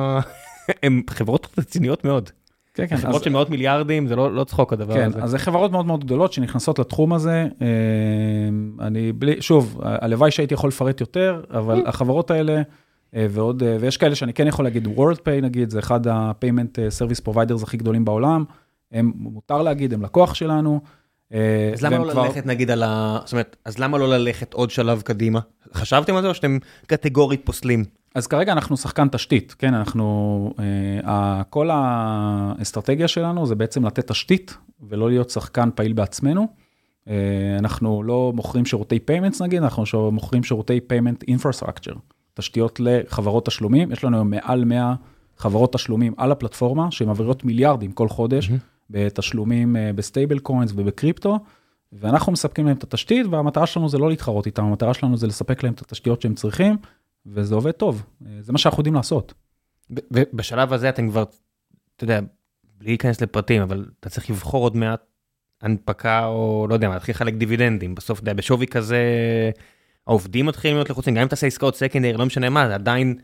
[0.82, 2.30] הן חברות רציניות מאוד.
[2.74, 2.96] כן, כן.
[2.96, 5.22] חברות אז- של מאות מיליארדים, זה לא לא צחוק הדבר כן, הזה.
[5.22, 7.46] אז זה חברות מאוד מאוד גדולות שנכנסות לתחום הזה.
[7.62, 7.66] אה,
[8.86, 12.62] אני בלי, שוב, הלוואי שהייתי יכול לפרט יותר, אבל החברות האלה,
[13.16, 16.88] אה, ועוד, אה, ויש כאלה שאני כן יכול להגיד, WorldPay נגיד, זה אחד ה-payment אה,
[16.98, 18.44] service providers הכי גדולים בעולם.
[18.92, 20.80] הם, מותר להגיד, הם לקוח שלנו.
[21.30, 21.36] אז
[21.82, 23.18] למה לא כבר- ללכת נגיד על ה...
[23.24, 25.40] זאת אומרת, אז למה לא ללכת עוד שלב קדימה?
[25.74, 27.84] חשבתם על זה או שאתם קטגורית פוסלים?
[28.14, 30.54] אז כרגע אנחנו שחקן תשתית, כן, אנחנו,
[31.04, 36.46] אה, כל האסטרטגיה שלנו זה בעצם לתת תשתית ולא להיות שחקן פעיל בעצמנו.
[37.08, 37.14] אה,
[37.58, 41.98] אנחנו לא מוכרים שירותי payments נגיד, אנחנו מוכרים שירותי payment infrastructure,
[42.34, 44.94] תשתיות לחברות תשלומים, יש לנו היום מעל 100
[45.36, 48.50] חברות תשלומים על הפלטפורמה שמעבירות מיליארדים כל חודש
[48.90, 51.38] בתשלומים אה, ב stable coins ובקריפטו.
[51.92, 55.62] ואנחנו מספקים להם את התשתית והמטרה שלנו זה לא להתחרות איתם, המטרה שלנו זה לספק
[55.62, 56.76] להם את התשתיות שהם צריכים.
[57.26, 59.34] וזה עובד טוב, אה, זה מה שאנחנו יודעים לעשות.
[59.90, 61.24] ובשלב הזה אתם כבר,
[61.96, 62.20] אתה יודע,
[62.78, 65.00] בלי להיכנס לפרטים, אבל אתה צריך לבחור עוד מעט
[65.62, 67.94] הנפקה או לא יודע להתחיל לחלק דיבידנדים.
[67.94, 69.00] בסוף, אתה יודע, בשווי כזה,
[70.06, 73.18] העובדים מתחילים להיות לחוצים, גם אם תעשה עסקאות secondary, לא משנה מה, זה עדיין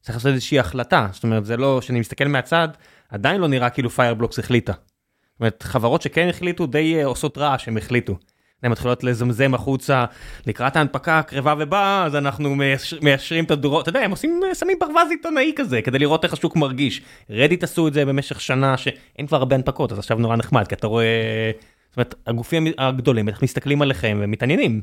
[0.00, 1.08] צריך לעשות איזושהי החלטה.
[1.12, 2.68] זאת אומרת, זה לא, כשאני מסתכל מהצד,
[3.08, 4.72] עדיין לא נראה כאילו פיירבלוקס החליטה.
[4.72, 8.16] זאת אומרת, חברות שכן החליטו, די אה, עושות רעש שהם החליטו.
[8.62, 10.04] הן מתחילות לזמזם החוצה
[10.46, 14.76] לקראת ההנפקה הקרבה ובאה, אז אנחנו מיישר- מיישרים את השורות, אתה יודע, הם עושים, שמים
[14.80, 17.02] ברווז עיתונאי כזה, כדי לראות איך השוק מרגיש.
[17.30, 20.74] רדיט עשו את זה במשך שנה, שאין כבר הרבה הנפקות, אז עכשיו נורא נחמד, כי
[20.74, 21.50] אתה רואה,
[21.88, 24.80] זאת אומרת, הגופים הגדולים בטח מסתכלים עליכם ומתעניינים.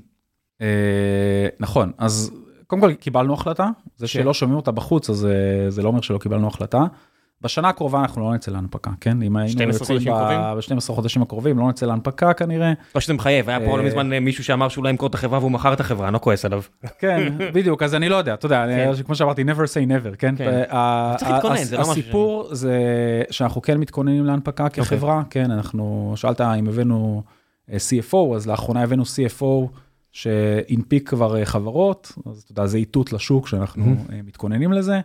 [0.62, 0.68] אה,
[1.60, 2.32] נכון, אז
[2.68, 4.08] קודם כל קיבלנו החלטה, זה כן.
[4.08, 6.84] שלא שומעים אותה בחוץ, אז אה, זה לא אומר שלא קיבלנו החלטה.
[7.42, 9.22] בשנה הקרובה אנחנו לא נצא להנפקה, כן?
[9.22, 10.40] אם היינו 12 יוצאים חודשים קרובים?
[10.78, 12.74] ב-12 חודשים הקרובים, לא נצא להנפקה כנראה.
[12.96, 15.14] לא שזה מחייב, היה פה לא אה, מזמן אה, מישהו שאמר שהוא לא ימכור את
[15.16, 16.62] החברה והוא מכר את החברה, אני לא כועס עליו.
[17.00, 20.36] כן, בדיוק, אז אני לא יודע, אתה יודע, אני- כמו שאמרתי, never say never, כן?
[20.38, 20.64] כן.
[20.72, 22.78] ה- צריך להתכונן, הס- זה לא משהו הסיפור זה
[23.32, 27.24] שאנחנו כן מתכוננים להנפקה כחברה, כן, אנחנו, שאלת אם הבאנו
[27.72, 29.46] אה, CFO, אז לאחרונה הבאנו CFO
[30.12, 35.00] שהנפיק כבר אה, חברות, אז אתה יודע, זה איתות לשוק שאנחנו אה, מתכוננים לזה.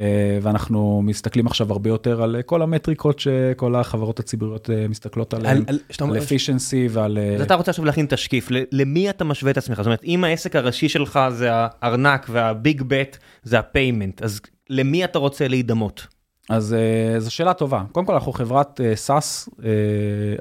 [0.00, 5.34] אה, ואנחנו מסתכלים עכשיו הרבה יותר על אה, כל המטריקות שכל החברות הציבוריות אה, מסתכלות
[5.34, 7.18] עליהן, על- אומר- על efficiency ועל...
[7.36, 9.76] אז אתה רוצה עכשיו להכין תשקיף, למי אתה משווה את עצמך?
[9.76, 14.40] זאת אומרת, אם העסק הראשי שלך זה הארנק והביג בט זה ה payment, אז
[14.70, 16.06] למי אתה רוצה להידמות?
[16.50, 16.76] אז
[17.18, 17.82] זו שאלה טובה.
[17.92, 19.62] קודם כל אנחנו חברת uh,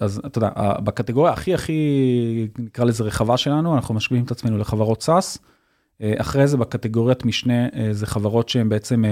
[0.02, 0.50] אז אתה יודע,
[0.84, 5.40] בקטגוריה הכי הכי, נקרא לזה רחבה שלנו, אנחנו משווים את עצמנו לחברות SaaS.
[6.02, 9.04] Uh, אחרי זה בקטגוריית משנה uh, זה חברות שהן בעצם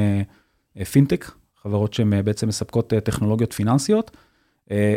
[0.77, 1.31] uh, פינטק,
[1.61, 4.17] חברות שהן בעצם מספקות טכנולוגיות פיננסיות.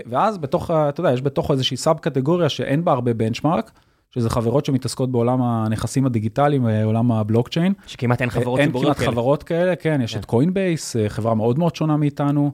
[0.06, 3.70] ואז בתוך, אתה יודע, יש בתוך איזושהי sub קטגוריה שאין בה הרבה benchmark,
[4.10, 7.72] שזה חברות שמתעסקות בעולם הנכסים הדיגיטליים, אה, עולם הבלוקצ'יין.
[7.86, 10.20] שכמעט אין חברות אין ציבוריות כמעט חברות כאלה, כן, יש כן.
[10.20, 12.52] את קוינבייס, אה, חברה מאוד מאוד שונה מאיתנו.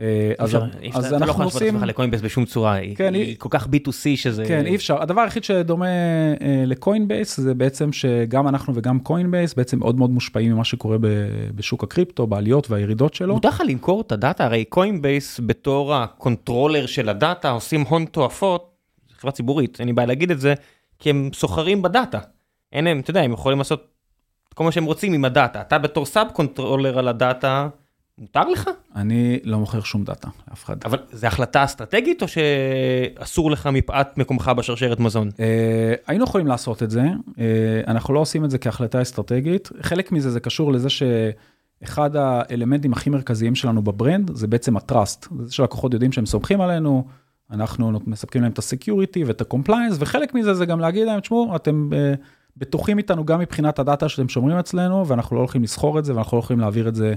[0.00, 0.56] אה, אז
[0.92, 3.66] אז אתה לא יכול להשוות את עצמך לקוינבייס בשום צורה, כן, היא היא- כל כך
[3.66, 4.44] B2C שזה...
[4.48, 5.02] כן, אי אפשר.
[5.02, 6.34] הדבר היחיד שדומה אה,
[6.66, 11.06] לקוינבייס זה בעצם שגם אנחנו וגם קוינבייס בעצם מאוד מאוד מושפעים ממה שקורה ב-
[11.54, 13.34] בשוק הקריפטו, בעליות והירידות שלו.
[13.34, 18.72] מותר לך למכור את הדאטה, הרי קוינבייס בתור ה controller של הדאטה עושים הון תועפות,
[19.20, 20.54] חברה ציבורית, אין לי בעיה להגיד את זה,
[20.98, 22.18] כי הם סוחרים בדאטה.
[22.72, 23.88] אין להם, אתה יודע, הם יכולים לעשות
[24.54, 25.60] כל מה שהם רוצים עם הדאטה.
[25.60, 27.68] אתה בתור sub controller על הדאטה,
[28.18, 28.70] מותר לך?
[28.96, 30.76] אני לא מוכר שום דאטה לאף אחד.
[30.84, 35.30] אבל זו החלטה אסטרטגית או שאסור לך מפאת מקומך בשרשרת מזון?
[35.40, 37.02] אה, היינו יכולים לעשות את זה,
[37.38, 39.68] אה, אנחנו לא עושים את זה כהחלטה אסטרטגית.
[39.80, 44.83] חלק מזה זה קשור לזה שאחד האלמנטים הכי מרכזיים שלנו ב brand זה בעצם ה
[44.83, 45.26] trust.
[45.40, 47.06] זה שלקוחות יודעים שהם סומכים עלינו,
[47.50, 51.20] אנחנו מספקים להם את ה security ואת ה compliance, וחלק מזה זה גם להגיד להם,
[51.20, 52.14] תשמעו, אתם אה,
[52.56, 56.36] בטוחים איתנו גם מבחינת הדאטה שאתם שומרים אצלנו, ואנחנו לא הולכים לסחור את זה ואנחנו
[56.36, 57.14] לא הולכים להעביר את זה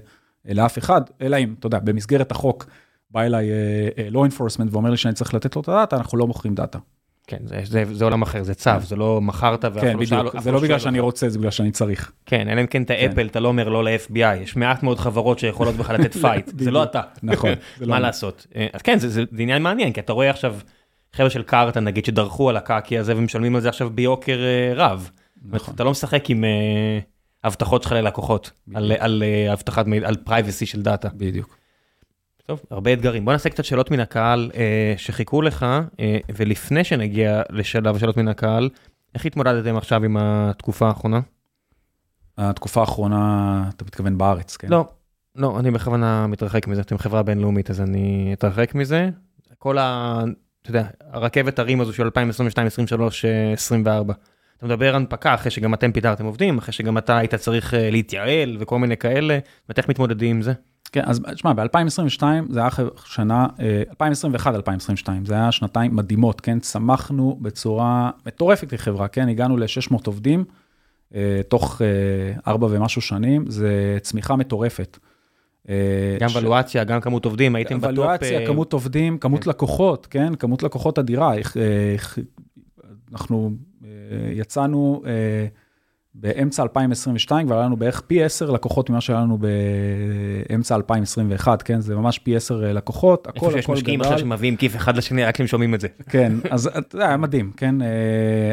[0.54, 2.66] לאף אחד, אלא אם, אתה יודע, במסגרת החוק.
[3.12, 6.28] בא אליי אה, law enforcement ואומר לי שאני צריך לתת לו את הדאטה, אנחנו לא
[6.28, 6.80] מוכרים דאטה.
[7.28, 10.18] כן, זה, זה, זה עולם אחר, זה צו, זה לא מכרת ואף כן, לא שאל-
[10.20, 11.00] בדיוק, אף זה לא בגלל שואל שאני.
[11.00, 12.12] רוצה, זה בגלל שאני צריך.
[12.26, 15.40] כן, אלא אם כן אתה אפל, אתה לא אומר לא ל-FBI, יש מעט מאוד חברות
[15.40, 17.02] שיכולות בכלל לתת fight, זה לא אתה.
[17.24, 17.50] נכון,
[17.82, 18.00] לא מה.
[18.00, 18.48] לעשות?
[18.56, 20.56] אה, אז כן, זה, זה, זה עניין מעניין, כי אתה רואה עכשיו
[21.14, 24.38] חבר'ה של קארטה נגיד שדרכו על הקקי הזה ומשלמים על זה עכשיו ביוקר
[24.76, 25.10] רב.
[25.46, 25.74] נכון.
[25.76, 26.44] אתה לא משחק עם
[27.46, 31.10] הבטחות שלך ללקוחות, על, על אה, הבטחת מידע, על privacy של דאטה.
[31.14, 31.58] בדיוק.
[32.46, 33.26] טוב, הרבה אתגרים.
[33.26, 35.66] בוא נעשה קצת שאלות מן הקהל אה, שחיכו לך,
[36.00, 38.70] אה, ולפני שנגיע לשלב השאלות מן הקהל,
[39.16, 41.20] איך התמודדתם עכשיו עם התקופה האחרונה?
[42.38, 44.68] התקופה האחרונה, אתה מתכוון בארץ, כן?
[44.70, 44.86] לא,
[45.36, 49.10] לא, אני בכוונה מתרחק מזה, אתם חברה בינלאומית אז אני אתרחק מזה.
[49.60, 50.20] כל ה...
[50.62, 54.14] אתה יודע, הרכבת הרים הזו של 2022, 2023, 2024.
[54.58, 58.58] אתה מדבר הנפקה אחרי שגם אתם פיטרתם עובדים, אחרי שגם אתה היית צריך אה, להתייעל
[58.60, 60.54] וכל מיני כאלה, ואתה איך מתמודדים עם זה?
[60.92, 62.70] כן, אז תשמע, ב-2022 זה היה
[63.06, 63.48] שנה,
[64.02, 66.60] 2021-2022, זה היה שנתיים מדהימות, כן?
[66.60, 69.30] צמחנו בצורה מטורפת כחברה, כן?
[69.30, 70.44] הגענו ל-600 עובדים
[71.48, 71.82] תוך
[72.48, 74.98] ארבע ומשהו שנים, זה צמיחה מטורפת.
[76.20, 77.90] גם ולואציה, גם כמות עובדים, הייתם בטופ...
[77.90, 79.50] ולואציה, כמות עובדים, כמות כן.
[79.50, 80.36] לקוחות, כן?
[80.36, 81.34] כמות לקוחות אדירה.
[83.12, 83.52] אנחנו
[84.32, 85.02] יצאנו
[86.18, 89.38] באמצע 2022, כבר היה לנו בערך פי 10 לקוחות ממה שהיה לנו
[90.48, 91.82] באמצע 2021, כן?
[91.82, 93.58] זה ממש פי 10 לקוחות, הכל, הכל גדל.
[93.58, 95.88] איפה שיש משקיעים עכשיו שמביאים כיף אחד לשני, רק כשהם שומעים את זה.
[96.10, 97.76] כן, אז זה היה מדהים, כן?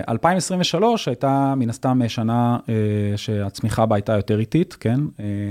[0.08, 2.58] 2023 הייתה מן הסתם שנה
[3.16, 5.00] שהצמיחה בה הייתה יותר איטית, כן?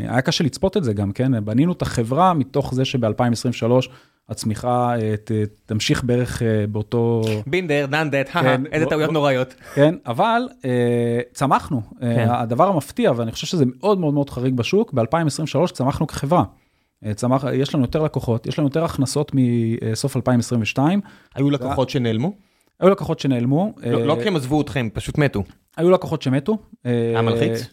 [0.07, 1.45] היה קשה לצפות את זה גם, כן?
[1.45, 3.87] בנינו את החברה מתוך זה שב-2023,
[4.29, 5.31] הצמיחה ת,
[5.65, 7.21] תמשיך בערך באותו...
[7.25, 9.55] been there, done that, כן, איזה טעויות נוראיות.
[9.73, 10.47] כן, אבל
[11.33, 11.81] צמחנו.
[11.99, 12.27] כן.
[12.29, 16.43] הדבר המפתיע, ואני חושב שזה מאוד מאוד מאוד חריג בשוק, ב-2023 צמחנו כחברה.
[17.15, 21.01] צמח, יש לנו יותר לקוחות, יש לנו יותר הכנסות מסוף 2022.
[21.35, 21.91] היו לקוחות ו...
[21.91, 22.33] שנעלמו?
[22.79, 23.73] היו לקוחות שנעלמו.
[23.83, 25.43] לא, לא כי הם עזבו אתכם, פשוט מתו.
[25.77, 26.57] היו לקוחות שמתו.
[26.83, 27.67] היה מלחיץ?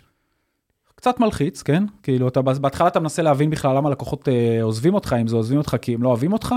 [0.99, 1.85] קצת מלחיץ, כן?
[2.03, 5.59] כאילו, אתה, בהתחלה אתה מנסה להבין בכלל למה לקוחות אה, עוזבים אותך, אם זה עוזבים
[5.59, 6.55] אותך כי הם לא אוהבים אותך,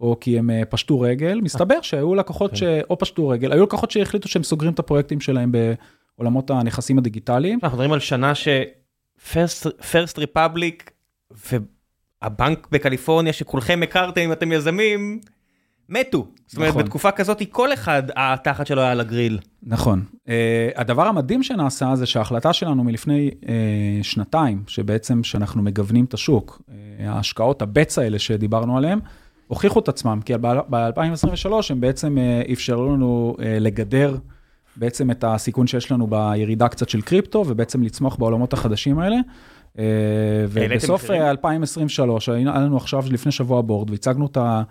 [0.00, 1.40] או כי הם אה, פשטו רגל.
[1.42, 2.56] מסתבר שהיו לקוחות כן.
[2.56, 7.58] שאו פשטו רגל, היו לקוחות שהחליטו שהם סוגרים את הפרויקטים שלהם בעולמות הנכסים הדיגיטליים.
[7.62, 10.90] אנחנו מדברים על שנה ש-First Republic
[12.22, 15.20] והבנק בקליפורניה שכולכם הכרתם אם אתם יזמים,
[15.88, 16.26] מתו.
[16.46, 16.82] זאת אומרת, נכון.
[16.82, 19.38] בתקופה כזאת כל אחד התחת שלו היה על הגריל.
[19.62, 20.04] נכון.
[20.12, 20.30] Uh,
[20.76, 23.46] הדבר המדהים שנעשה זה שההחלטה שלנו מלפני uh,
[24.02, 26.72] שנתיים, שבעצם שאנחנו מגוונים את השוק, uh,
[27.02, 28.98] ההשקעות הבץ האלה שדיברנו עליהן,
[29.46, 34.16] הוכיחו את עצמם, כי ב-2023 הם בעצם uh, אפשרו לנו uh, לגדר
[34.76, 39.16] בעצם את הסיכון שיש לנו בירידה קצת של קריפטו, ובעצם לצמוח בעולמות החדשים האלה.
[39.76, 39.78] Uh,
[40.48, 44.62] ובסוף 2023, היה לנו עכשיו לפני שבוע בורד, והצגנו את ה...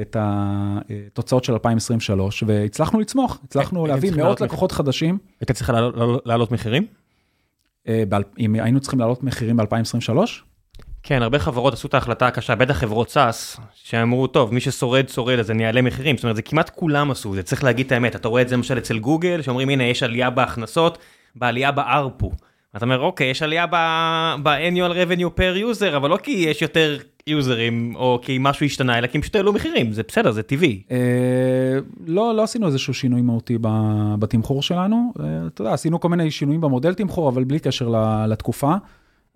[0.00, 5.18] את התוצאות של 2023, והצלחנו לצמוח, הצלחנו להביא מאות לקוחות חדשים.
[5.40, 5.72] היית צריך
[6.24, 6.86] להעלות מחירים?
[7.88, 8.02] אה,
[8.38, 10.18] אם היינו צריכים להעלות מחירים ב-2023?
[11.02, 15.38] כן, הרבה חברות עשו את ההחלטה הקשה, בטח חברות סאס, שאמרו, טוב, מי ששורד, שורד,
[15.38, 16.16] אז אני אעלה מחירים.
[16.16, 18.16] זאת אומרת, זה כמעט כולם עשו, זה צריך להגיד את האמת.
[18.16, 20.98] אתה רואה את זה למשל אצל גוגל, שאומרים, הנה, יש עלייה בהכנסות,
[21.36, 22.32] בעלייה בארפו.
[22.76, 27.96] אתה אומר, אוקיי, יש עלייה ב-annual revenue per user, אבל לא כי יש יותר יוזרים,
[27.96, 30.82] או כי משהו השתנה, אלא כי הם פשוט העלו מחירים, זה בסדר, זה טבעי.
[30.90, 33.58] אה, לא, לא עשינו איזשהו שינוי מהותי
[34.18, 35.12] בתמחור שלנו.
[35.20, 37.94] אה, אתה יודע, עשינו כל מיני שינויים במודל תמחור, אבל בלי קשר
[38.28, 38.74] לתקופה.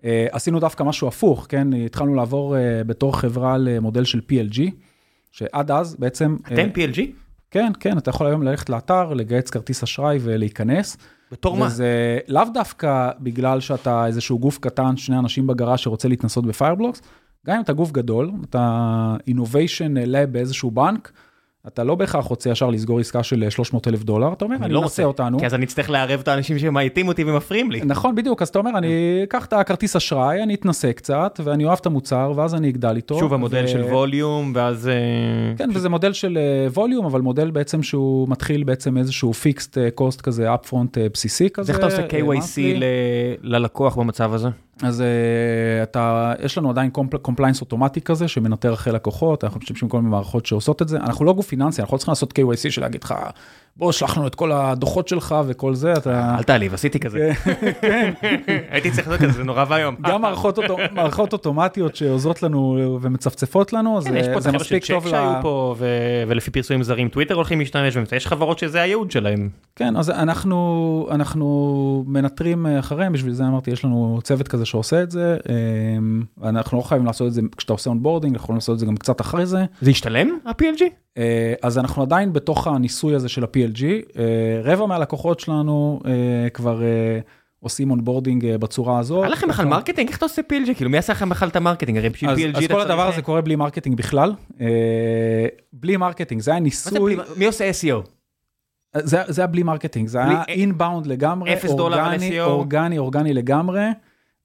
[0.05, 1.73] אה, עשינו דווקא משהו הפוך, כן?
[1.73, 2.55] התחלנו לעבור
[2.85, 4.61] בתור חברה למודל של PLG,
[5.31, 6.37] שעד אז בעצם...
[6.53, 6.99] אתם PLG?
[7.51, 10.97] כן, כן, אתה יכול היום ללכת לאתר, לגייס כרטיס אשראי ולהיכנס.
[11.33, 11.65] בתור מה?
[11.65, 17.01] וזה לאו דווקא בגלל שאתה איזשהו גוף קטן, שני אנשים בגראז' שרוצה להתנסות בפיירבלוקס,
[17.47, 21.11] גם אם אתה גוף גדול, אתה innovation lab באיזשהו בנק,
[21.67, 24.73] אתה לא בהכרח רוצה ישר לסגור עסקה של 300 אלף דולר, אתה אומר, אני, אני
[24.73, 25.39] לא רוצה אותנו.
[25.39, 27.81] כי אז אני אצטרך לערב את האנשים שמאייתים אותי ומפריעים לי.
[27.85, 31.77] נכון, בדיוק, אז אתה אומר, אני אקח את הכרטיס אשראי, אני אתנסה קצת, ואני אוהב
[31.81, 33.19] את המוצר, ואז אני אגדל איתו.
[33.19, 33.67] שוב המודל ו...
[33.67, 34.87] של ווליום, ואז...
[34.87, 34.93] אה,
[35.57, 36.37] כן, וזה מודל של
[36.73, 41.71] ווליום, אבל מודל בעצם שהוא מתחיל בעצם איזשהו פיקסט קוסט כזה, אפפרונט אה, בסיסי כזה.
[41.71, 42.59] איך אתה עושה KYC
[43.41, 44.49] ללקוח במצב הזה?
[44.81, 46.89] אז uh, אתה, יש לנו עדיין
[47.21, 50.97] compliance אוטומטי כזה שמנטר אחרי לקוחות, אנחנו משתמשים בכל מיני מערכות שעושות את זה.
[50.97, 53.13] אנחנו לא גוף פיננסי, אנחנו לא צריכים לעשות KYC של להגיד לך,
[53.77, 56.35] בוא, שלח לנו את כל הדוחות שלך וכל זה, אתה...
[56.37, 57.31] אל תעליב, עשיתי כזה.
[57.81, 58.13] כן.
[58.71, 59.95] הייתי צריך לעשות כזה, זה נורא ואיום.
[60.01, 60.21] גם
[60.91, 64.39] מערכות אוטומטיות שעוזרות לנו ומצפצפות לנו, זה מספיק טוב ל...
[64.39, 65.75] יש פה חבר'ה של צ'ק שהיו פה,
[66.27, 69.49] ולפי פרסומים זרים, טוויטר הולכים להשתמש, יש חברות שזה הייעוד שלהם.
[69.75, 75.37] כן, אז אנחנו מנטרים אחריהם, בשביל זה אמרתי, יש לנו צוות כזה שעושה את זה,
[75.49, 78.85] אמ, אנחנו לא חייבים לעשות את זה כשאתה עושה onboarding, אנחנו יכולים לעשות את זה
[78.85, 79.65] גם קצת אחרי זה.
[79.81, 80.83] זה ישתלם, ה-PLG?
[81.17, 86.81] אה, אז אנחנו עדיין בתוך הניסוי הזה של ה-PLG, אה, רבע מהלקוחות שלנו אה, כבר
[87.59, 89.23] עושים onboarding בצורה הזאת.
[89.23, 90.07] היה לכם בכלל marketing?
[90.07, 90.73] איך אתה עושה PLG?
[90.75, 91.97] כאילו מי עשה לכם בכלל את ה marketing?
[91.97, 92.57] הרי בשביל PLG...
[92.57, 94.33] אז כל הדבר הזה קורה בלי marketing בכלל.
[95.73, 97.17] בלי marketing, זה היה ניסוי...
[97.37, 98.07] מי עושה SEO?
[98.97, 103.81] זה היה בלי מרקטינג, זה היה inbound לגמרי, אורגני, אורגני, אורגני לגמרי.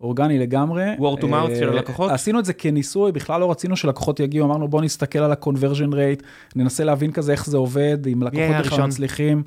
[0.00, 0.94] אורגני לגמרי.
[0.98, 2.10] word to mouth של הלקוחות?
[2.10, 6.22] עשינו את זה כניסוי, בכלל לא רצינו שלקוחות יגיעו, אמרנו בוא נסתכל על ה-conversion rate,
[6.56, 9.42] ננסה להבין כזה איך זה עובד, אם לקוחות בכלל מצליחים.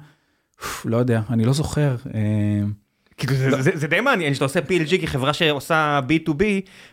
[0.86, 1.96] לא יודע, אני לא זוכר.
[3.28, 6.44] כאילו, זה- זה- זה די מעניין שאתה עושה PLG כחברה שעושה B2B,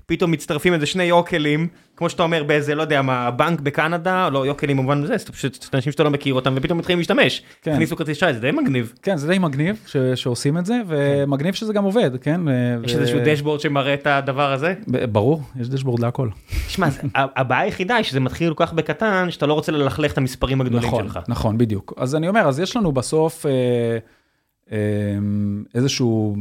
[0.07, 4.47] פתאום מצטרפים איזה שני יוקלים, כמו שאתה אומר באיזה, לא יודע מה, בנק בקנדה, לא
[4.47, 7.43] יוקלים במובן הזה, זה פשוט אנשים שאתה לא מכיר אותם, ופתאום מתחילים להשתמש.
[7.63, 7.73] כן.
[7.73, 8.93] הכניסו כרטיס אשראי, זה די מגניב.
[9.03, 12.41] כן, זה די מגניב ש- שעושים את זה, ומגניב שזה גם עובד, כן?
[12.85, 14.75] יש ו- איזשהו דשבורד שמראה את הדבר הזה?
[15.13, 16.29] ברור, יש דשבורד להכל.
[17.15, 20.61] ה- הבעיה היחידה היא שזה מתחיל כל כך בקטן, שאתה לא רוצה ללכלך את המספרים
[20.61, 21.19] הגדולים נכון, שלך.
[21.29, 21.95] נכון, בדיוק.
[21.97, 23.51] אז אני אומר, אז יש לנו בסוף אה,
[25.75, 26.37] איזשהו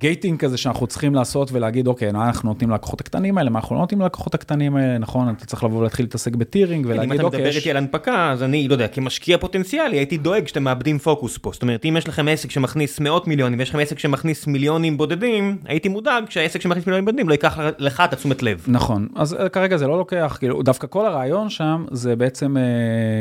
[0.00, 3.80] gating כזה שאנחנו צריכים לעשות ולהגיד, אוקיי, אנחנו נותנים ללקוחות הקטנים האלה, מה אנחנו לא
[3.80, 7.22] נותנים ללקוחות הקטנים האלה, נכון, אתה צריך לבוא ולהתחיל להתעסק ב tiering אם ולהגיד, אתה
[7.22, 7.56] אוקיי, מדבר יש...
[7.56, 11.50] איתי על הנפקה, אז אני, לא יודע, כמשקיע פוטנציאלי, הייתי דואג שאתם מאבדים פוקוס פה.
[11.52, 15.58] זאת אומרת, אם יש לכם עסק שמכניס מאות מיליונים, ויש לכם עסק שמכניס מיליונים בודדים,
[15.64, 18.64] הייתי מודאג שהעסק שמכניס מיליונים בודדים לא ייקח לך את התשומת לב.
[18.68, 22.62] נכון, אז אה, כרגע זה לא לוקח, כאילו, דווקא כל הרעיון שם זה בעצם אה,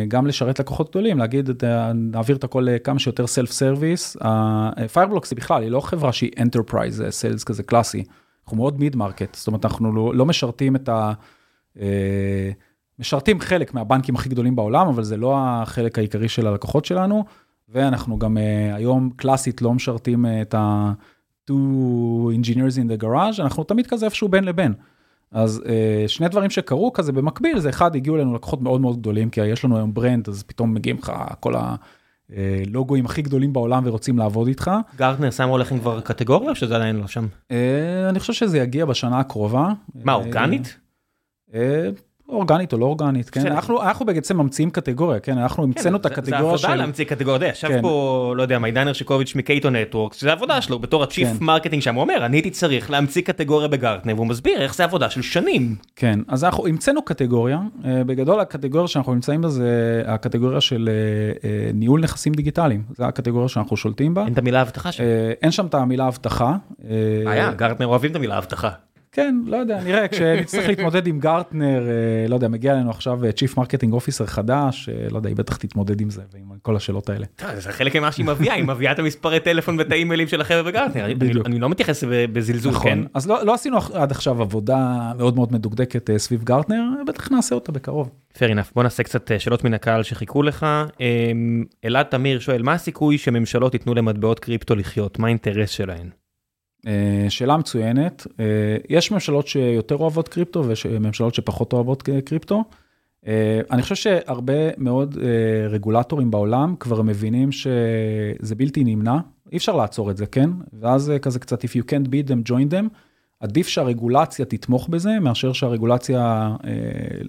[0.07, 4.17] גם לשרת לקוחות גדולים, להגיד, אה, נעביר את הכל לכמה שיותר self service.
[4.93, 8.03] פיירבלוקס היא בכלל, היא לא חברה שהיא enterprise sales כזה קלאסי,
[8.43, 11.13] אנחנו מאוד mid market, זאת אומרת, אנחנו לא, לא משרתים את ה...
[11.79, 12.51] אה,
[12.99, 17.25] משרתים חלק מהבנקים הכי גדולים בעולם, אבל זה לא החלק העיקרי של הלקוחות שלנו,
[17.69, 20.93] ואנחנו גם אה, היום קלאסית לא משרתים אה, את ה...
[21.51, 24.73] two engineers in the garage, אנחנו תמיד כזה איפשהו בין לבין.
[25.31, 29.29] אז אה, שני דברים שקרו כזה במקביל, זה אחד, הגיעו אלינו לקוחות מאוד מאוד גדולים,
[29.29, 31.53] כי יש לנו היום brand, אז פתאום מגיעים לך כל
[32.29, 34.71] הלוגויים הכי גדולים בעולם ורוצים לעבוד איתך.
[34.95, 37.27] גרטנר שמו לכם כבר קטגוריה או שזה עדיין לא שם?
[37.51, 39.73] אה, אני חושב שזה יגיע בשנה הקרובה.
[39.95, 40.77] מה, אה, אורגנית?
[42.29, 43.47] אורגנית או לא אורגנית, כן?
[43.47, 45.37] אנחנו, אנחנו בעצם ממציאים קטגוריה, כן?
[45.37, 47.81] אנחנו המצאנו את כן, הקטגוריה זה עבודה להמציא קטגוריה, ישב כן.
[47.81, 51.45] פה, לא יודע, מעידן הרשקוביץ' מקייטו נטוורקס, זה עבודה שלו בתור ה chief כן.
[51.45, 55.09] marketing שם, הוא אומר, אני הייתי צריך להמציא קטגוריה בגרטנר, והוא מסביר איך זה עבודה
[55.09, 55.75] של שנים.
[55.95, 61.49] כן, אז אנחנו המצאנו קטגוריה, אה, בגדול הקטגוריה שאנחנו נמצאים בה זה הקטגוריה של אה,
[61.49, 64.23] אה, ניהול נכסים דיגיטליים, זו הקטגוריה שאנחנו שולטים בה.
[64.25, 65.03] אין את המילה אבטחה שם.
[65.41, 66.55] אין שם את המילה אבטחה.
[67.25, 68.69] בעיה, גרטנר אוהבים את המילה אבטחה.
[69.15, 73.57] כן, לא יודע, נראה, כשנצטרך להתמודד עם גרטנר, אה, לא יודע, מגיע אלינו עכשיו chief
[73.57, 77.25] marketing officer חדש, אה, לא יודע, היא בטח תתמודד עם זה ועם כל השאלות האלה.
[77.57, 81.05] זה חלק ממה שהיא מביאה, היא מביאה את המספרי טלפון ואת האימיילים של החבר'ה בגרטנר,
[81.45, 82.79] אני- לא מתייחס בזלזול, כן?
[82.79, 87.31] נכון, אז לא לא עשינו עד עכשיו עבודה מאוד מאוד מדוקדקת אה, סביב גרטנר, בטח
[87.31, 88.09] נעשה אותה בקרוב.
[88.37, 90.65] fair enough, בוא נעשה קצת שאלות מן הקהל שחיכו לך.
[90.99, 95.19] אמ, אלעד תמיר שואל, מה הסיכוי שממשלות ייתנו למטבעות קריפטו לחיות?
[95.19, 96.09] מה האינטרס שלהן?
[96.87, 98.45] אה, שאלה מצוינת, אה,
[98.89, 102.63] יש ממשלות שיותר אוהבות קריפטו ויש ממשלות שפחות אוהבות קריפטו.
[103.27, 105.17] אה, אני חושב שהרבה מאוד
[105.69, 109.17] רגולטורים בעולם כבר מבינים שזה בלתי נמנע,
[109.51, 110.49] אי אפשר לעצור את זה, כן?
[110.79, 112.89] ואז כזה קצת, if you can't beat them, join them.
[113.39, 116.55] עדיף שהרגולציה תתמוך בזה, מאשר שהרגולציה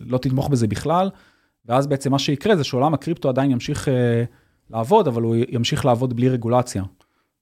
[0.01, 1.11] לא תתמוך בזה בכלל.
[1.67, 3.89] ואז בעצם מה שיקרה זה שעולם הקריפטו עדיין ימשיך
[4.71, 6.83] לעבוד, אבל הוא ימשיך לעבוד בלי רגולציה.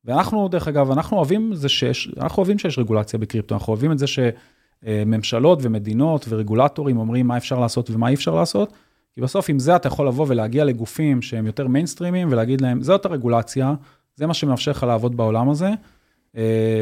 [0.04, 3.98] ואנחנו, דרך אגב, אנחנו אוהבים זה שיש, אנחנו אוהבים שיש רגולציה בקריפטו, אנחנו אוהבים את
[3.98, 8.72] זה שממשלות ומדינות ורגולטורים אומרים מה אפשר לעשות ומה אי אפשר לעשות,
[9.12, 13.06] כי בסוף עם זה אתה יכול לבוא ולהגיע לגופים שהם יותר מיינסטרימים ולהגיד להם, זאת
[13.06, 13.74] הרגולציה,
[14.16, 15.70] זה מה שמאפשר לך לעבוד בעולם הזה,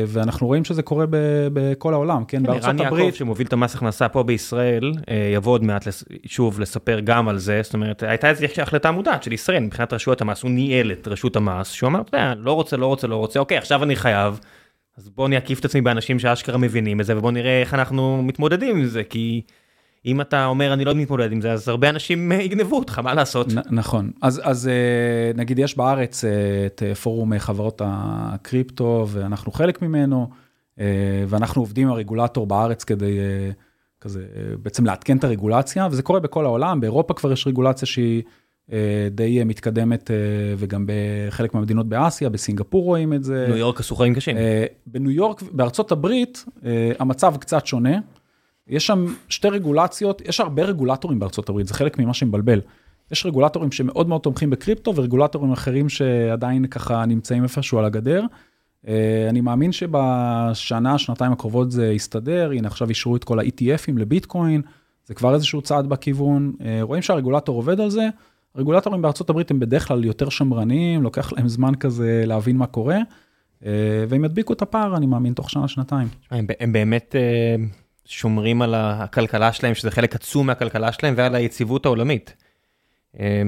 [0.07, 1.05] ואנחנו רואים שזה קורה
[1.53, 3.15] בכל העולם, כן, בארצות ערן יעקב הברית.
[3.15, 5.89] שמוביל את המס הכנסה פה בישראל אה, יבוא עוד מעט
[6.27, 10.21] שוב לספר גם על זה זאת אומרת הייתה איזושהי החלטה מודעת של ישראל מבחינת רשויות
[10.21, 13.17] המס הוא ניהל את רשות המס שהוא אמר אתה יודע לא רוצה לא רוצה לא
[13.17, 14.41] רוצה אוקיי עכשיו אני חייב.
[14.99, 18.23] אז בוא אני אקיף את עצמי באנשים שאשכרה מבינים את זה ובוא נראה איך אנחנו
[18.23, 19.43] מתמודדים עם זה כי
[20.07, 23.15] אם אתה אומר אני לא מתמודד עם זה אז הרבה אנשים אה, יגנבו אותך מה
[23.15, 23.47] לעשות.
[23.71, 26.31] נכון, אז, אז אה, נגיד יש בארץ אה,
[26.67, 30.29] את פורום חברות הקריפטו ואנחנו חלק ממנו,
[31.29, 33.19] ואנחנו עובדים עם הרגולטור בארץ כדי
[34.01, 34.25] כזה
[34.63, 38.23] בעצם לעדכן את הרגולציה, וזה קורה בכל העולם, באירופה כבר יש רגולציה שהיא
[39.11, 40.11] די מתקדמת,
[40.57, 43.47] וגם בחלק מהמדינות באסיה, בסינגפור רואים את זה.
[43.49, 44.37] ניו יורק עשו חיים קשים.
[44.87, 46.45] בניו יורק, בארצות הברית,
[46.99, 47.99] המצב קצת שונה.
[48.69, 52.61] יש שם שתי רגולציות, יש הרבה רגולטורים בארצות הברית, זה חלק ממה שמבלבל.
[53.11, 58.25] יש רגולטורים שמאוד מאוד תומכים בקריפטו, ורגולטורים אחרים שעדיין ככה נמצאים איפשהו על הגדר.
[58.89, 64.63] אה, אני מאמין שבשנה, שנתיים הקרובות זה יסתדר, הנה עכשיו אישרו את כל ה-ETFים לביטקוין,
[65.05, 66.53] זה כבר איזשהו צעד בכיוון.
[66.65, 68.09] אה, רואים שהרגולטור עובד על זה.
[68.55, 72.99] הרגולטורים בארצות הברית הם בדרך כלל יותר שמרניים, לוקח להם זמן כזה להבין מה קורה.
[73.67, 76.09] אה, והם ידביקו את הפער, אני מאמין, תוך שנה-שנתיים.
[76.31, 77.15] הם, הם באמת
[78.07, 82.35] שומרים על הכלכלה שלהם, שזה חלק עצום מהכלכלה שלהם, ועל היציבות העולמית.
[83.21, 83.43] אה,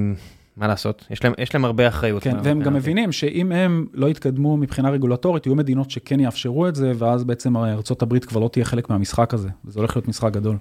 [0.56, 1.06] מה לעשות?
[1.10, 2.22] יש להם, יש להם הרבה אחריות.
[2.22, 6.20] כן, מה- והם גם מה- מבינים שאם הם לא יתקדמו מבחינה רגולטורית, יהיו מדינות שכן
[6.20, 10.08] יאפשרו את זה, ואז בעצם ארה"ב כבר לא תהיה חלק מהמשחק הזה, וזה הולך להיות
[10.08, 10.56] משחק גדול.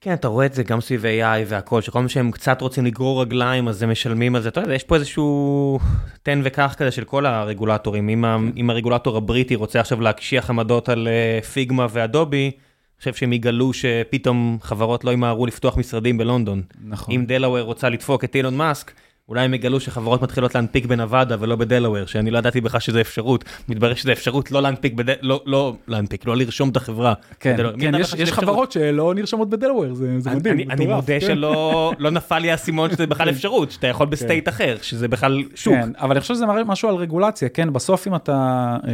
[0.00, 1.08] כן, אתה רואה את זה גם סביב AI
[1.46, 4.48] והכל, שכל פעם שהם קצת רוצים לגרור רגליים, אז הם משלמים על זה.
[4.48, 5.78] אתה יודע, יש פה איזשהו
[6.22, 8.08] תן וקח כזה של כל הרגולטורים.
[8.08, 11.08] אם, ה, אם הרגולטור הבריטי רוצה עכשיו להקשיח עמדות על
[11.40, 12.50] uh, פיגמה ואדובי,
[12.98, 16.62] חושב שהם יגלו שפתאום חברות לא ימהרו לפתוח משרדים בלונדון.
[16.84, 17.14] נכון.
[17.14, 18.92] אם דלאוור רוצה לדפוק את אילון מאסק,
[19.28, 23.44] אולי הם יגלו שחברות מתחילות להנפיק בנבדה ולא בדלאוור, שאני לא ידעתי בכלל שזה אפשרות.
[23.68, 25.14] מתברר שזה אפשרות לא להנפיק, בד...
[25.22, 27.14] לא, לא להנפיק, לא לרשום את החברה.
[27.40, 28.32] כן, כן יש, יש?
[28.32, 31.26] חברות שלא נרשמות בדלוור, זה, זה מדהים, אני, אני מטורף, מודה כן.
[31.26, 35.42] שלא לא נפל לי האסימון שזה בכלל אפשרות, שאתה יכול ב state אחר, שזה בכלל
[35.54, 35.74] שוק.
[35.74, 37.72] כן, אבל אני חושב שזה מראה משהו על רגולציה, כן?
[37.72, 38.92] בסוף אם אתה אה,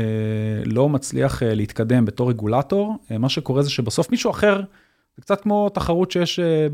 [0.65, 4.61] לא מצליח אה, להתקדם בתור רגולטור, אה, מה שקורה זה שבסוף מישהו אחר,
[5.16, 6.66] זה קצת כמו תחרות שיש אה,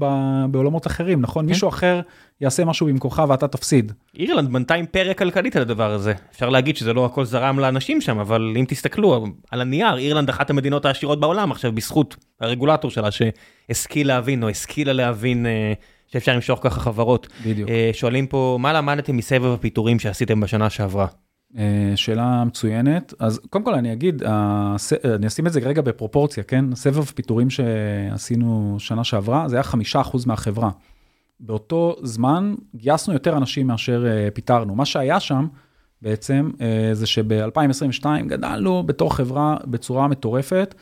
[0.50, 1.46] בעולמות אחרים, נכון?
[1.46, 2.00] מישהו אחר
[2.40, 3.92] יעשה משהו במקומך ואתה תפסיד.
[4.18, 6.14] אירלנד בנתה אימפריה כלכלית על הדבר הזה.
[6.32, 10.50] אפשר להגיד שזה לא הכל זרם לאנשים שם, אבל אם תסתכלו על הנייר, אירלנד אחת
[10.50, 15.72] המדינות העשירות בעולם עכשיו בזכות הרגולטור שלה שהשכיל להבין או השכילה להבין אה,
[16.06, 17.28] שאפשר למשוך ככה חברות.
[17.46, 17.70] בדיוק.
[17.70, 21.06] אה, שואלים פה, מה למדתם מסבב הפיטורים שעשיתם בשנה שעברה?
[21.58, 23.14] אה, שאלה מצוינת.
[23.18, 24.22] אז קודם כל אני אגיד,
[25.04, 26.74] אני אשים את זה רגע בפרופורציה, כן?
[26.74, 30.70] סבב פיטורים שעשינו שנה שעברה, זה היה חמישה אחוז מהחברה.
[31.40, 34.74] באותו זמן גייסנו יותר אנשים מאשר אה, פיטרנו.
[34.74, 35.46] מה שהיה שם
[36.02, 40.74] בעצם, אה, זה שב-2022 גדלנו בתור חברה בצורה מטורפת.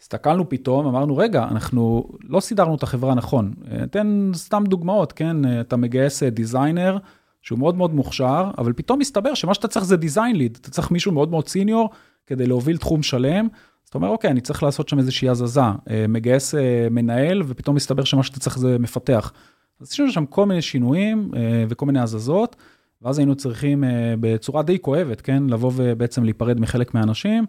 [0.00, 3.54] הסתכלנו פתאום, אמרנו, רגע, אנחנו לא סידרנו את החברה נכון.
[3.84, 5.60] אתן סתם דוגמאות, כן?
[5.60, 6.98] אתה מגייס דיזיינר,
[7.42, 10.90] שהוא מאוד מאוד מוכשר, אבל פתאום מסתבר שמה שאתה צריך זה דיזיין ליד, אתה צריך
[10.90, 11.90] מישהו מאוד מאוד סיניור
[12.26, 13.48] כדי להוביל תחום שלם.
[13.84, 15.60] אז אתה אומר, אוקיי, אני צריך לעשות שם איזושהי הזזה.
[15.60, 19.32] אה, מגייס אה, מנהל, ופתאום מסתבר שמה שאתה צריך זה מפתח.
[19.80, 22.56] אז עשינו שם כל מיני שינויים אה, וכל מיני הזזות,
[23.02, 23.84] ואז היינו צריכים
[24.20, 27.44] בצורה די כואבת, כן, לבוא ובעצם להיפרד מחלק מהאנשים,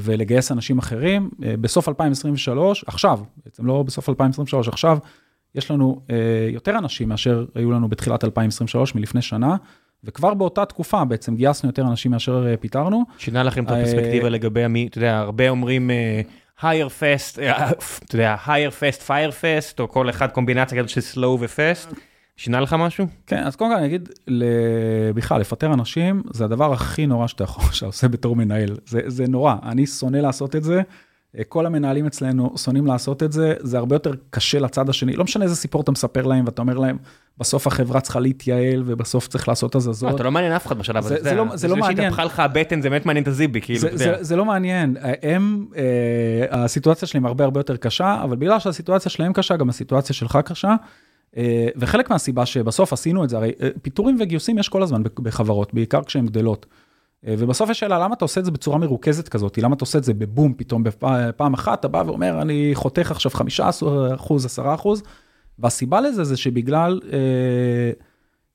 [0.00, 1.30] ולגייס אנשים אחרים.
[1.38, 4.98] בסוף 2023, עכשיו, בעצם לא בסוף 2023, עכשיו,
[5.56, 6.16] יש לנו אה,
[6.50, 9.56] יותר אנשים מאשר היו לנו בתחילת 2023, מלפני שנה,
[10.04, 13.04] וכבר באותה תקופה בעצם גייסנו יותר אנשים מאשר אה, פיטרנו.
[13.18, 16.20] שינה לכם את אה, הפרספקטיבה לגבי המי, אתה יודע, הרבה אומרים אה,
[16.60, 17.70] higher fast, אה,
[18.04, 21.94] אתה יודע, higher fast, fire fast, או כל אחד קומבינציה כזאת של slow ו-fast.
[22.36, 23.06] שינה לך משהו?
[23.26, 24.08] כן, אז קודם כל אני אגיד,
[25.14, 28.76] בכלל, לפטר אנשים, זה הדבר הכי נורא שאתה יכול, שאתה עושה בתור מנהל.
[28.86, 30.82] זה, זה נורא, אני שונא לעשות את זה.
[31.38, 35.16] אה, כל המנהלים אצלנו שונאים לעשות את זה, זה הרבה יותר קשה לצד השני.
[35.16, 36.96] לא משנה איזה סיפור אתה מספר להם, ואתה אומר להם,
[37.38, 40.14] בסוף החברה צריכה להתייעל, ובסוף צריך לעשות לא, הזזות.
[40.14, 41.24] אתה לא מעניין אף אחד בשלב זה- הזה.
[41.24, 41.96] זה לא- זה לא מעניין.
[41.96, 44.14] שהתהפכה לך הבטן זה באמת מעניין את הזיבי, כאילו, זה, זה.
[44.20, 45.82] זה לא מעניין, הם, אה,
[46.64, 50.74] הסיטואציה שלהם הרבה הרבה יותר קשה, אבל בגלל שהסיטואציה שלהם קשה, גם הסיטואציה שלך קשה.
[51.36, 55.74] אה, וחלק מהסיבה שבסוף עשינו את זה, הרי אה, פיטורים וגיוסים יש כל הזמן בחברות,
[55.74, 56.66] בעיקר כשהן גדלות.
[57.26, 59.58] אה, ובסוף יש שאלה, למה אתה עושה את זה בצורה מרוכזת כזאת?
[59.58, 61.04] למה אתה עושה את זה בבום פתאום בפ-
[61.36, 61.80] פעם אחת?
[61.80, 65.02] אתה בא ואומר, אני חותך עכשיו 15 אחוז, 10 אחוז,
[65.58, 67.18] והסיבה לזה זה שבגלל, אה,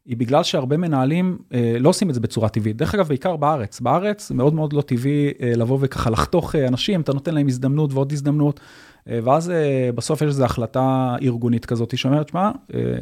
[0.05, 2.77] היא בגלל שהרבה מנהלים אה, לא עושים את זה בצורה טבעית.
[2.77, 3.79] דרך אגב, בעיקר בארץ.
[3.81, 8.59] בארץ מאוד מאוד לא טבעי לבוא וככה לחתוך אנשים, אתה נותן להם הזדמנות ועוד הזדמנות,
[9.07, 9.51] ואז
[9.95, 12.51] בסוף יש איזו החלטה ארגונית כזאת שאומרת, שמע,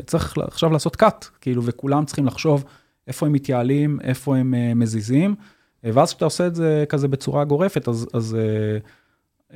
[0.05, 2.63] צריך עכשיו לעשות cut, כאילו, וכולם צריכים לחשוב
[3.09, 5.35] איפה הם מתייעלים, איפה הם אה, מזיזים,
[5.85, 8.07] אה, ואז כשאתה עושה את זה כזה בצורה גורפת, אז...
[8.13, 8.77] אז אה,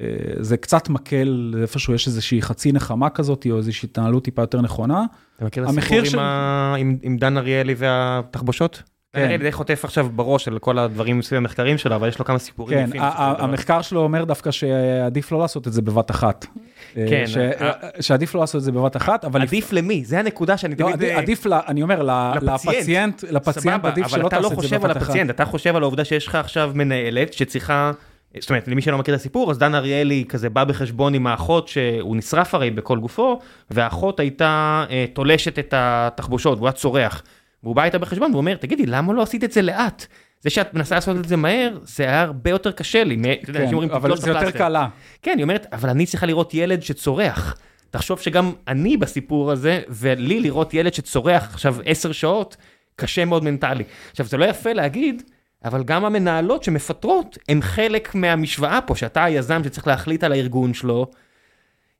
[0.03, 0.07] אה,
[0.39, 5.05] זה קצת מקל, איפשהו יש איזושהי חצי נחמה כזאת, או איזושהי התנהלות טיפה יותר נכונה.
[5.37, 8.83] אתה מכיר את הסיפור של- עם ה- עם- עם דן אריאלי והתחבושות?
[9.13, 9.19] כן.
[9.21, 12.39] אריאלי די חוטף עכשיו בראש על כל הדברים סביב המחקרים שלו, אבל יש לו כמה
[12.39, 12.97] סיפורים כן, של.
[13.43, 16.45] המחקר שלו אומר דווקא שעדיף לא לעשות את זה בבת אחת.
[16.93, 17.71] כן, ש- ה-
[18.01, 19.41] שעדיף לא לעשות את זה בבת אחת, אבל...
[19.41, 20.05] עדיף למי?
[20.05, 21.11] זה הנקודה שאני לא, תמיד...
[21.11, 23.23] עדיף- אני אומר, ל- לפציינט.
[23.31, 25.01] לפציינט, עדיף אבל שלא אתה לא תעשה את זה חושב על בבת אחת.
[25.07, 27.91] הפציינט, אתה חושב על העובדה שיש לך עכשיו מנהלת שצריכה,
[28.39, 31.67] זאת אומרת, למי שלא מכיר את הסיפור, אז דן אריאלי כזה בא בחשבון עם האחות
[31.67, 33.39] שהוא נשרף הרי בכל גופו,
[33.71, 37.23] והאחות הייתה אה, תולשת את התחבושות והוא היה צורח.
[37.63, 40.05] והוא בא איתה בחשבון והוא אומר, תגידי, למה לא עשית את זה לאט?
[40.43, 43.15] זה שאת מנסה לעשות את זה מהר, זה היה הרבה יותר קשה לי.
[43.15, 44.87] מ- אתה יודע, כן, אנשים אומרים, אבל "תתלוש את זה יותר הפלסטר." קל לה.
[45.21, 47.55] כן, היא אומרת, אבל אני צריכה לראות ילד שצורח.
[47.91, 52.57] תחשוב שגם אני בסיפור הזה, ולי לראות ילד שצורח עכשיו עשר שעות,
[52.95, 53.83] קשה מאוד מנטלי.
[54.11, 55.23] עכשיו, זה לא יפה להגיד,
[55.65, 61.07] אבל גם המנהלות שמפטרות, הן חלק מהמשוואה פה, שאתה היזם שצריך להחליט על הארגון שלו.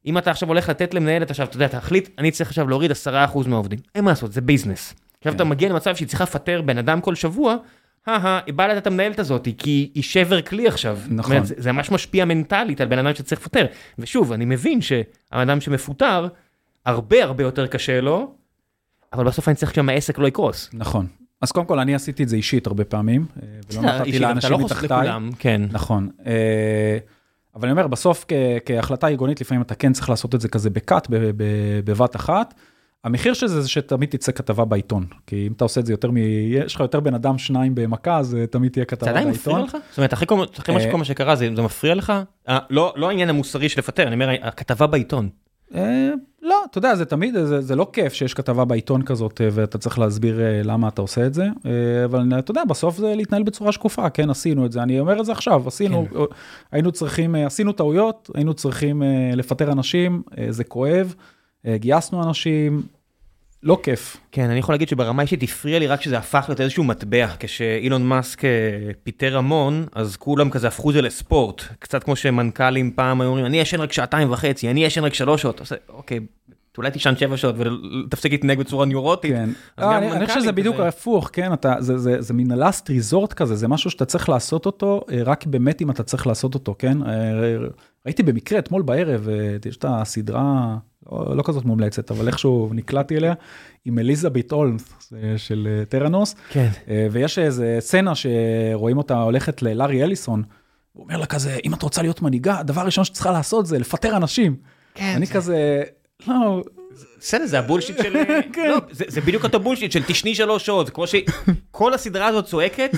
[0.05, 3.47] אם אתה עכשיו הולך לתת למנהלת, עכשיו, אתה יודע, תחליט, אני צריך עכשיו להוריד 10%
[3.47, 3.79] מהעובדים.
[3.95, 4.93] אין מה לעשות, זה ביזנס.
[5.17, 5.35] עכשיו כן.
[5.35, 7.55] אתה מגיע למצב שהיא צריכה לפטר בן אדם כל שבוע,
[8.05, 10.99] הא איבדת את המנהלת הזאת, כי היא שבר כלי עכשיו.
[11.09, 11.31] נכון.
[11.31, 13.65] אומרת, זה, ממש משפיע מנטלית על בן אדם שצריך לפטר.
[13.99, 16.27] ושוב, אני מבין שהבן אדם שמפוטר,
[16.85, 18.33] הרבה הרבה יותר קשה לו,
[19.13, 20.69] אבל בסוף אני צריך שהעסק לא יקרוס.
[20.73, 21.07] נכון.
[21.41, 24.59] אז קודם כל, אני עשיתי את זה אישית הרבה פעמים, אה, ולא נתתי לאנשים לא
[24.59, 25.09] מתחתיי.
[25.39, 25.61] כן.
[25.71, 26.09] נכון.
[26.25, 26.97] אה,
[27.55, 28.25] אבל אני אומר, בסוף
[28.65, 32.53] כהחלטה ארגונית, לפעמים אתה כן צריך לעשות את זה כזה בקאט, ב- ב- בבת אחת.
[33.03, 36.11] המחיר של זה זה שתמיד תצא כתבה בעיתון, כי אם אתה עושה את זה יותר
[36.11, 36.17] מ...
[36.17, 39.79] יש לך יותר בן אדם שניים במכה, אז תמיד תהיה זה כתבה עדיין מפריע בעיתון.
[39.79, 39.85] לך?
[39.89, 40.27] זאת אומרת, אחרי
[40.91, 42.13] כל מה שקרה, זה זה מפריע לך?
[42.49, 45.29] אה, לא לא העניין המוסרי של לפטר, אני אומר, הכתבה בעיתון.
[45.75, 46.11] אה,
[46.41, 49.77] לא, אתה יודע, זה תמיד, זה, זה לא כיף שיש כתבה בעיתון כזאת אה, ואתה
[49.77, 51.47] צריך להסביר למה אתה עושה את זה,
[52.05, 55.25] אבל אתה יודע, בסוף זה להתנהל בצורה שקופה, כן, עשינו את זה, אני אומר את
[55.25, 56.19] זה עכשיו, עשינו, כן.
[56.71, 59.03] היינו צריכים, עשינו טעויות, היינו צריכים
[59.35, 61.15] לפטר אנשים, זה כואב,
[61.67, 62.83] גייסנו אנשים,
[63.63, 64.17] לא כיף.
[64.31, 67.27] כן, אני יכול להגיד שברמה אישית הפריע לי רק שזה הפך להיות איזשהו מטבע.
[67.39, 68.49] כשאילון מאסק אה,
[69.03, 71.63] פיטר המון, אז כולם כזה הפכו זה לספורט.
[71.79, 75.41] קצת כמו שמנכ"לים פעם היו אומרים, אני ישן רק שעתיים וחצי, אני ישן רק שלוש
[75.41, 75.61] שעות.
[75.61, 76.19] אז, אוקיי,
[76.77, 79.31] אולי תישן שבע שעות ותפסיק להתנהג בצורה ניורוטית.
[79.31, 79.49] כן.
[79.79, 80.79] גם אני, אני חושב מנכ"לים שזה בדיוק.
[80.79, 84.65] הפוך, כן, אתה, זה, זה, זה מין last resort כזה, זה משהו שאתה צריך לעשות
[84.65, 87.03] אותו, אה, רק באמת אם אתה צריך לעשות אותו, כן?
[87.03, 87.57] אה,
[88.05, 90.77] ראיתי במקרה אתמול בערב, אה, יש את הסדרה,
[91.11, 93.33] לא, לא כזאת מומלצת, אבל איכשהו נקלעתי אליה,
[93.85, 96.69] עם אליזבת אולמס של אה, טראנוס, כן.
[96.89, 100.43] אה, ויש איזה סצנה שרואים אותה הולכת ללארי אליסון,
[100.93, 104.17] הוא אומר לה כזה, אם את רוצה להיות מנהיגה, הדבר הראשון שצריכה לעשות זה לפטר
[104.17, 104.55] אנשים.
[104.95, 105.83] כן, אני זה- כזה,
[106.27, 106.61] לא,
[107.19, 108.13] בסדר, זה הבולשיט של...
[108.53, 108.69] כן.
[108.69, 112.45] לא, זה זה בדיוק אותו בולשיט של תשני שלוש שעות, זה כמו שכל הסדרה הזאת
[112.45, 112.91] צועקת,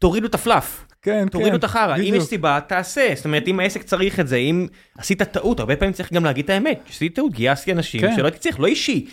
[0.00, 0.84] תורידו את הפלאף.
[1.02, 2.14] כן, תורידו כן, את החרא, אם.
[2.14, 3.08] יש סיבה, תעשה.
[3.16, 4.66] זאת אומרת, אם העסק צריך את זה, אם
[4.98, 6.80] עשית טעות, הרבה פעמים צריך גם להגיד את האמת.
[6.90, 8.12] עשיתי טעות, גייסתי אנשים כן.
[8.16, 9.06] שלא הייתי צריך, לא אישי.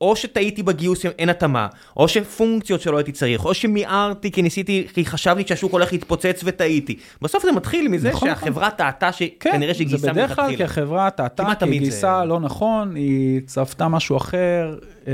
[0.00, 5.04] או שטעיתי בגיוס, אין התאמה, או שפונקציות שלא הייתי צריך, או שמיהרתי כי ניסיתי, כי
[5.04, 6.96] חשבתי שהשוק הולך להתפוצץ וטעיתי.
[7.22, 10.64] בסוף זה מתחיל מזה נכון, שהחברה טעתה שכנראה שהיא זה גייסה בדרך כלל כי מלכתחילה.
[10.84, 14.78] החברה טעתה, כי גייסה זה- לא נכון, היא צפתה משהו אחר,
[15.08, 15.12] אה,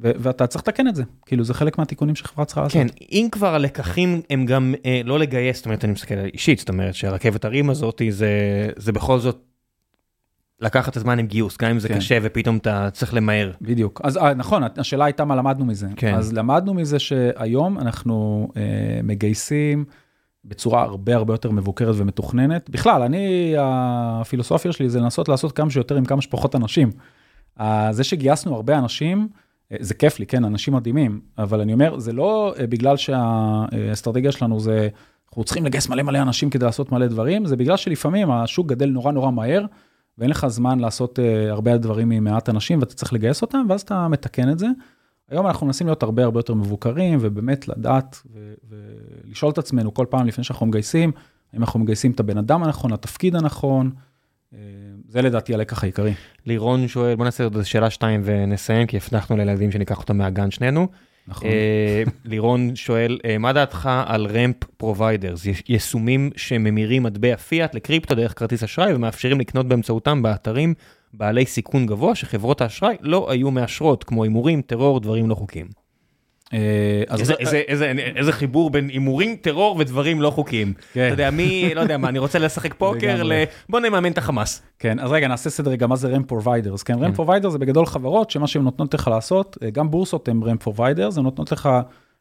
[0.00, 1.02] ואתה צריך לתקן את זה.
[1.26, 2.82] כאילו, זה חלק מהתיקונים שחברה צריכה לעשות.
[2.82, 6.68] כן, אם כבר הלקחים הם גם אה, לא לגייס, זאת אומרת, אני מסתכל אישית, זאת
[6.68, 8.28] אומרת שהרכבת הרים הזאת זה,
[8.76, 9.44] זה בכל זאת
[10.60, 11.96] לקחת הזמן עם גיוס, גם אם זה כן.
[11.96, 13.52] קשה ופתאום אתה צריך למהר.
[13.60, 14.00] בדיוק.
[14.04, 15.86] אז אה, נכון, השאלה הייתה מה למדנו מזה.
[15.96, 16.14] כן.
[16.14, 18.62] אז למדנו מזה שהיום אנחנו אה,
[19.02, 19.84] מגייסים
[20.44, 22.70] בצורה הרבה הרבה יותר מבוקרת ומתוכננת.
[22.70, 26.90] בכלל, אני, הפילוסופיה שלי זה לנסות לעשות כמה שיותר עם כמה שפחות אנשים.
[27.60, 29.28] אה, זה שגייסנו הרבה אנשים,
[29.80, 34.60] זה כיף לי, כן, אנשים מדהימים, אבל אני אומר, זה לא אה, בגלל שהאסטרטגיה שלנו
[34.60, 34.88] זה,
[35.28, 38.90] אנחנו צריכים לגייס מלא מלא אנשים כדי לעשות מלא דברים, זה בגלל שלפעמים השוק גדל
[38.90, 39.64] נורא נורא מהר,
[40.18, 43.80] ואין לך זמן לעשות uh, הרבה דברים עם מעט אנשים ואתה צריך לגייס אותם, ואז
[43.80, 44.66] אתה מתקן את זה.
[45.30, 48.22] היום אנחנו מנסים להיות הרבה הרבה יותר מבוקרים, ובאמת לדעת
[48.68, 51.12] ולשאול את עצמנו כל פעם לפני שאנחנו מגייסים,
[51.52, 53.90] האם אנחנו מגייסים את הבן אדם הנכון, לתפקיד הנכון.
[55.08, 56.14] זה לדעתי הלקח העיקרי.
[56.46, 60.88] לירון שואל, בוא נעשה עוד שאלה שתיים ונסיים, כי הבטחנו לילדים שניקח אותם מהגן שנינו.
[61.28, 61.48] נכון.
[61.48, 68.38] אה, לירון שואל, אה, מה דעתך על ramp providers, יישומים שממירים מטבע פיאט לקריפטו דרך
[68.38, 70.74] כרטיס אשראי ומאפשרים לקנות באמצעותם באתרים
[71.12, 75.87] בעלי סיכון גבוה שחברות האשראי לא היו מאשרות, כמו הימורים, טרור, דברים לא חוקיים.
[76.52, 76.58] אה,
[77.08, 80.72] אז איזה, זה- איזה, איזה, איזה חיבור בין הימורים, טרור ודברים לא חוקיים.
[80.92, 81.04] כן.
[81.06, 83.32] אתה יודע, מי, לא יודע מה, אני רוצה לשחק פוקר, ל...
[83.68, 84.62] בוא נממן את החמאס.
[84.78, 86.98] כן, אז רגע, נעשה סדר רגע, מה זה ramp providers, כן?
[86.98, 90.62] ramp providers זה בגדול חברות שמה שהן נותנות לך לעשות, אה, גם בורסות הן ramp
[90.62, 91.68] providers, הן נותנות לך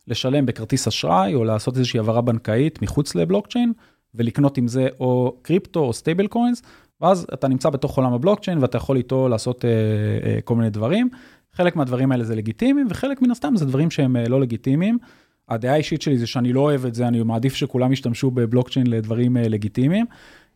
[0.08, 3.74] לשלם בכרטיס אשראי או לעשות איזושהי העברה בנקאית מחוץ לבלוקצ'יין,
[4.16, 6.62] ולקנות עם זה או קריפטו או stable coins,
[7.02, 9.70] ואז אתה נמצא בתוך עולם הבלוקצ'יין ואתה יכול איתו לעשות אה,
[10.30, 11.10] אה, כל מיני דברים.
[11.58, 14.98] חלק מהדברים האלה זה לגיטימיים, וחלק מן הסתם זה דברים שהם אה, לא לגיטימיים.
[15.50, 19.38] הדעה האישית שלי זה שאני לא אוהב את זה, אני מעדיף שכולם ישתמשו בבלוקצ'יין לדברים
[19.38, 20.06] אה, לגיטימיים.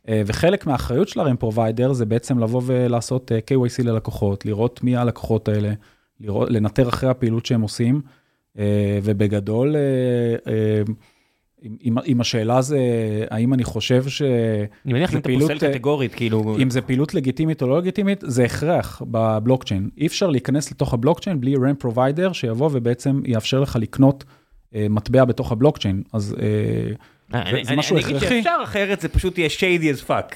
[0.10, 4.98] אה, וחלק מהאחריות של ה ramp provider זה בעצם לבוא ולעשות KYC ללקוחות, לראות מי
[4.98, 5.74] הלקוחות האלה,
[6.20, 8.02] לראות, לנטר אחרי הפעילות שהם עושים,
[9.04, 9.76] ובגדול,
[11.84, 12.80] אם- אם- השאלה זה
[13.32, 14.22] האם אני חושב ש...
[14.86, 16.56] אני מניח זה אם אתה פעילות, פוסל אה, קטגורית, כאילו...
[16.62, 19.90] אם זה פעילות לגיטימית או לא לגיטימית, זה הכרח בבלוקצ'יין.
[19.98, 24.24] אי אפשר להיכנס לתוך הבלוקצ'יין בלי ramp provider שיבוא ובעצם יאפשר לך לקנות
[24.76, 26.04] אה, מטבע בתוך הבלוקצ'יין.
[26.14, 26.36] אז
[27.34, 28.38] אה, אני זה אני- משהו אני אגיד הכרחי.
[28.44, 30.36] שאפשר, אחרת זה פשוט יהיה shady as fuck.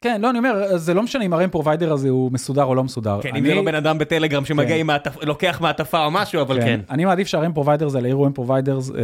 [0.00, 2.74] כן, לא, אני אומר, זה לא משנה אם ה ramp provider הזה הוא מסודר או
[2.74, 3.18] לא מסודר.
[3.22, 4.80] כן, אם אני- זה לא בן אדם בטלגרם שמגיע כן.
[4.80, 6.80] עם מעטפ- לוקח מעטפה או משהו, אבל כן.
[6.90, 8.94] אני מעדיף שה ramp providers האלה יהיו ramp providers אה,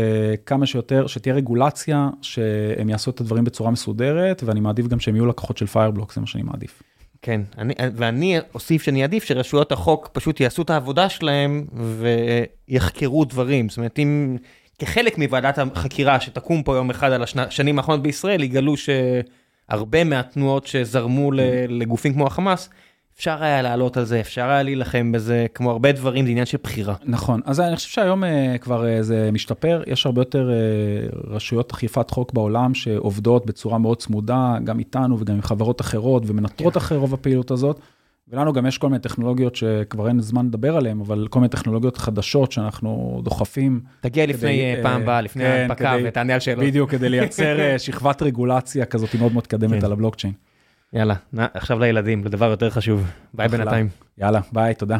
[0.46, 5.26] כמה שיותר, שתהיה רגולציה, שהם יעשו את הדברים בצורה מסודרת, ואני מעדיף גם שהם יהיו
[5.26, 6.82] לקוחות של Fireblocks, זה מה שאני מעדיף.
[7.22, 11.64] כן, אני, ואני אוסיף שאני אעדיף שרשויות החוק פשוט יעשו את העבודה שלהם
[12.68, 13.68] ויחקרו דברים.
[13.68, 14.36] זאת אומרת, אם
[14.78, 18.74] כחלק מוועדת החקירה שתקום פה יום אחד על השנים האחרונות בישראל, יגלו
[19.70, 22.70] שהרבה מהתנועות שזרמו ל- לגופים כמו החמאס,
[23.16, 26.59] אפשר היה לעלות על זה, אפשר היה להילחם בזה, כמו הרבה דברים, זה עניין של
[26.62, 26.95] בחירה.
[27.05, 31.73] נכון, אז אני חושב שהיום uh, כבר uh, זה משתפר, יש הרבה יותר uh, רשויות
[31.73, 36.78] אכיפת חוק בעולם שעובדות בצורה מאוד צמודה, גם איתנו וגם עם חברות אחרות, ומנטרות כן.
[36.78, 37.81] אחרי רוב הפעילות הזאת.
[38.28, 41.96] ולנו גם יש כל מיני טכנולוגיות שכבר אין זמן לדבר עליהן, אבל כל מיני טכנולוגיות
[41.96, 43.80] חדשות שאנחנו דוחפים.
[44.01, 46.64] תגיע לפני כדי, פעם הבאה, לפני כן, ההנפקה ותענה על שאלות.
[46.64, 49.84] בדיוק, כדי לייצר שכבת רגולציה כזאת מאוד מתקדמת כן.
[49.84, 50.32] על הבלוקצ'יין.
[50.92, 53.10] יאללה, עכשיו לילדים, לדבר יותר חשוב.
[53.34, 53.88] ביי בינתיים.
[54.18, 54.98] יאללה, ביי, תודה.